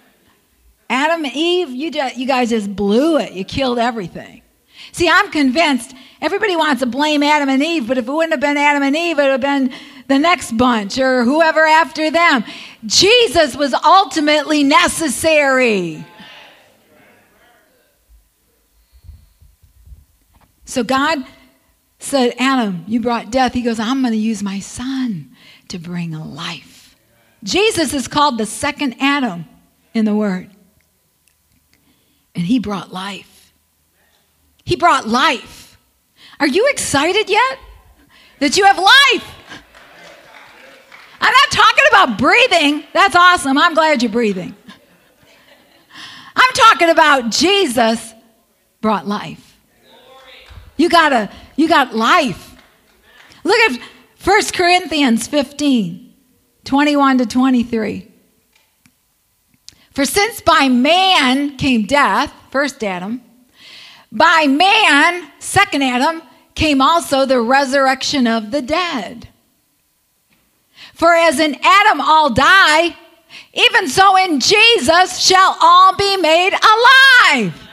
Adam 0.90 1.24
and 1.24 1.32
Eve, 1.32 1.70
you, 1.70 1.88
just, 1.92 2.16
you 2.16 2.26
guys 2.26 2.50
just 2.50 2.74
blew 2.74 3.16
it. 3.16 3.32
You 3.32 3.44
killed 3.44 3.78
everything. 3.78 4.42
See, 4.90 5.08
I'm 5.08 5.30
convinced 5.30 5.94
everybody 6.20 6.56
wants 6.56 6.80
to 6.80 6.86
blame 6.86 7.22
Adam 7.22 7.48
and 7.48 7.62
Eve, 7.62 7.86
but 7.86 7.96
if 7.96 8.08
it 8.08 8.10
wouldn't 8.10 8.32
have 8.32 8.40
been 8.40 8.56
Adam 8.56 8.82
and 8.82 8.96
Eve, 8.96 9.20
it 9.20 9.22
would 9.22 9.30
have 9.30 9.40
been 9.40 9.72
the 10.08 10.18
next 10.18 10.56
bunch 10.56 10.98
or 10.98 11.22
whoever 11.22 11.64
after 11.64 12.10
them. 12.10 12.42
Jesus 12.84 13.54
was 13.54 13.72
ultimately 13.72 14.64
necessary. 14.64 16.04
So 20.68 20.84
God 20.84 21.24
said, 21.98 22.34
Adam, 22.38 22.84
you 22.86 23.00
brought 23.00 23.30
death. 23.30 23.54
He 23.54 23.62
goes, 23.62 23.80
I'm 23.80 24.02
going 24.02 24.12
to 24.12 24.18
use 24.18 24.42
my 24.42 24.60
son 24.60 25.34
to 25.68 25.78
bring 25.78 26.12
life. 26.12 26.94
Jesus 27.42 27.94
is 27.94 28.06
called 28.06 28.36
the 28.36 28.44
second 28.44 28.96
Adam 29.00 29.46
in 29.94 30.04
the 30.04 30.14
Word. 30.14 30.50
And 32.34 32.44
he 32.44 32.58
brought 32.58 32.92
life. 32.92 33.54
He 34.62 34.76
brought 34.76 35.08
life. 35.08 35.78
Are 36.38 36.46
you 36.46 36.68
excited 36.68 37.30
yet 37.30 37.58
that 38.38 38.58
you 38.58 38.66
have 38.66 38.78
life? 38.78 39.34
I'm 41.18 41.32
not 41.32 41.50
talking 41.50 41.84
about 41.88 42.18
breathing. 42.18 42.84
That's 42.92 43.16
awesome. 43.16 43.56
I'm 43.56 43.72
glad 43.72 44.02
you're 44.02 44.12
breathing. 44.12 44.54
I'm 46.36 46.52
talking 46.52 46.90
about 46.90 47.30
Jesus 47.30 48.12
brought 48.82 49.06
life. 49.06 49.47
You 50.78 50.88
got 50.88 51.12
a 51.12 51.30
you 51.56 51.68
got 51.68 51.94
life. 51.94 52.56
Look 53.44 53.58
at 53.70 53.80
1 54.24 54.42
Corinthians 54.54 55.26
15, 55.26 56.14
21 56.64 57.18
to 57.18 57.26
23. 57.26 58.10
For 59.90 60.04
since 60.04 60.40
by 60.40 60.68
man 60.68 61.56
came 61.56 61.84
death, 61.84 62.32
first 62.50 62.82
Adam, 62.84 63.20
by 64.12 64.46
man, 64.46 65.30
second 65.38 65.82
Adam, 65.82 66.22
came 66.54 66.80
also 66.80 67.26
the 67.26 67.40
resurrection 67.40 68.26
of 68.26 68.50
the 68.50 68.62
dead. 68.62 69.28
For 70.94 71.14
as 71.14 71.38
in 71.40 71.56
Adam 71.62 72.00
all 72.00 72.30
die, 72.30 72.96
even 73.54 73.88
so 73.88 74.16
in 74.16 74.40
Jesus 74.40 75.18
shall 75.18 75.56
all 75.60 75.96
be 75.96 76.16
made 76.16 76.52
alive. 76.52 77.67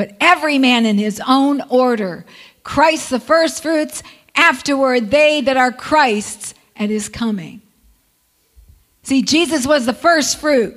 But 0.00 0.16
every 0.18 0.56
man 0.56 0.86
in 0.86 0.96
his 0.96 1.20
own 1.28 1.60
order. 1.68 2.24
Christ 2.64 3.10
the 3.10 3.20
firstfruits, 3.20 4.02
afterward 4.34 5.10
they 5.10 5.42
that 5.42 5.58
are 5.58 5.70
Christ's 5.70 6.54
at 6.74 6.88
his 6.88 7.10
coming. 7.10 7.60
See, 9.02 9.20
Jesus 9.20 9.66
was 9.66 9.84
the 9.84 9.92
first 9.92 10.38
fruit. 10.38 10.74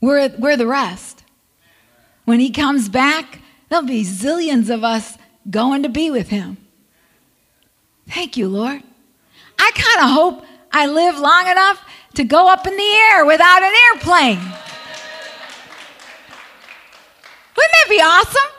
We're, 0.00 0.28
we're 0.38 0.56
the 0.56 0.68
rest. 0.68 1.24
When 2.24 2.38
he 2.38 2.52
comes 2.52 2.88
back, 2.88 3.40
there'll 3.68 3.84
be 3.84 4.04
zillions 4.04 4.70
of 4.70 4.84
us 4.84 5.18
going 5.50 5.82
to 5.82 5.88
be 5.88 6.12
with 6.12 6.28
him. 6.28 6.56
Thank 8.08 8.36
you, 8.36 8.46
Lord. 8.46 8.80
I 9.58 9.70
kind 9.74 10.08
of 10.08 10.14
hope 10.14 10.46
I 10.70 10.86
live 10.86 11.18
long 11.18 11.48
enough 11.48 11.84
to 12.14 12.22
go 12.22 12.48
up 12.48 12.64
in 12.64 12.76
the 12.76 12.96
air 13.10 13.26
without 13.26 13.64
an 13.64 13.74
airplane. 13.92 14.67
Wouldn't 17.58 17.72
that 17.72 17.86
be 17.88 18.00
awesome? 18.00 18.50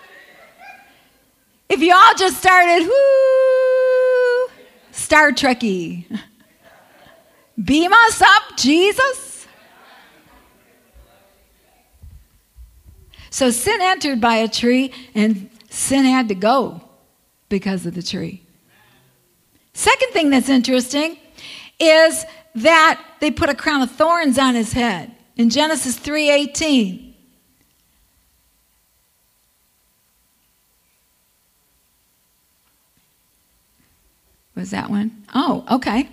If 1.70 1.80
you 1.80 1.93
all 1.93 2.16
just 2.16 2.38
started, 2.38 2.86
whoo, 2.86 4.50
Star 4.91 5.32
Trekky. 5.32 6.06
Beam 7.64 7.93
us 7.93 8.22
up, 8.22 8.58
Jesus. 8.58 9.47
So 13.30 13.52
sin 13.52 13.80
entered 13.82 14.20
by 14.20 14.36
a 14.36 14.50
tree, 14.50 14.91
and 15.16 15.50
sin 15.70 16.04
had 16.04 16.28
to 16.28 16.36
go 16.36 16.82
because 17.47 17.86
of 17.86 17.93
the 17.93 18.04
tree. 18.04 18.43
Second 19.74 20.12
thing 20.12 20.30
that's 20.30 20.50
interesting 20.50 21.18
is 21.80 22.26
that 22.56 23.02
they 23.22 23.32
put 23.32 23.47
a 23.47 23.56
crown 23.56 23.82
of 23.82 23.91
thorns 23.91 24.38
on 24.38 24.56
his 24.56 24.74
head 24.74 25.16
in 25.38 25.50
Genesis 25.50 25.95
3:18. 25.97 27.09
Was 34.60 34.72
that 34.72 34.89
one? 34.89 35.24
Oh, 35.34 35.64
okay. 35.72 36.10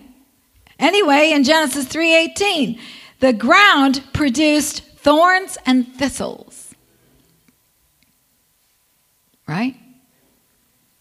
Anyway, 0.78 1.32
in 1.32 1.42
Genesis 1.42 1.84
3:18, 1.86 2.78
the 3.18 3.32
ground 3.32 4.04
produced 4.12 4.82
thorns 4.98 5.58
and 5.66 5.92
thistles. 5.96 6.72
Right? 9.48 9.74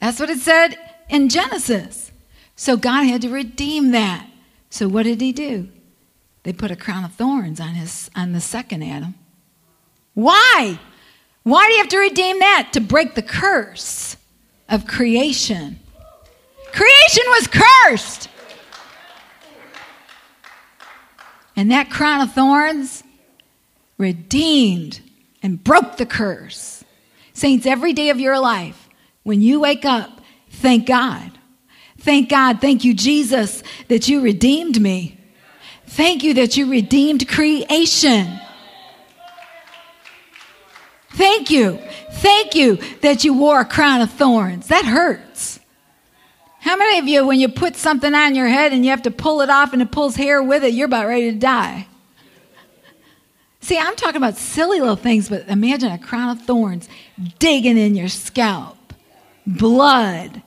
That's 0.01 0.19
what 0.19 0.31
it 0.31 0.39
said 0.39 0.77
in 1.07 1.29
Genesis. 1.29 2.11
So 2.55 2.77
God 2.77 3.03
had 3.03 3.21
to 3.21 3.29
redeem 3.29 3.91
that. 3.91 4.27
So 4.71 4.87
what 4.87 5.03
did 5.03 5.21
he 5.21 5.31
do? 5.31 5.69
They 6.41 6.53
put 6.53 6.71
a 6.71 6.75
crown 6.75 7.03
of 7.03 7.13
thorns 7.13 7.59
on 7.59 7.75
his 7.75 8.09
on 8.15 8.31
the 8.31 8.41
second 8.41 8.81
Adam. 8.81 9.13
Why? 10.15 10.79
Why 11.43 11.67
do 11.67 11.73
you 11.73 11.77
have 11.77 11.89
to 11.89 11.99
redeem 11.99 12.39
that? 12.39 12.71
To 12.73 12.79
break 12.79 13.13
the 13.13 13.21
curse 13.21 14.17
of 14.67 14.87
creation. 14.87 15.79
Creation 16.75 17.23
was 17.27 17.47
cursed. 17.47 18.27
And 21.55 21.71
that 21.71 21.89
crown 21.89 22.19
of 22.19 22.33
thorns 22.33 23.01
redeemed 23.97 24.99
and 25.41 25.63
broke 25.63 25.95
the 25.95 26.05
curse. 26.05 26.83
Saints, 27.31 27.65
every 27.65 27.93
day 27.93 28.09
of 28.09 28.19
your 28.19 28.37
life, 28.39 28.89
when 29.23 29.39
you 29.39 29.61
wake 29.61 29.85
up, 29.85 30.19
thank 30.49 30.85
God. 30.85 31.31
Thank 31.97 32.27
God. 32.29 32.59
Thank 32.59 32.83
you, 32.83 32.93
Jesus, 32.93 33.63
that 33.87 34.09
you 34.09 34.19
redeemed 34.19 34.81
me. 34.81 35.17
Thank 35.87 36.23
you 36.23 36.33
that 36.33 36.57
you 36.57 36.69
redeemed 36.69 37.25
creation. 37.29 38.37
Thank 41.11 41.49
you. 41.49 41.79
Thank 42.11 42.53
you 42.53 42.79
that 42.99 43.23
you 43.23 43.33
wore 43.33 43.61
a 43.61 43.65
crown 43.65 44.01
of 44.01 44.11
thorns. 44.11 44.67
That 44.67 44.83
hurts. 44.83 45.24
How 46.65 46.75
many 46.75 46.97
of 46.97 47.07
you, 47.07 47.27
when 47.27 47.39
you 47.39 47.47
put 47.47 47.75
something 47.75 48.15
on 48.15 48.33
your 48.33 48.47
head 48.47 48.73
and 48.73 48.83
you 48.83 48.89
have 48.89 49.03
to 49.03 49.11
pull 49.11 49.41
it 49.41 49.51
off 49.51 49.71
and 49.71 49.83
it 49.83 49.91
pulls 49.91 50.15
hair 50.15 50.41
with 50.41 50.63
it, 50.63 50.73
you're 50.73 50.87
about 50.87 51.05
ready 51.05 51.31
to 51.31 51.37
die? 51.37 51.85
See, 53.61 53.77
I'm 53.77 53.95
talking 53.95 54.17
about 54.17 54.35
silly 54.35 54.79
little 54.79 54.95
things, 54.95 55.29
but 55.29 55.47
imagine 55.47 55.91
a 55.91 55.99
crown 55.99 56.35
of 56.35 56.43
thorns 56.43 56.89
digging 57.37 57.77
in 57.77 57.93
your 57.93 58.07
scalp, 58.07 58.95
blood. 59.45 60.41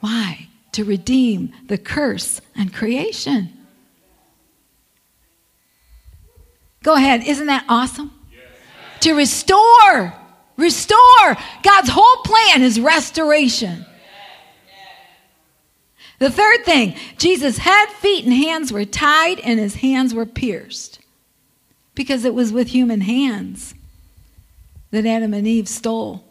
Why? 0.00 0.48
To 0.72 0.84
redeem 0.84 1.52
the 1.66 1.76
curse 1.76 2.40
and 2.56 2.72
creation. 2.72 3.52
Go 6.82 6.94
ahead. 6.94 7.22
Isn't 7.24 7.48
that 7.48 7.66
awesome? 7.68 8.12
to 9.00 9.12
restore. 9.12 10.14
Restore. 10.56 11.36
God's 11.62 11.90
whole 11.90 12.22
plan 12.24 12.62
is 12.62 12.80
restoration. 12.80 13.84
The 16.18 16.30
third 16.30 16.64
thing 16.64 16.96
Jesus' 17.18 17.58
head, 17.58 17.88
feet, 17.88 18.24
and 18.24 18.32
hands 18.32 18.72
were 18.72 18.84
tied, 18.84 19.40
and 19.40 19.58
his 19.58 19.76
hands 19.76 20.14
were 20.14 20.26
pierced. 20.26 21.00
Because 21.94 22.24
it 22.24 22.34
was 22.34 22.52
with 22.52 22.68
human 22.68 23.02
hands 23.02 23.74
that 24.90 25.06
Adam 25.06 25.32
and 25.34 25.46
Eve 25.46 25.68
stole 25.68 26.24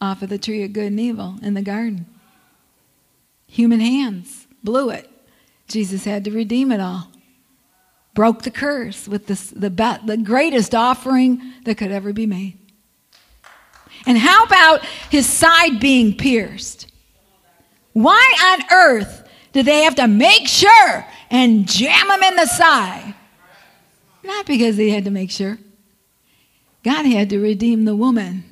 off 0.00 0.22
of 0.22 0.30
the 0.30 0.38
tree 0.38 0.62
of 0.62 0.72
good 0.72 0.86
and 0.86 1.00
evil 1.00 1.36
in 1.42 1.54
the 1.54 1.62
garden. 1.62 2.06
Human 3.46 3.80
hands 3.80 4.46
blew 4.62 4.90
it. 4.90 5.10
Jesus 5.68 6.04
had 6.04 6.24
to 6.24 6.30
redeem 6.30 6.72
it 6.72 6.80
all 6.80 7.10
broke 8.14 8.42
the 8.42 8.50
curse 8.50 9.08
with 9.08 9.26
this, 9.26 9.50
the, 9.50 9.70
the 10.04 10.16
greatest 10.16 10.74
offering 10.74 11.40
that 11.64 11.76
could 11.76 11.90
ever 11.90 12.12
be 12.12 12.26
made. 12.26 12.58
And 14.06 14.18
how 14.18 14.44
about 14.44 14.84
his 15.10 15.26
side 15.26 15.80
being 15.80 16.16
pierced? 16.16 16.86
Why 17.92 18.34
on 18.52 18.72
earth 18.72 19.28
did 19.52 19.66
they 19.66 19.82
have 19.82 19.96
to 19.96 20.06
make 20.06 20.46
sure 20.46 21.06
and 21.30 21.66
jam 21.66 22.10
him 22.10 22.22
in 22.22 22.36
the 22.36 22.46
side? 22.46 23.14
Not 24.22 24.46
because 24.46 24.76
they 24.76 24.90
had 24.90 25.04
to 25.04 25.10
make 25.10 25.30
sure. 25.30 25.58
God 26.82 27.04
had 27.06 27.30
to 27.30 27.38
redeem 27.38 27.84
the 27.84 27.96
woman. 27.96 28.44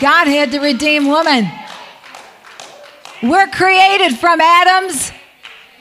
God 0.00 0.26
had 0.26 0.50
to 0.50 0.58
redeem 0.58 1.06
woman. 1.06 1.48
We're 3.22 3.46
created 3.46 4.18
from 4.18 4.40
Adam's 4.40 5.12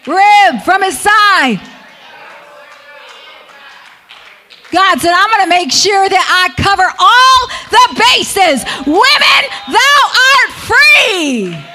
rib, 0.05 0.61
from 0.63 0.83
his 0.83 0.99
side. 0.99 1.59
God 4.71 4.99
said, 5.01 5.13
I'm 5.13 5.29
going 5.29 5.43
to 5.43 5.49
make 5.49 5.71
sure 5.71 6.07
that 6.07 6.25
I 6.29 6.49
cover 6.61 6.87
all 6.99 7.47
the 7.69 7.87
bases. 7.99 8.63
Women, 8.87 9.41
thou 9.67 10.01
art 10.31 10.51
free. 10.65 11.71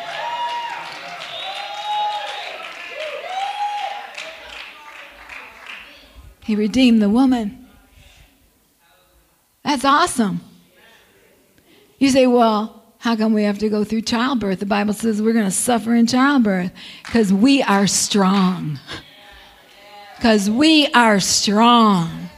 He 6.45 6.55
redeemed 6.55 7.03
the 7.03 7.11
woman. 7.11 7.67
That's 9.65 9.85
awesome. 9.85 10.41
You 11.99 12.11
say, 12.11 12.27
well, 12.27 12.85
how 12.99 13.17
come 13.17 13.35
we 13.35 13.43
have 13.43 13.59
to 13.59 13.69
go 13.69 13.85
through 13.85 14.03
childbirth? 14.03 14.61
The 14.61 14.67
Bible 14.67 14.95
says 14.95 15.21
we're 15.21 15.33
going 15.33 15.45
to 15.45 15.51
suffer 15.51 15.95
in 15.95 16.07
childbirth 16.07 16.73
because 17.05 17.33
we 17.33 17.63
are 17.63 17.87
strong. 17.87 18.79
Because 20.17 20.49
we 20.49 20.87
are 20.89 21.21
strong. 21.21 22.31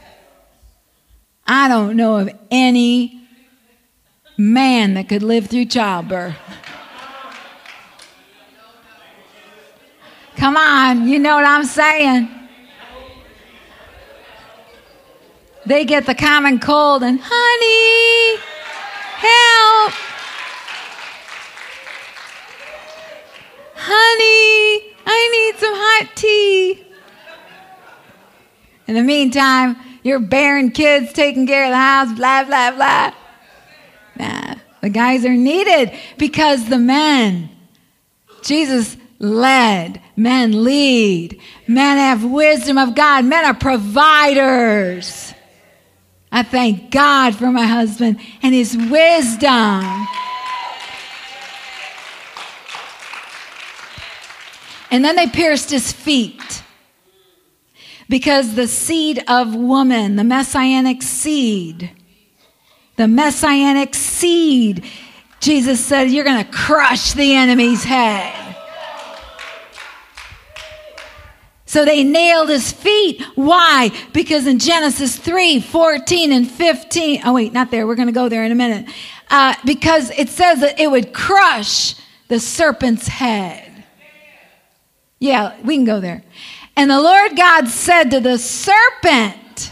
I 1.51 1.67
don't 1.67 1.97
know 1.97 2.17
of 2.17 2.29
any 2.51 3.27
man 4.37 4.93
that 4.93 5.09
could 5.09 5.23
live 5.23 5.47
through 5.47 5.65
childbirth. 5.65 6.35
Come 10.35 10.55
on, 10.55 11.07
you 11.07 11.17
know 11.17 11.37
what 11.37 11.45
I'm 11.45 11.65
saying? 11.65 12.29
They 15.65 15.85
get 15.85 16.05
the 16.05 16.13
common 16.13 16.59
cold 16.59 17.01
and, 17.01 17.19
honey, 17.19 18.39
help. 19.15 19.93
honey, 23.75 24.95
I 25.03 25.29
need 25.31 25.59
some 25.59 25.73
hot 25.73 26.15
tea. 26.15 26.85
In 28.85 28.93
the 28.93 29.01
meantime, 29.01 29.75
you're 30.03 30.19
bearing 30.19 30.71
kids, 30.71 31.13
taking 31.13 31.45
care 31.47 31.65
of 31.65 31.71
the 31.71 31.77
house, 31.77 32.13
blah, 32.13 32.43
blah, 32.43 32.71
blah. 32.71 33.13
Nah, 34.17 34.55
the 34.81 34.89
guys 34.89 35.25
are 35.25 35.29
needed 35.33 35.91
because 36.17 36.67
the 36.69 36.79
men, 36.79 37.49
Jesus 38.41 38.97
led, 39.19 40.01
men 40.15 40.63
lead, 40.63 41.39
men 41.67 41.97
have 41.97 42.23
wisdom 42.23 42.77
of 42.77 42.95
God, 42.95 43.25
men 43.25 43.45
are 43.45 43.53
providers. 43.53 45.33
I 46.31 46.43
thank 46.43 46.91
God 46.91 47.35
for 47.35 47.47
my 47.47 47.65
husband 47.65 48.19
and 48.41 48.53
his 48.53 48.77
wisdom. 48.77 50.07
And 54.91 55.05
then 55.05 55.15
they 55.15 55.27
pierced 55.27 55.69
his 55.69 55.91
feet. 55.91 56.63
Because 58.09 58.55
the 58.55 58.67
seed 58.67 59.23
of 59.27 59.55
woman, 59.55 60.15
the 60.15 60.23
messianic 60.23 61.03
seed, 61.03 61.91
the 62.97 63.07
messianic 63.07 63.93
seed, 63.95 64.83
Jesus 65.39 65.83
said, 65.83 66.05
You're 66.05 66.25
going 66.25 66.43
to 66.43 66.51
crush 66.51 67.13
the 67.13 67.33
enemy's 67.35 67.83
head. 67.83 68.49
So 71.69 71.85
they 71.85 72.03
nailed 72.03 72.49
his 72.49 72.71
feet. 72.71 73.21
Why? 73.35 73.91
Because 74.11 74.47
in 74.47 74.57
Genesis 74.57 75.15
3 75.15 75.61
14 75.61 76.31
and 76.31 76.49
15, 76.49 77.21
oh, 77.25 77.33
wait, 77.33 77.53
not 77.53 77.69
there. 77.69 77.85
We're 77.85 77.93
going 77.93 78.07
to 78.07 78.11
go 78.11 78.27
there 78.27 78.43
in 78.43 78.51
a 78.51 78.55
minute. 78.55 78.91
Uh, 79.29 79.53
because 79.63 80.09
it 80.17 80.29
says 80.29 80.61
that 80.61 80.79
it 80.79 80.89
would 80.89 81.13
crush 81.13 81.93
the 82.27 82.39
serpent's 82.39 83.07
head. 83.07 83.85
Yeah, 85.19 85.55
we 85.63 85.75
can 85.75 85.85
go 85.85 85.99
there. 85.99 86.23
And 86.79 86.89
the 86.89 87.01
Lord 87.01 87.35
God 87.35 87.67
said 87.67 88.05
to 88.11 88.21
the 88.21 88.37
serpent, 88.37 89.69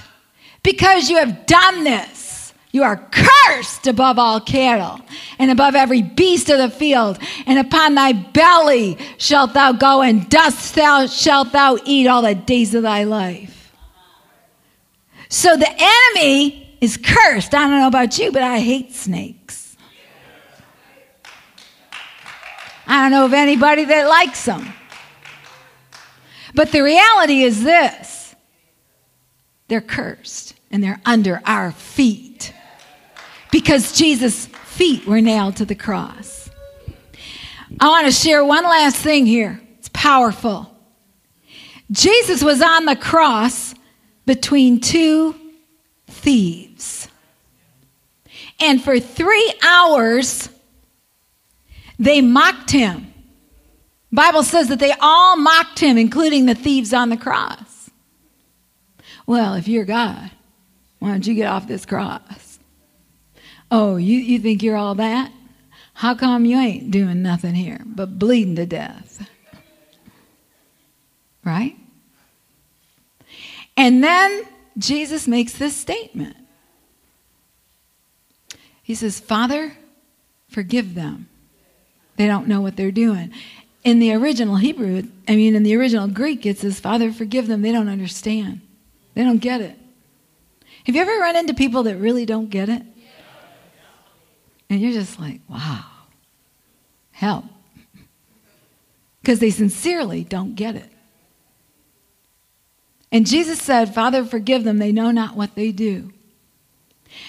Because 0.61 1.09
you 1.09 1.15
have 1.15 1.45
done 1.45 1.85
this, 1.85 2.53
you 2.73 2.83
are 2.83 2.97
cursed 2.97 3.87
above 3.87 4.19
all 4.19 4.41
cattle 4.41 4.99
and 5.39 5.49
above 5.49 5.73
every 5.73 6.01
beast 6.01 6.49
of 6.49 6.57
the 6.57 6.69
field, 6.69 7.17
and 7.45 7.59
upon 7.59 7.95
thy 7.95 8.11
belly 8.11 8.97
shalt 9.19 9.53
thou 9.53 9.71
go, 9.71 10.01
and 10.01 10.27
dust 10.27 10.75
thou 10.75 11.07
shalt 11.07 11.53
thou 11.53 11.77
eat 11.85 12.07
all 12.07 12.23
the 12.23 12.35
days 12.35 12.75
of 12.75 12.83
thy 12.83 13.05
life. 13.05 13.71
So 15.29 15.55
the 15.55 15.71
enemy 15.79 16.77
is 16.81 16.97
cursed. 16.97 17.53
I 17.53 17.69
don't 17.69 17.79
know 17.79 17.87
about 17.87 18.19
you, 18.19 18.33
but 18.33 18.43
I 18.43 18.59
hate 18.59 18.93
snakes. 18.93 19.77
I 22.85 23.03
don't 23.03 23.11
know 23.11 23.23
of 23.23 23.33
anybody 23.33 23.85
that 23.85 24.09
likes 24.09 24.43
them. 24.43 24.73
But 26.57 26.71
the 26.71 26.81
reality 26.81 27.43
is 27.43 27.63
this 27.63 28.35
they're 29.67 29.79
cursed 29.79 30.55
and 30.71 30.83
they're 30.83 30.99
under 31.05 31.39
our 31.45 31.71
feet. 31.71 32.51
because 33.51 33.93
Jesus' 33.93 34.47
feet 34.47 35.05
were 35.05 35.21
nailed 35.21 35.57
to 35.57 35.65
the 35.65 35.75
cross. 35.75 36.49
I 37.79 37.87
want 37.89 38.07
to 38.07 38.11
share 38.11 38.43
one 38.43 38.63
last 38.63 38.97
thing 38.97 39.27
here. 39.27 39.61
It's 39.77 39.89
powerful. 39.89 40.75
Jesus 41.91 42.43
was 42.43 42.61
on 42.61 42.85
the 42.85 42.95
cross 42.95 43.75
between 44.25 44.81
two 44.81 45.35
thieves. 46.07 47.07
And 48.59 48.83
for 48.83 48.99
three 48.99 49.53
hours, 49.63 50.49
they 51.99 52.21
mocked 52.21 52.71
him. 52.71 53.13
Bible 54.11 54.43
says 54.43 54.69
that 54.69 54.79
they 54.79 54.93
all 54.99 55.35
mocked 55.35 55.79
him, 55.79 55.97
including 55.97 56.45
the 56.45 56.55
thieves 56.55 56.93
on 56.93 57.09
the 57.09 57.17
cross. 57.17 57.89
Well, 59.25 59.55
if 59.55 59.67
you're 59.67 59.85
God, 59.85 60.31
why 60.99 61.09
don't 61.09 61.27
you 61.27 61.33
get 61.33 61.47
off 61.47 61.67
this 61.67 61.85
cross? 61.85 62.59
Oh, 63.69 63.97
you, 63.97 64.17
you 64.17 64.39
think 64.39 64.63
you're 64.63 64.77
all 64.77 64.95
that? 64.95 65.31
How 65.93 66.15
come 66.15 66.45
you 66.45 66.57
ain't 66.57 66.91
doing 66.91 67.21
nothing 67.21 67.55
here 67.55 67.81
but 67.85 68.17
bleeding 68.17 68.55
to 68.55 68.65
death? 68.65 69.27
Right? 71.43 71.75
And 73.75 74.03
then 74.03 74.43
Jesus 74.77 75.27
makes 75.27 75.53
this 75.53 75.75
statement. 75.75 76.37
He 78.81 78.95
says, 78.95 79.19
Father, 79.19 79.77
forgive 80.49 80.95
them. 80.95 81.27
They 82.15 82.25
don't 82.25 82.47
know 82.47 82.61
what 82.61 82.75
they're 82.77 82.91
doing. 82.91 83.33
In 83.87 83.99
the 83.99 84.13
original 84.13 84.57
Hebrew, 84.57 85.03
I 85.29 85.37
mean, 85.37 85.55
in 85.55 85.63
the 85.63 85.73
original 85.77 86.09
Greek, 86.09 86.45
it 86.45 86.59
says, 86.59 86.77
Father, 86.77 87.09
forgive 87.09 87.47
them. 87.47 87.61
They 87.61 87.71
don't 87.71 87.87
understand, 87.87 88.59
they 89.13 89.23
don't 89.23 89.37
get 89.37 89.61
it. 89.61 89.77
Have 90.83 90.93
you 90.93 91.01
ever 91.01 91.17
run 91.19 91.37
into 91.37 91.53
people 91.53 91.83
that 91.83 91.95
really 91.95 92.25
don't 92.25 92.49
get 92.49 92.67
it? 92.67 92.81
And 94.69 94.81
you're 94.81 94.91
just 94.91 95.21
like, 95.21 95.39
wow, 95.47 95.85
help. 97.13 97.45
Because 99.21 99.39
they 99.39 99.51
sincerely 99.51 100.25
don't 100.25 100.55
get 100.55 100.75
it. 100.75 100.91
And 103.09 103.25
Jesus 103.25 103.61
said, 103.61 103.95
Father, 103.95 104.25
forgive 104.25 104.65
them. 104.65 104.79
They 104.79 104.91
know 104.91 105.11
not 105.11 105.37
what 105.37 105.55
they 105.55 105.71
do. 105.71 106.11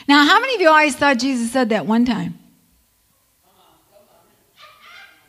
Now, 0.08 0.26
how 0.26 0.40
many 0.40 0.56
of 0.56 0.60
you 0.60 0.68
always 0.68 0.96
thought 0.96 1.18
Jesus 1.18 1.52
said 1.52 1.68
that 1.68 1.86
one 1.86 2.04
time? 2.04 2.36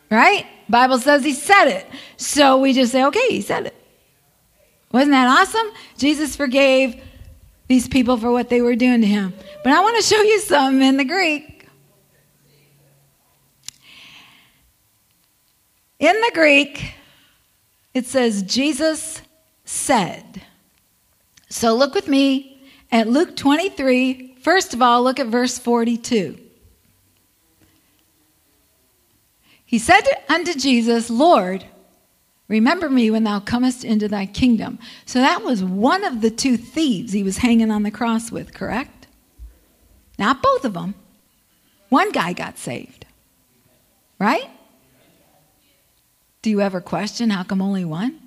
Right? 0.09 0.47
Bible 0.69 0.99
says 0.99 1.23
he 1.23 1.33
said 1.33 1.65
it. 1.65 1.87
So 2.17 2.59
we 2.59 2.73
just 2.73 2.91
say, 2.91 3.03
okay, 3.05 3.27
he 3.29 3.41
said 3.41 3.65
it. 3.65 3.75
Wasn't 4.91 5.11
that 5.11 5.27
awesome? 5.27 5.67
Jesus 5.97 6.35
forgave 6.35 7.01
these 7.67 7.87
people 7.87 8.17
for 8.17 8.31
what 8.31 8.49
they 8.49 8.61
were 8.61 8.75
doing 8.75 9.01
to 9.01 9.07
him. 9.07 9.33
But 9.63 9.73
I 9.73 9.81
want 9.81 9.97
to 9.97 10.03
show 10.03 10.21
you 10.21 10.39
something 10.39 10.81
in 10.81 10.97
the 10.97 11.05
Greek. 11.05 11.67
In 15.99 16.15
the 16.21 16.31
Greek, 16.33 16.93
it 17.93 18.05
says, 18.05 18.43
Jesus 18.43 19.21
said. 19.65 20.41
So 21.49 21.75
look 21.75 21.93
with 21.93 22.07
me 22.07 22.61
at 22.91 23.07
Luke 23.07 23.35
23. 23.35 24.37
First 24.41 24.73
of 24.73 24.81
all, 24.81 25.03
look 25.03 25.19
at 25.19 25.27
verse 25.27 25.59
42. 25.59 26.39
He 29.69 29.77
said 29.77 30.01
unto 30.27 30.55
Jesus, 30.55 31.11
Lord, 31.11 31.63
remember 32.47 32.89
me 32.89 33.11
when 33.11 33.23
thou 33.23 33.39
comest 33.39 33.83
into 33.83 34.07
thy 34.07 34.25
kingdom. 34.25 34.79
So 35.05 35.19
that 35.19 35.43
was 35.43 35.63
one 35.63 36.03
of 36.03 36.21
the 36.21 36.31
two 36.31 36.57
thieves 36.57 37.13
he 37.13 37.21
was 37.21 37.37
hanging 37.37 37.69
on 37.69 37.83
the 37.83 37.91
cross 37.91 38.31
with, 38.31 38.51
correct? 38.51 39.05
Not 40.17 40.41
both 40.41 40.65
of 40.65 40.73
them. 40.73 40.95
One 41.89 42.11
guy 42.11 42.33
got 42.33 42.57
saved, 42.57 43.05
right? 44.17 44.49
Do 46.41 46.49
you 46.49 46.61
ever 46.61 46.81
question 46.81 47.29
how 47.29 47.43
come 47.43 47.61
only 47.61 47.85
one? 47.85 48.19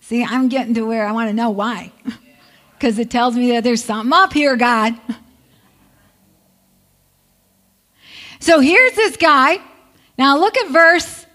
See, 0.00 0.22
I'm 0.22 0.50
getting 0.50 0.74
to 0.74 0.82
where 0.82 1.06
I 1.06 1.12
want 1.12 1.30
to 1.30 1.34
know 1.34 1.48
why. 1.48 1.92
Because 2.74 2.98
it 2.98 3.12
tells 3.12 3.36
me 3.36 3.52
that 3.52 3.62
there's 3.62 3.84
something 3.84 4.12
up 4.12 4.32
here, 4.32 4.56
God. 4.56 4.96
So 8.42 8.58
here's 8.58 8.94
this 8.94 9.16
guy. 9.16 9.58
Now 10.18 10.36
look 10.36 10.58
at 10.58 10.72
verse 10.72 11.26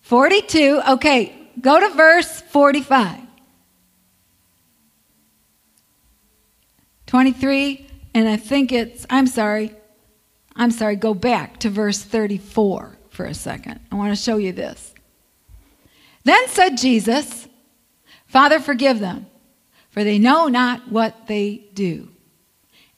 42. 0.00 0.82
Okay, 0.88 1.32
go 1.60 1.78
to 1.78 1.88
verse 1.90 2.40
45. 2.40 3.20
23, 7.06 7.86
and 8.12 8.28
I 8.28 8.36
think 8.36 8.72
it's, 8.72 9.06
I'm 9.08 9.28
sorry, 9.28 9.72
I'm 10.56 10.72
sorry, 10.72 10.96
go 10.96 11.14
back 11.14 11.58
to 11.58 11.70
verse 11.70 12.02
34 12.02 12.98
for 13.08 13.24
a 13.24 13.32
second. 13.32 13.78
I 13.92 13.94
want 13.94 14.10
to 14.10 14.20
show 14.20 14.38
you 14.38 14.50
this. 14.50 14.92
Then 16.24 16.48
said 16.48 16.70
Jesus, 16.70 17.46
Father, 18.26 18.58
forgive 18.58 18.98
them, 18.98 19.26
for 19.90 20.02
they 20.02 20.18
know 20.18 20.48
not 20.48 20.90
what 20.90 21.28
they 21.28 21.68
do. 21.72 22.08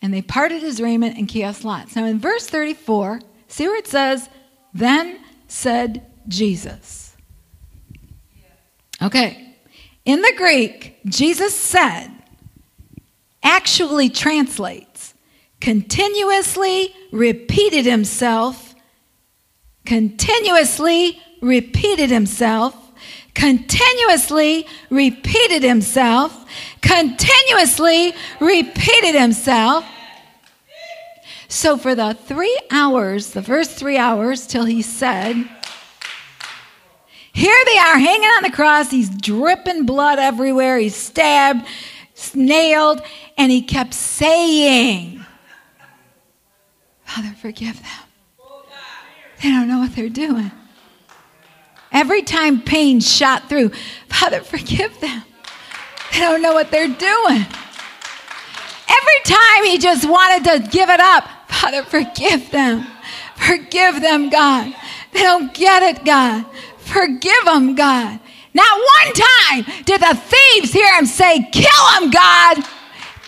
And 0.01 0.15
they 0.15 0.23
parted 0.23 0.63
his 0.63 0.81
raiment 0.81 1.19
and 1.19 1.29
cast 1.29 1.65
lots. 1.65 1.97
Now, 1.97 2.07
in 2.07 2.21
verse 2.21 2.47
34, 2.47 3.21
see 3.49 3.67
where 3.67 3.77
it 3.77 3.87
says, 3.87 4.29
Then 4.73 5.19
said 5.49 6.07
Jesus. 6.29 7.17
Okay. 9.03 9.57
In 10.05 10.23
the 10.23 10.35
Greek, 10.37 10.99
Jesus 11.05 11.55
said 11.55 12.11
actually 13.43 14.09
translates 14.09 15.15
continuously 15.61 16.95
repeated 17.11 17.85
himself, 17.85 18.75
continuously 19.85 21.21
repeated 21.41 22.11
himself, 22.11 22.75
continuously 23.35 24.67
repeated 24.91 25.63
himself, 25.63 26.45
continuously 26.81 28.15
repeated 28.41 29.15
himself. 29.15 29.85
So 31.49 31.79
for 31.79 31.95
the 31.95 32.15
three 32.15 32.59
hours, 32.71 33.31
the 33.31 33.43
first 33.43 33.73
three 33.73 33.97
hours 33.97 34.47
till 34.47 34.65
he 34.65 34.83
said, 34.83 35.35
Here 37.33 37.65
they 37.65 37.79
are 37.79 37.99
hanging 37.99 38.29
on 38.29 38.43
the 38.43 38.51
cross. 38.51 38.91
He's 38.91 39.09
dripping 39.09 39.87
blood 39.87 40.19
everywhere. 40.19 40.77
He's 40.79 40.95
stabbed, 40.95 41.67
nailed, 42.35 43.01
and 43.39 43.51
he 43.51 43.63
kept 43.63 43.95
saying, 43.95 45.25
Father, 47.05 47.35
forgive 47.41 47.77
them. 47.81 48.09
They 49.43 49.51
don't 49.51 49.69
know 49.69 49.79
what 49.79 49.95
they're 49.95 50.09
doing. 50.11 50.51
Every 51.91 52.23
time 52.23 52.61
pain 52.61 53.01
shot 53.01 53.49
through, 53.49 53.71
Father, 54.09 54.41
forgive 54.43 55.01
them. 55.01 55.23
They 56.13 56.21
don't 56.21 56.43
know 56.43 56.55
what 56.55 56.71
they're 56.71 56.87
doing. 56.87 57.47
Every 58.89 59.21
time 59.25 59.65
he 59.65 59.79
just 59.79 60.09
wanted 60.09 60.45
to 60.45 60.69
give 60.69 60.89
it 60.89 61.01
up, 61.01 61.29
Father, 61.49 61.83
forgive 61.83 62.51
them. 62.51 62.87
Forgive 63.37 64.01
them, 64.01 64.31
God. 64.31 64.75
They 65.13 65.23
don't 65.23 65.53
get 65.55 65.83
it, 65.83 66.05
God. 66.05 66.45
Forgive 66.79 67.45
them, 67.45 67.75
God. 67.75 68.21
Not 68.55 68.81
one 69.05 69.15
time 69.15 69.83
did 69.85 70.01
the 70.01 70.15
thieves 70.15 70.73
hear 70.73 70.93
him 70.95 71.07
say, 71.07 71.49
Kill 71.53 72.01
them, 72.01 72.11
God. 72.11 72.57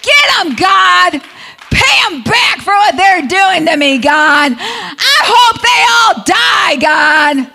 Get 0.03 0.37
them, 0.39 0.57
God. 0.57 1.23
Pay 1.71 2.09
them 2.09 2.23
back 2.23 2.59
for 2.61 2.73
what 2.73 2.97
they're 2.97 3.27
doing 3.27 3.67
to 3.67 3.77
me, 3.77 3.99
God. 3.99 4.53
I 4.59 5.19
hope 5.23 5.63
they 5.63 5.85
all 5.91 6.25
die, 6.25 6.77
God. 6.81 7.53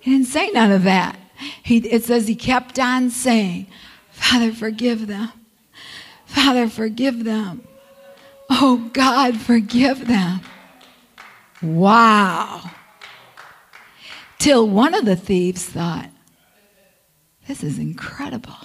He 0.00 0.12
didn't 0.12 0.28
say 0.28 0.50
none 0.50 0.70
of 0.70 0.84
that. 0.84 1.18
He, 1.62 1.78
it 1.78 2.04
says 2.04 2.28
he 2.28 2.34
kept 2.34 2.78
on 2.78 3.10
saying, 3.10 3.66
Father, 4.28 4.52
forgive 4.52 5.06
them. 5.06 5.30
Father, 6.24 6.68
forgive 6.68 7.22
them. 7.22 7.66
Oh, 8.50 8.90
God, 8.92 9.36
forgive 9.36 10.08
them. 10.08 10.40
Wow. 11.62 12.70
Till 14.38 14.68
one 14.68 14.94
of 14.94 15.04
the 15.04 15.14
thieves 15.14 15.64
thought, 15.64 16.10
this 17.46 17.62
is 17.62 17.78
incredible. 17.78 18.56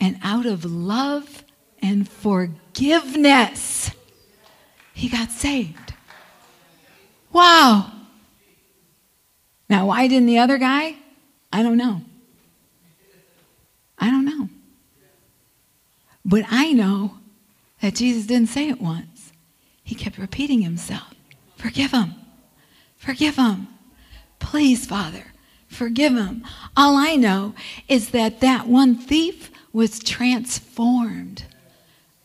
And 0.00 0.18
out 0.24 0.46
of 0.46 0.64
love 0.64 1.44
and 1.80 2.08
forgiveness, 2.08 3.92
he 4.92 5.08
got 5.08 5.30
saved. 5.30 5.94
Wow. 7.32 7.92
Now, 9.70 9.86
why 9.86 10.08
didn't 10.08 10.26
the 10.26 10.38
other 10.38 10.58
guy? 10.58 10.96
I 11.52 11.62
don't 11.62 11.78
know. 11.78 12.02
I 13.98 14.10
don't 14.10 14.24
know. 14.24 14.48
But 16.24 16.44
I 16.48 16.72
know 16.72 17.18
that 17.80 17.94
Jesus 17.94 18.26
didn't 18.26 18.48
say 18.48 18.68
it 18.68 18.80
once. 18.80 19.32
He 19.82 19.94
kept 19.94 20.18
repeating 20.18 20.62
himself 20.62 21.14
Forgive 21.56 21.90
him. 21.90 22.14
Forgive 22.96 23.36
him. 23.36 23.66
Please, 24.38 24.86
Father, 24.86 25.24
forgive 25.66 26.14
him. 26.14 26.44
All 26.76 26.96
I 26.96 27.16
know 27.16 27.54
is 27.88 28.10
that 28.10 28.40
that 28.40 28.68
one 28.68 28.94
thief 28.94 29.50
was 29.72 29.98
transformed 29.98 31.44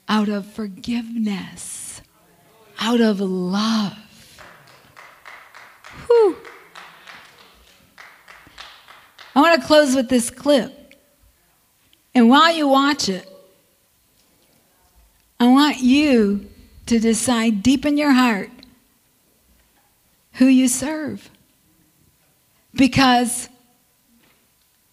out 0.07 0.29
of 0.29 0.45
forgiveness, 0.45 2.01
out 2.79 3.01
of 3.01 3.19
love. 3.19 3.97
Whew. 6.07 6.37
I 9.35 9.41
want 9.41 9.59
to 9.59 9.67
close 9.67 9.95
with 9.95 10.09
this 10.09 10.29
clip. 10.29 10.82
And 12.15 12.29
while 12.29 12.53
you 12.53 12.67
watch 12.67 13.09
it, 13.09 13.27
I 15.39 15.47
want 15.47 15.79
you 15.79 16.47
to 16.85 16.99
decide 16.99 17.63
deep 17.63 17.85
in 17.85 17.97
your 17.97 18.11
heart 18.11 18.49
who 20.33 20.45
you 20.45 20.67
serve. 20.67 21.29
Because 22.73 23.49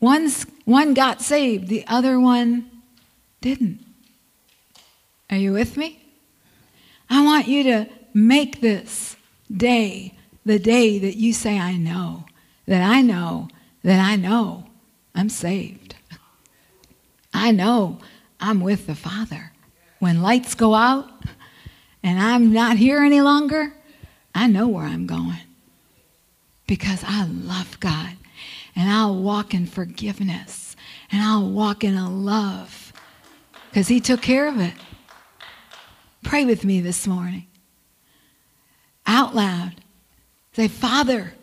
one's, 0.01 0.47
one 0.65 0.95
got 0.95 1.21
saved, 1.21 1.69
the 1.69 1.85
other 1.87 2.19
one 2.19 2.71
didn't. 3.41 3.85
Are 5.31 5.37
you 5.37 5.53
with 5.53 5.77
me? 5.77 6.03
I 7.09 7.25
want 7.25 7.49
you 7.49 7.63
to 7.65 7.87
make 8.13 8.61
this 8.61 9.17
day 9.55 10.15
the 10.45 10.59
day 10.59 10.99
that 10.99 11.17
you 11.17 11.33
say, 11.33 11.59
I 11.59 11.77
know, 11.77 12.25
that 12.67 12.83
I 12.83 13.03
know, 13.03 13.49
that 13.83 14.01
I 14.01 14.17
know 14.17 14.67
I'm 15.15 15.29
saved. 15.29 15.80
I 17.33 17.53
know 17.53 17.99
I'm 18.41 18.61
with 18.61 18.87
the 18.87 18.95
Father. 18.95 19.53
When 19.99 20.23
lights 20.23 20.55
go 20.55 20.75
out 20.75 21.09
and 22.03 22.19
I'm 22.19 22.53
not 22.53 22.77
here 22.77 23.03
any 23.03 23.21
longer, 23.21 23.73
I 24.35 24.47
know 24.47 24.69
where 24.69 24.85
I'm 24.85 25.07
going 25.07 25.41
because 26.67 27.05
I 27.07 27.27
love 27.27 27.79
God 27.81 28.17
and 28.75 28.89
I'll 28.89 29.21
walk 29.21 29.53
in 29.53 29.67
forgiveness 29.67 30.77
and 31.13 31.21
I'll 31.23 31.51
walk 31.51 31.85
in 31.85 31.97
a 31.97 32.09
love 32.09 32.93
because 33.69 33.89
He 33.89 34.01
took 34.01 34.23
care 34.23 34.49
of 34.49 34.59
it. 34.59 34.75
Pray 36.23 36.45
with 36.45 36.65
me 36.65 36.81
this 36.81 37.07
morning. 37.07 37.47
Out 39.07 39.35
loud. 39.35 39.75
Say, 40.53 40.69
Father, 40.69 41.35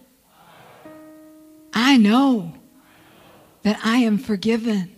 I 1.74 1.98
know 1.98 2.54
that 3.64 3.80
I 3.84 3.98
am 3.98 4.18
forgiven 4.18 4.96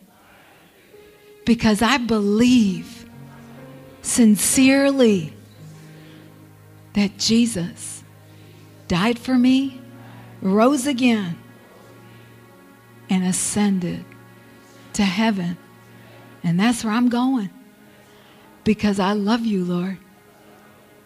because 1.50 1.82
I 1.82 1.97
believe 1.97 3.10
sincerely 4.04 5.34
that 6.93 7.18
Jesus 7.18 8.04
died 8.88 9.18
for 9.18 9.34
me, 9.34 9.82
rose 10.43 10.86
again, 10.86 11.39
and 13.10 13.24
ascended 13.26 14.06
to 14.93 15.02
heaven. 15.02 15.58
And 16.43 16.60
that's 16.60 16.84
where 16.84 16.93
I'm 16.93 17.10
going 17.10 17.50
because 18.64 19.00
I 19.00 19.14
love 19.14 19.43
you, 19.43 19.66
Lord. 19.66 19.97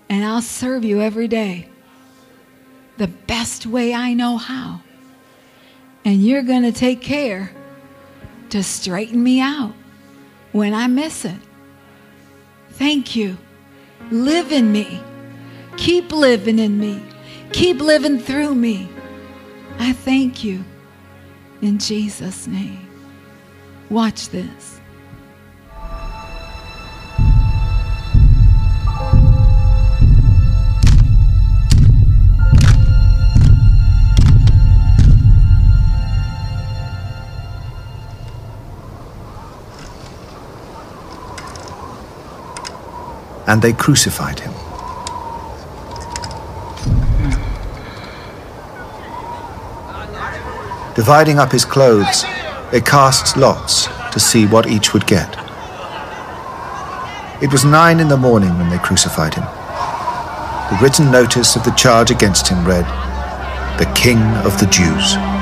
And 0.10 0.26
I'll 0.26 0.42
serve 0.42 0.84
you 0.84 1.00
every 1.00 1.30
day 1.30 1.70
the 2.98 3.08
best 3.08 3.66
way 3.66 3.94
I 3.94 4.14
know 4.14 4.36
how. 4.36 4.82
And 6.04 6.22
you're 6.22 6.44
going 6.44 6.64
to 6.64 6.74
take 6.74 7.00
care 7.00 7.50
to 8.50 8.62
straighten 8.62 9.24
me 9.24 9.40
out 9.40 9.76
when 10.54 10.74
I 10.74 10.88
miss 10.88 11.26
it. 11.26 11.40
Thank 12.72 13.16
you. 13.16 13.38
Live 14.10 14.52
in 14.52 14.72
me. 14.72 15.02
Keep 15.76 16.12
living 16.12 16.60
in 16.60 16.80
me. 16.80 17.04
Keep 17.52 17.82
living 17.82 18.20
through 18.20 18.56
me. 18.56 18.88
I 19.80 19.92
thank 19.92 20.44
you 20.44 20.64
in 21.62 21.80
Jesus' 21.80 22.48
name. 22.48 22.88
Watch 23.90 24.30
this. 24.30 24.80
And 43.48 43.62
they 43.62 43.74
crucified 43.74 44.40
him. 44.40 44.54
Dividing 50.96 51.40
up 51.40 51.52
his 51.52 51.66
clothes, 51.66 52.24
they 52.72 52.80
cast 52.80 53.36
lots 53.36 53.88
to 54.12 54.20
see 54.20 54.46
what 54.46 54.68
each 54.68 54.94
would 54.94 55.08
get. 55.08 55.38
It 57.42 57.52
was 57.52 57.66
nine 57.66 58.00
in 58.00 58.08
the 58.08 58.18
morning 58.18 58.58
when 58.58 58.70
they 58.70 58.78
crucified 58.78 59.34
him. 59.34 59.44
The 59.44 60.80
written 60.82 61.12
notice 61.12 61.56
of 61.56 61.64
the 61.64 61.72
charge 61.72 62.12
against 62.12 62.48
him 62.48 62.66
read, 62.66 62.86
The 63.80 63.92
King 63.96 64.20
of 64.46 64.58
the 64.60 64.68
Jews. 64.68 65.33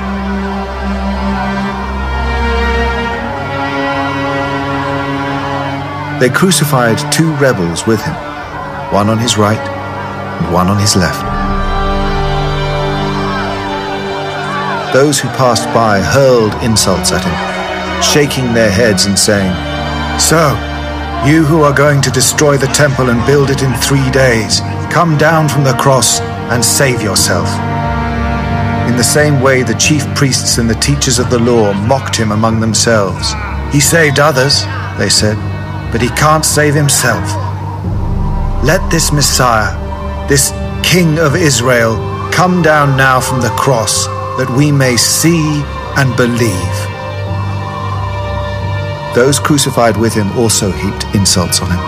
They 6.22 6.30
crucified 6.30 6.98
two 7.12 7.34
rebels 7.38 7.84
with 7.84 8.00
him, 8.00 8.14
one 8.94 9.08
on 9.08 9.18
his 9.18 9.36
right 9.36 9.58
and 9.58 10.54
one 10.54 10.68
on 10.68 10.78
his 10.78 10.94
left. 10.94 11.20
Those 14.94 15.18
who 15.18 15.26
passed 15.30 15.66
by 15.74 15.98
hurled 15.98 16.54
insults 16.62 17.10
at 17.10 17.24
him, 17.24 18.02
shaking 18.04 18.54
their 18.54 18.70
heads 18.70 19.06
and 19.06 19.18
saying, 19.18 19.50
So, 20.20 20.54
you 21.26 21.42
who 21.42 21.62
are 21.62 21.74
going 21.74 22.00
to 22.02 22.10
destroy 22.12 22.56
the 22.56 22.68
temple 22.68 23.10
and 23.10 23.26
build 23.26 23.50
it 23.50 23.64
in 23.64 23.74
three 23.74 24.08
days, 24.12 24.60
come 24.92 25.18
down 25.18 25.48
from 25.48 25.64
the 25.64 25.74
cross 25.74 26.20
and 26.54 26.64
save 26.64 27.02
yourself. 27.02 27.48
In 28.88 28.96
the 28.96 29.02
same 29.02 29.40
way, 29.40 29.64
the 29.64 29.74
chief 29.74 30.06
priests 30.14 30.58
and 30.58 30.70
the 30.70 30.76
teachers 30.76 31.18
of 31.18 31.30
the 31.30 31.40
law 31.40 31.72
mocked 31.72 32.14
him 32.14 32.30
among 32.30 32.60
themselves. 32.60 33.34
He 33.72 33.80
saved 33.80 34.20
others, 34.20 34.62
they 34.98 35.08
said 35.08 35.36
but 35.92 36.00
he 36.00 36.08
can't 36.08 36.44
save 36.44 36.74
himself. 36.74 37.22
Let 38.64 38.80
this 38.90 39.12
Messiah, 39.12 39.76
this 40.28 40.50
King 40.82 41.18
of 41.18 41.36
Israel, 41.36 41.96
come 42.32 42.62
down 42.62 42.96
now 42.96 43.20
from 43.20 43.42
the 43.42 43.50
cross 43.50 44.06
that 44.38 44.52
we 44.56 44.72
may 44.72 44.96
see 44.96 45.62
and 45.96 46.16
believe. 46.16 46.76
Those 49.14 49.38
crucified 49.38 49.98
with 49.98 50.14
him 50.14 50.32
also 50.38 50.70
heaped 50.70 51.04
insults 51.14 51.60
on 51.60 51.70
him. 51.70 51.78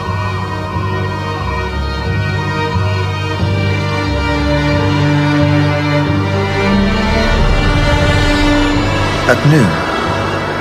At 9.26 9.40
noon, 9.50 9.83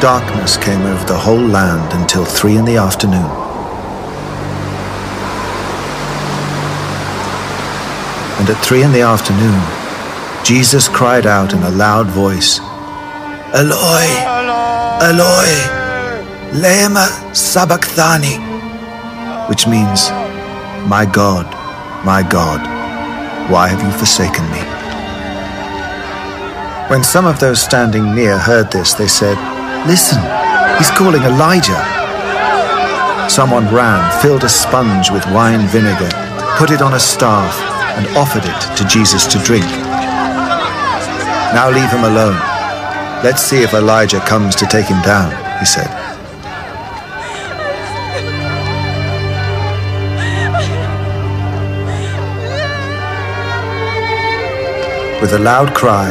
darkness 0.03 0.57
came 0.57 0.81
over 0.81 1.05
the 1.05 1.17
whole 1.17 1.47
land 1.47 1.93
until 1.93 2.25
three 2.25 2.57
in 2.57 2.65
the 2.65 2.75
afternoon. 2.75 3.23
And 8.37 8.49
at 8.49 8.61
three 8.61 8.83
in 8.83 8.91
the 8.91 8.99
afternoon, 8.99 9.57
Jesus 10.43 10.89
cried 10.89 11.25
out 11.25 11.53
in 11.53 11.63
a 11.63 11.69
loud 11.69 12.07
voice, 12.07 12.59
Eloi, 13.55 14.07
Eloi, 15.07 15.53
lema 16.51 17.07
sabachthani, 17.33 18.35
which 19.47 19.67
means, 19.67 20.09
My 20.89 21.07
God, 21.09 21.45
my 22.03 22.27
God, 22.29 22.59
why 23.49 23.69
have 23.69 23.81
you 23.81 23.97
forsaken 23.97 24.43
me? 24.51 24.59
When 26.89 27.05
some 27.05 27.25
of 27.25 27.39
those 27.39 27.61
standing 27.61 28.13
near 28.13 28.37
heard 28.37 28.69
this, 28.69 28.93
they 28.93 29.07
said, 29.07 29.52
Listen, 29.85 30.19
he's 30.77 30.89
calling 30.91 31.23
Elijah. 31.23 31.83
Someone 33.29 33.67
ran, 33.67 34.21
filled 34.21 34.45
a 34.45 34.49
sponge 34.49 35.11
with 35.11 35.25
wine 35.25 35.67
vinegar, 35.67 36.09
put 36.57 36.71
it 36.71 36.81
on 36.81 36.93
a 36.93 36.99
staff, 36.99 37.53
and 37.97 38.07
offered 38.15 38.45
it 38.45 38.77
to 38.77 38.87
Jesus 38.87 39.27
to 39.27 39.39
drink. 39.39 39.65
Now 41.53 41.69
leave 41.69 41.89
him 41.91 42.05
alone. 42.05 42.39
Let's 43.25 43.41
see 43.41 43.61
if 43.61 43.73
Elijah 43.73 44.21
comes 44.21 44.55
to 44.55 44.65
take 44.65 44.85
him 44.85 45.01
down, 45.01 45.31
he 45.59 45.65
said. 45.65 45.89
With 55.21 55.33
a 55.33 55.39
loud 55.39 55.75
cry, 55.75 56.09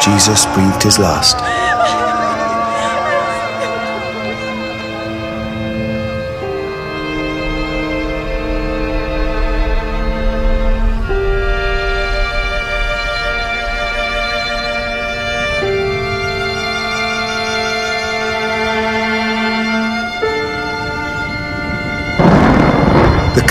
Jesus 0.00 0.46
breathed 0.54 0.84
his 0.84 1.00
last. 1.00 1.51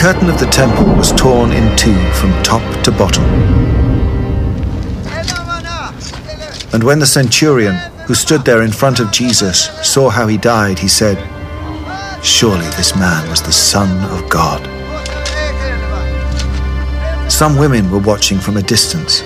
Curtain 0.02 0.32
of 0.32 0.40
the 0.40 0.48
temple 0.48 0.86
was 0.96 1.12
torn 1.12 1.52
in 1.52 1.78
two 1.78 1.94
from 2.14 2.32
top 2.42 2.64
to 2.84 2.92
bottom. 2.92 3.24
And 6.74 6.84
when 6.84 6.98
the 6.98 7.06
centurion, 7.06 7.76
who 8.08 8.16
stood 8.16 8.42
there 8.44 8.64
in 8.64 8.72
front 8.72 9.00
of 9.00 9.12
Jesus, 9.12 9.66
saw 9.88 10.10
how 10.10 10.26
he 10.26 10.40
died, 10.40 10.80
he 10.80 10.88
said, 10.88 11.20
Surely 12.24 12.66
this 12.78 12.96
man 12.96 13.30
was 13.30 13.44
the 13.44 13.52
Son 13.52 13.92
of 14.10 14.28
God. 14.28 14.62
Some 17.32 17.56
women 17.60 17.92
were 17.92 18.00
watching 18.00 18.40
from 18.40 18.58
a 18.58 18.64
distance. 18.64 19.22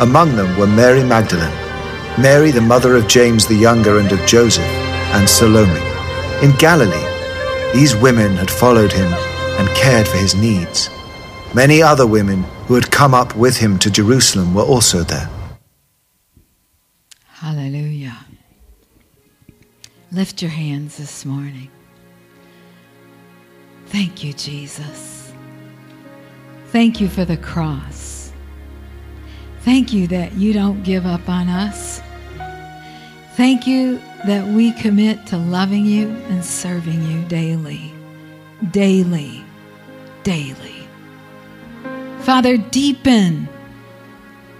Among 0.00 0.36
them 0.36 0.58
were 0.58 0.66
Mary 0.66 1.04
Magdalene, 1.04 1.52
Mary 2.18 2.50
the 2.50 2.62
mother 2.62 2.96
of 2.96 3.08
James 3.08 3.46
the 3.46 3.54
younger 3.54 3.98
and 3.98 4.10
of 4.10 4.24
Joseph, 4.24 4.64
and 4.64 5.28
Salome. 5.28 5.82
In 6.42 6.56
Galilee, 6.56 7.08
these 7.74 7.94
women 7.94 8.36
had 8.36 8.50
followed 8.50 8.90
him 8.90 9.12
and 9.58 9.68
cared 9.76 10.08
for 10.08 10.16
his 10.16 10.34
needs. 10.34 10.88
Many 11.54 11.82
other 11.82 12.06
women 12.06 12.44
who 12.66 12.74
had 12.74 12.90
come 12.90 13.14
up 13.14 13.34
with 13.36 13.56
him 13.56 13.78
to 13.80 13.90
Jerusalem 13.90 14.54
were 14.54 14.62
also 14.62 15.02
there. 15.02 15.28
Hallelujah. 17.26 18.16
Lift 20.12 20.42
your 20.42 20.50
hands 20.50 20.96
this 20.96 21.24
morning. 21.24 21.70
Thank 23.86 24.22
you, 24.24 24.32
Jesus. 24.32 25.32
Thank 26.66 27.00
you 27.00 27.08
for 27.08 27.24
the 27.24 27.36
cross. 27.36 28.32
Thank 29.60 29.92
you 29.92 30.06
that 30.08 30.34
you 30.34 30.52
don't 30.52 30.82
give 30.82 31.06
up 31.06 31.28
on 31.28 31.48
us. 31.48 32.00
Thank 33.36 33.66
you 33.66 34.00
that 34.26 34.46
we 34.46 34.72
commit 34.72 35.26
to 35.28 35.36
loving 35.36 35.86
you 35.86 36.08
and 36.28 36.44
serving 36.44 37.02
you 37.10 37.22
daily, 37.28 37.92
daily, 38.70 39.44
daily. 40.28 40.86
Father, 42.20 42.58
deepen 42.58 43.48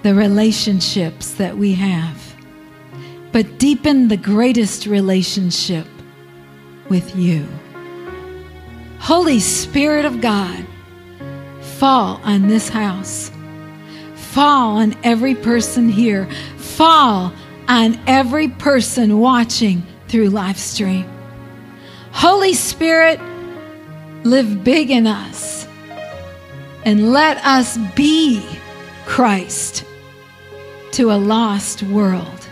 the 0.02 0.14
relationships 0.14 1.34
that 1.34 1.58
we 1.58 1.74
have, 1.74 2.34
but 3.32 3.58
deepen 3.58 4.08
the 4.08 4.16
greatest 4.16 4.86
relationship 4.86 5.86
with 6.88 7.14
you. 7.14 7.46
Holy 8.98 9.40
Spirit 9.40 10.06
of 10.06 10.22
God, 10.22 10.64
fall 11.60 12.18
on 12.24 12.48
this 12.48 12.70
house. 12.70 13.30
Fall 14.14 14.78
on 14.78 14.96
every 15.04 15.34
person 15.34 15.90
here. 15.90 16.26
Fall 16.56 17.30
on 17.68 18.00
every 18.06 18.48
person 18.48 19.18
watching 19.18 19.82
through 20.08 20.30
live 20.30 20.56
stream. 20.56 21.06
Holy 22.12 22.54
Spirit, 22.54 23.20
live 24.24 24.64
big 24.64 24.90
in 24.90 25.06
us 25.06 25.57
and 26.88 27.12
let 27.12 27.36
us 27.44 27.76
be 27.94 28.42
Christ 29.04 29.84
to 30.92 31.12
a 31.12 31.18
lost 31.18 31.82
world. 31.82 32.48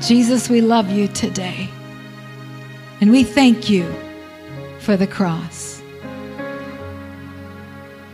Jesus, 0.00 0.48
we 0.48 0.60
love 0.60 0.88
you 0.88 1.08
today. 1.08 1.68
And 3.00 3.10
we 3.10 3.24
thank 3.24 3.68
you 3.68 3.92
for 4.78 4.96
the 4.96 5.08
cross. 5.08 5.82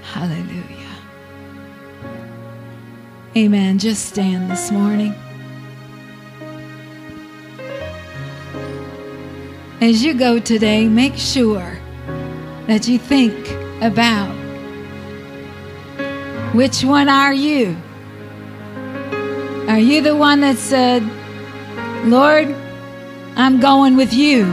Hallelujah. 0.05 0.97
Amen. 3.37 3.79
Just 3.79 4.07
stand 4.07 4.51
this 4.51 4.71
morning. 4.71 5.15
As 9.83 10.03
you 10.03 10.15
go 10.15 10.41
today, 10.41 10.89
make 10.89 11.17
sure 11.17 11.79
that 12.69 12.89
you 12.89 12.99
think 12.99 13.60
about 13.81 14.31
which 16.55 16.85
one 16.85 17.09
are 17.09 17.33
you? 17.33 17.77
Are 19.69 19.79
you 19.79 20.03
the 20.03 20.17
one 20.17 20.41
that 20.41 20.57
said, 20.57 21.03
Lord, 22.05 22.55
I'm 23.37 23.61
going 23.61 23.97
with 23.97 24.13
you? 24.13 24.47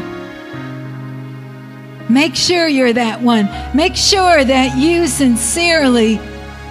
Make 2.10 2.36
sure 2.36 2.68
you're 2.68 2.94
that 2.94 3.22
one. 3.22 3.50
Make 3.76 3.96
sure 3.96 4.44
that 4.44 4.78
you 4.78 5.08
sincerely 5.08 6.20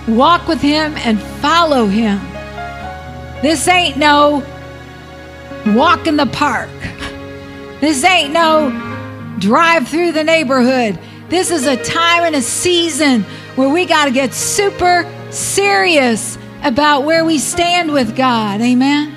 walk 0.08 0.46
with 0.46 0.60
Him 0.60 0.94
and 0.98 1.20
follow 1.20 1.86
Him. 1.86 2.20
This 3.42 3.66
ain't 3.68 3.96
no 3.96 4.44
walk 5.74 6.06
in 6.06 6.16
the 6.16 6.26
park. 6.26 6.70
This 7.80 8.02
ain't 8.04 8.32
no 8.32 8.70
drive 9.38 9.88
through 9.88 10.12
the 10.12 10.24
neighborhood. 10.24 10.98
This 11.28 11.50
is 11.50 11.66
a 11.66 11.82
time 11.82 12.22
and 12.22 12.36
a 12.36 12.42
season 12.42 13.22
where 13.56 13.68
we 13.68 13.84
got 13.84 14.04
to 14.04 14.10
get 14.10 14.32
super 14.32 15.10
serious 15.30 16.38
about 16.62 17.04
where 17.04 17.24
we 17.24 17.38
stand 17.38 17.92
with 17.92 18.16
God. 18.16 18.60
Amen. 18.60 19.12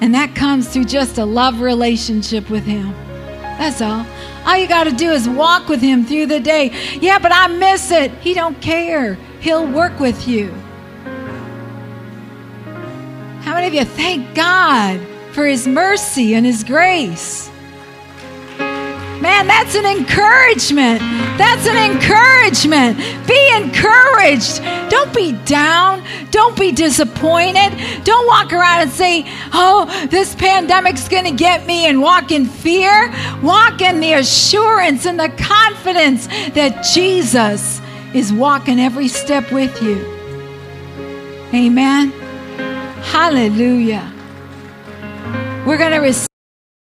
And 0.00 0.14
that 0.14 0.34
comes 0.34 0.68
through 0.68 0.84
just 0.84 1.18
a 1.18 1.24
love 1.24 1.60
relationship 1.60 2.50
with 2.50 2.64
Him. 2.64 2.92
That's 3.60 3.82
all. 3.82 4.06
All 4.46 4.56
you 4.56 4.66
got 4.66 4.84
to 4.84 4.90
do 4.90 5.10
is 5.10 5.28
walk 5.28 5.68
with 5.68 5.82
him 5.82 6.04
through 6.04 6.26
the 6.26 6.40
day. 6.40 6.72
Yeah, 6.98 7.18
but 7.18 7.30
I 7.30 7.46
miss 7.48 7.90
it. 7.90 8.10
He 8.14 8.32
don't 8.32 8.58
care. 8.62 9.14
He'll 9.40 9.66
work 9.66 10.00
with 10.00 10.26
you. 10.26 10.50
How 13.42 13.54
many 13.54 13.66
of 13.66 13.74
you 13.74 13.84
thank 13.84 14.34
God 14.34 14.98
for 15.32 15.44
his 15.44 15.66
mercy 15.66 16.34
and 16.34 16.46
his 16.46 16.64
grace? 16.64 17.49
Man, 19.30 19.46
that's 19.46 19.76
an 19.76 19.86
encouragement. 19.86 20.98
That's 21.38 21.64
an 21.68 21.76
encouragement. 21.76 22.98
Be 23.28 23.54
encouraged. 23.54 24.60
Don't 24.90 25.14
be 25.14 25.32
down. 25.44 26.02
Don't 26.32 26.58
be 26.58 26.72
disappointed. 26.72 27.70
Don't 28.02 28.26
walk 28.26 28.52
around 28.52 28.80
and 28.82 28.90
say, 28.90 29.24
oh, 29.52 29.86
this 30.10 30.34
pandemic's 30.34 31.08
going 31.08 31.26
to 31.26 31.30
get 31.30 31.64
me 31.64 31.86
and 31.86 32.02
walk 32.02 32.32
in 32.32 32.44
fear. 32.44 33.08
Walk 33.40 33.80
in 33.80 34.00
the 34.00 34.14
assurance 34.14 35.06
and 35.06 35.18
the 35.18 35.28
confidence 35.38 36.26
that 36.54 36.84
Jesus 36.92 37.80
is 38.12 38.32
walking 38.32 38.80
every 38.80 39.06
step 39.06 39.52
with 39.52 39.80
you. 39.80 39.96
Amen. 41.54 42.10
Hallelujah. 43.12 44.12
We're 45.64 45.78
going 45.78 45.92
to 45.92 45.98
receive. 45.98 46.29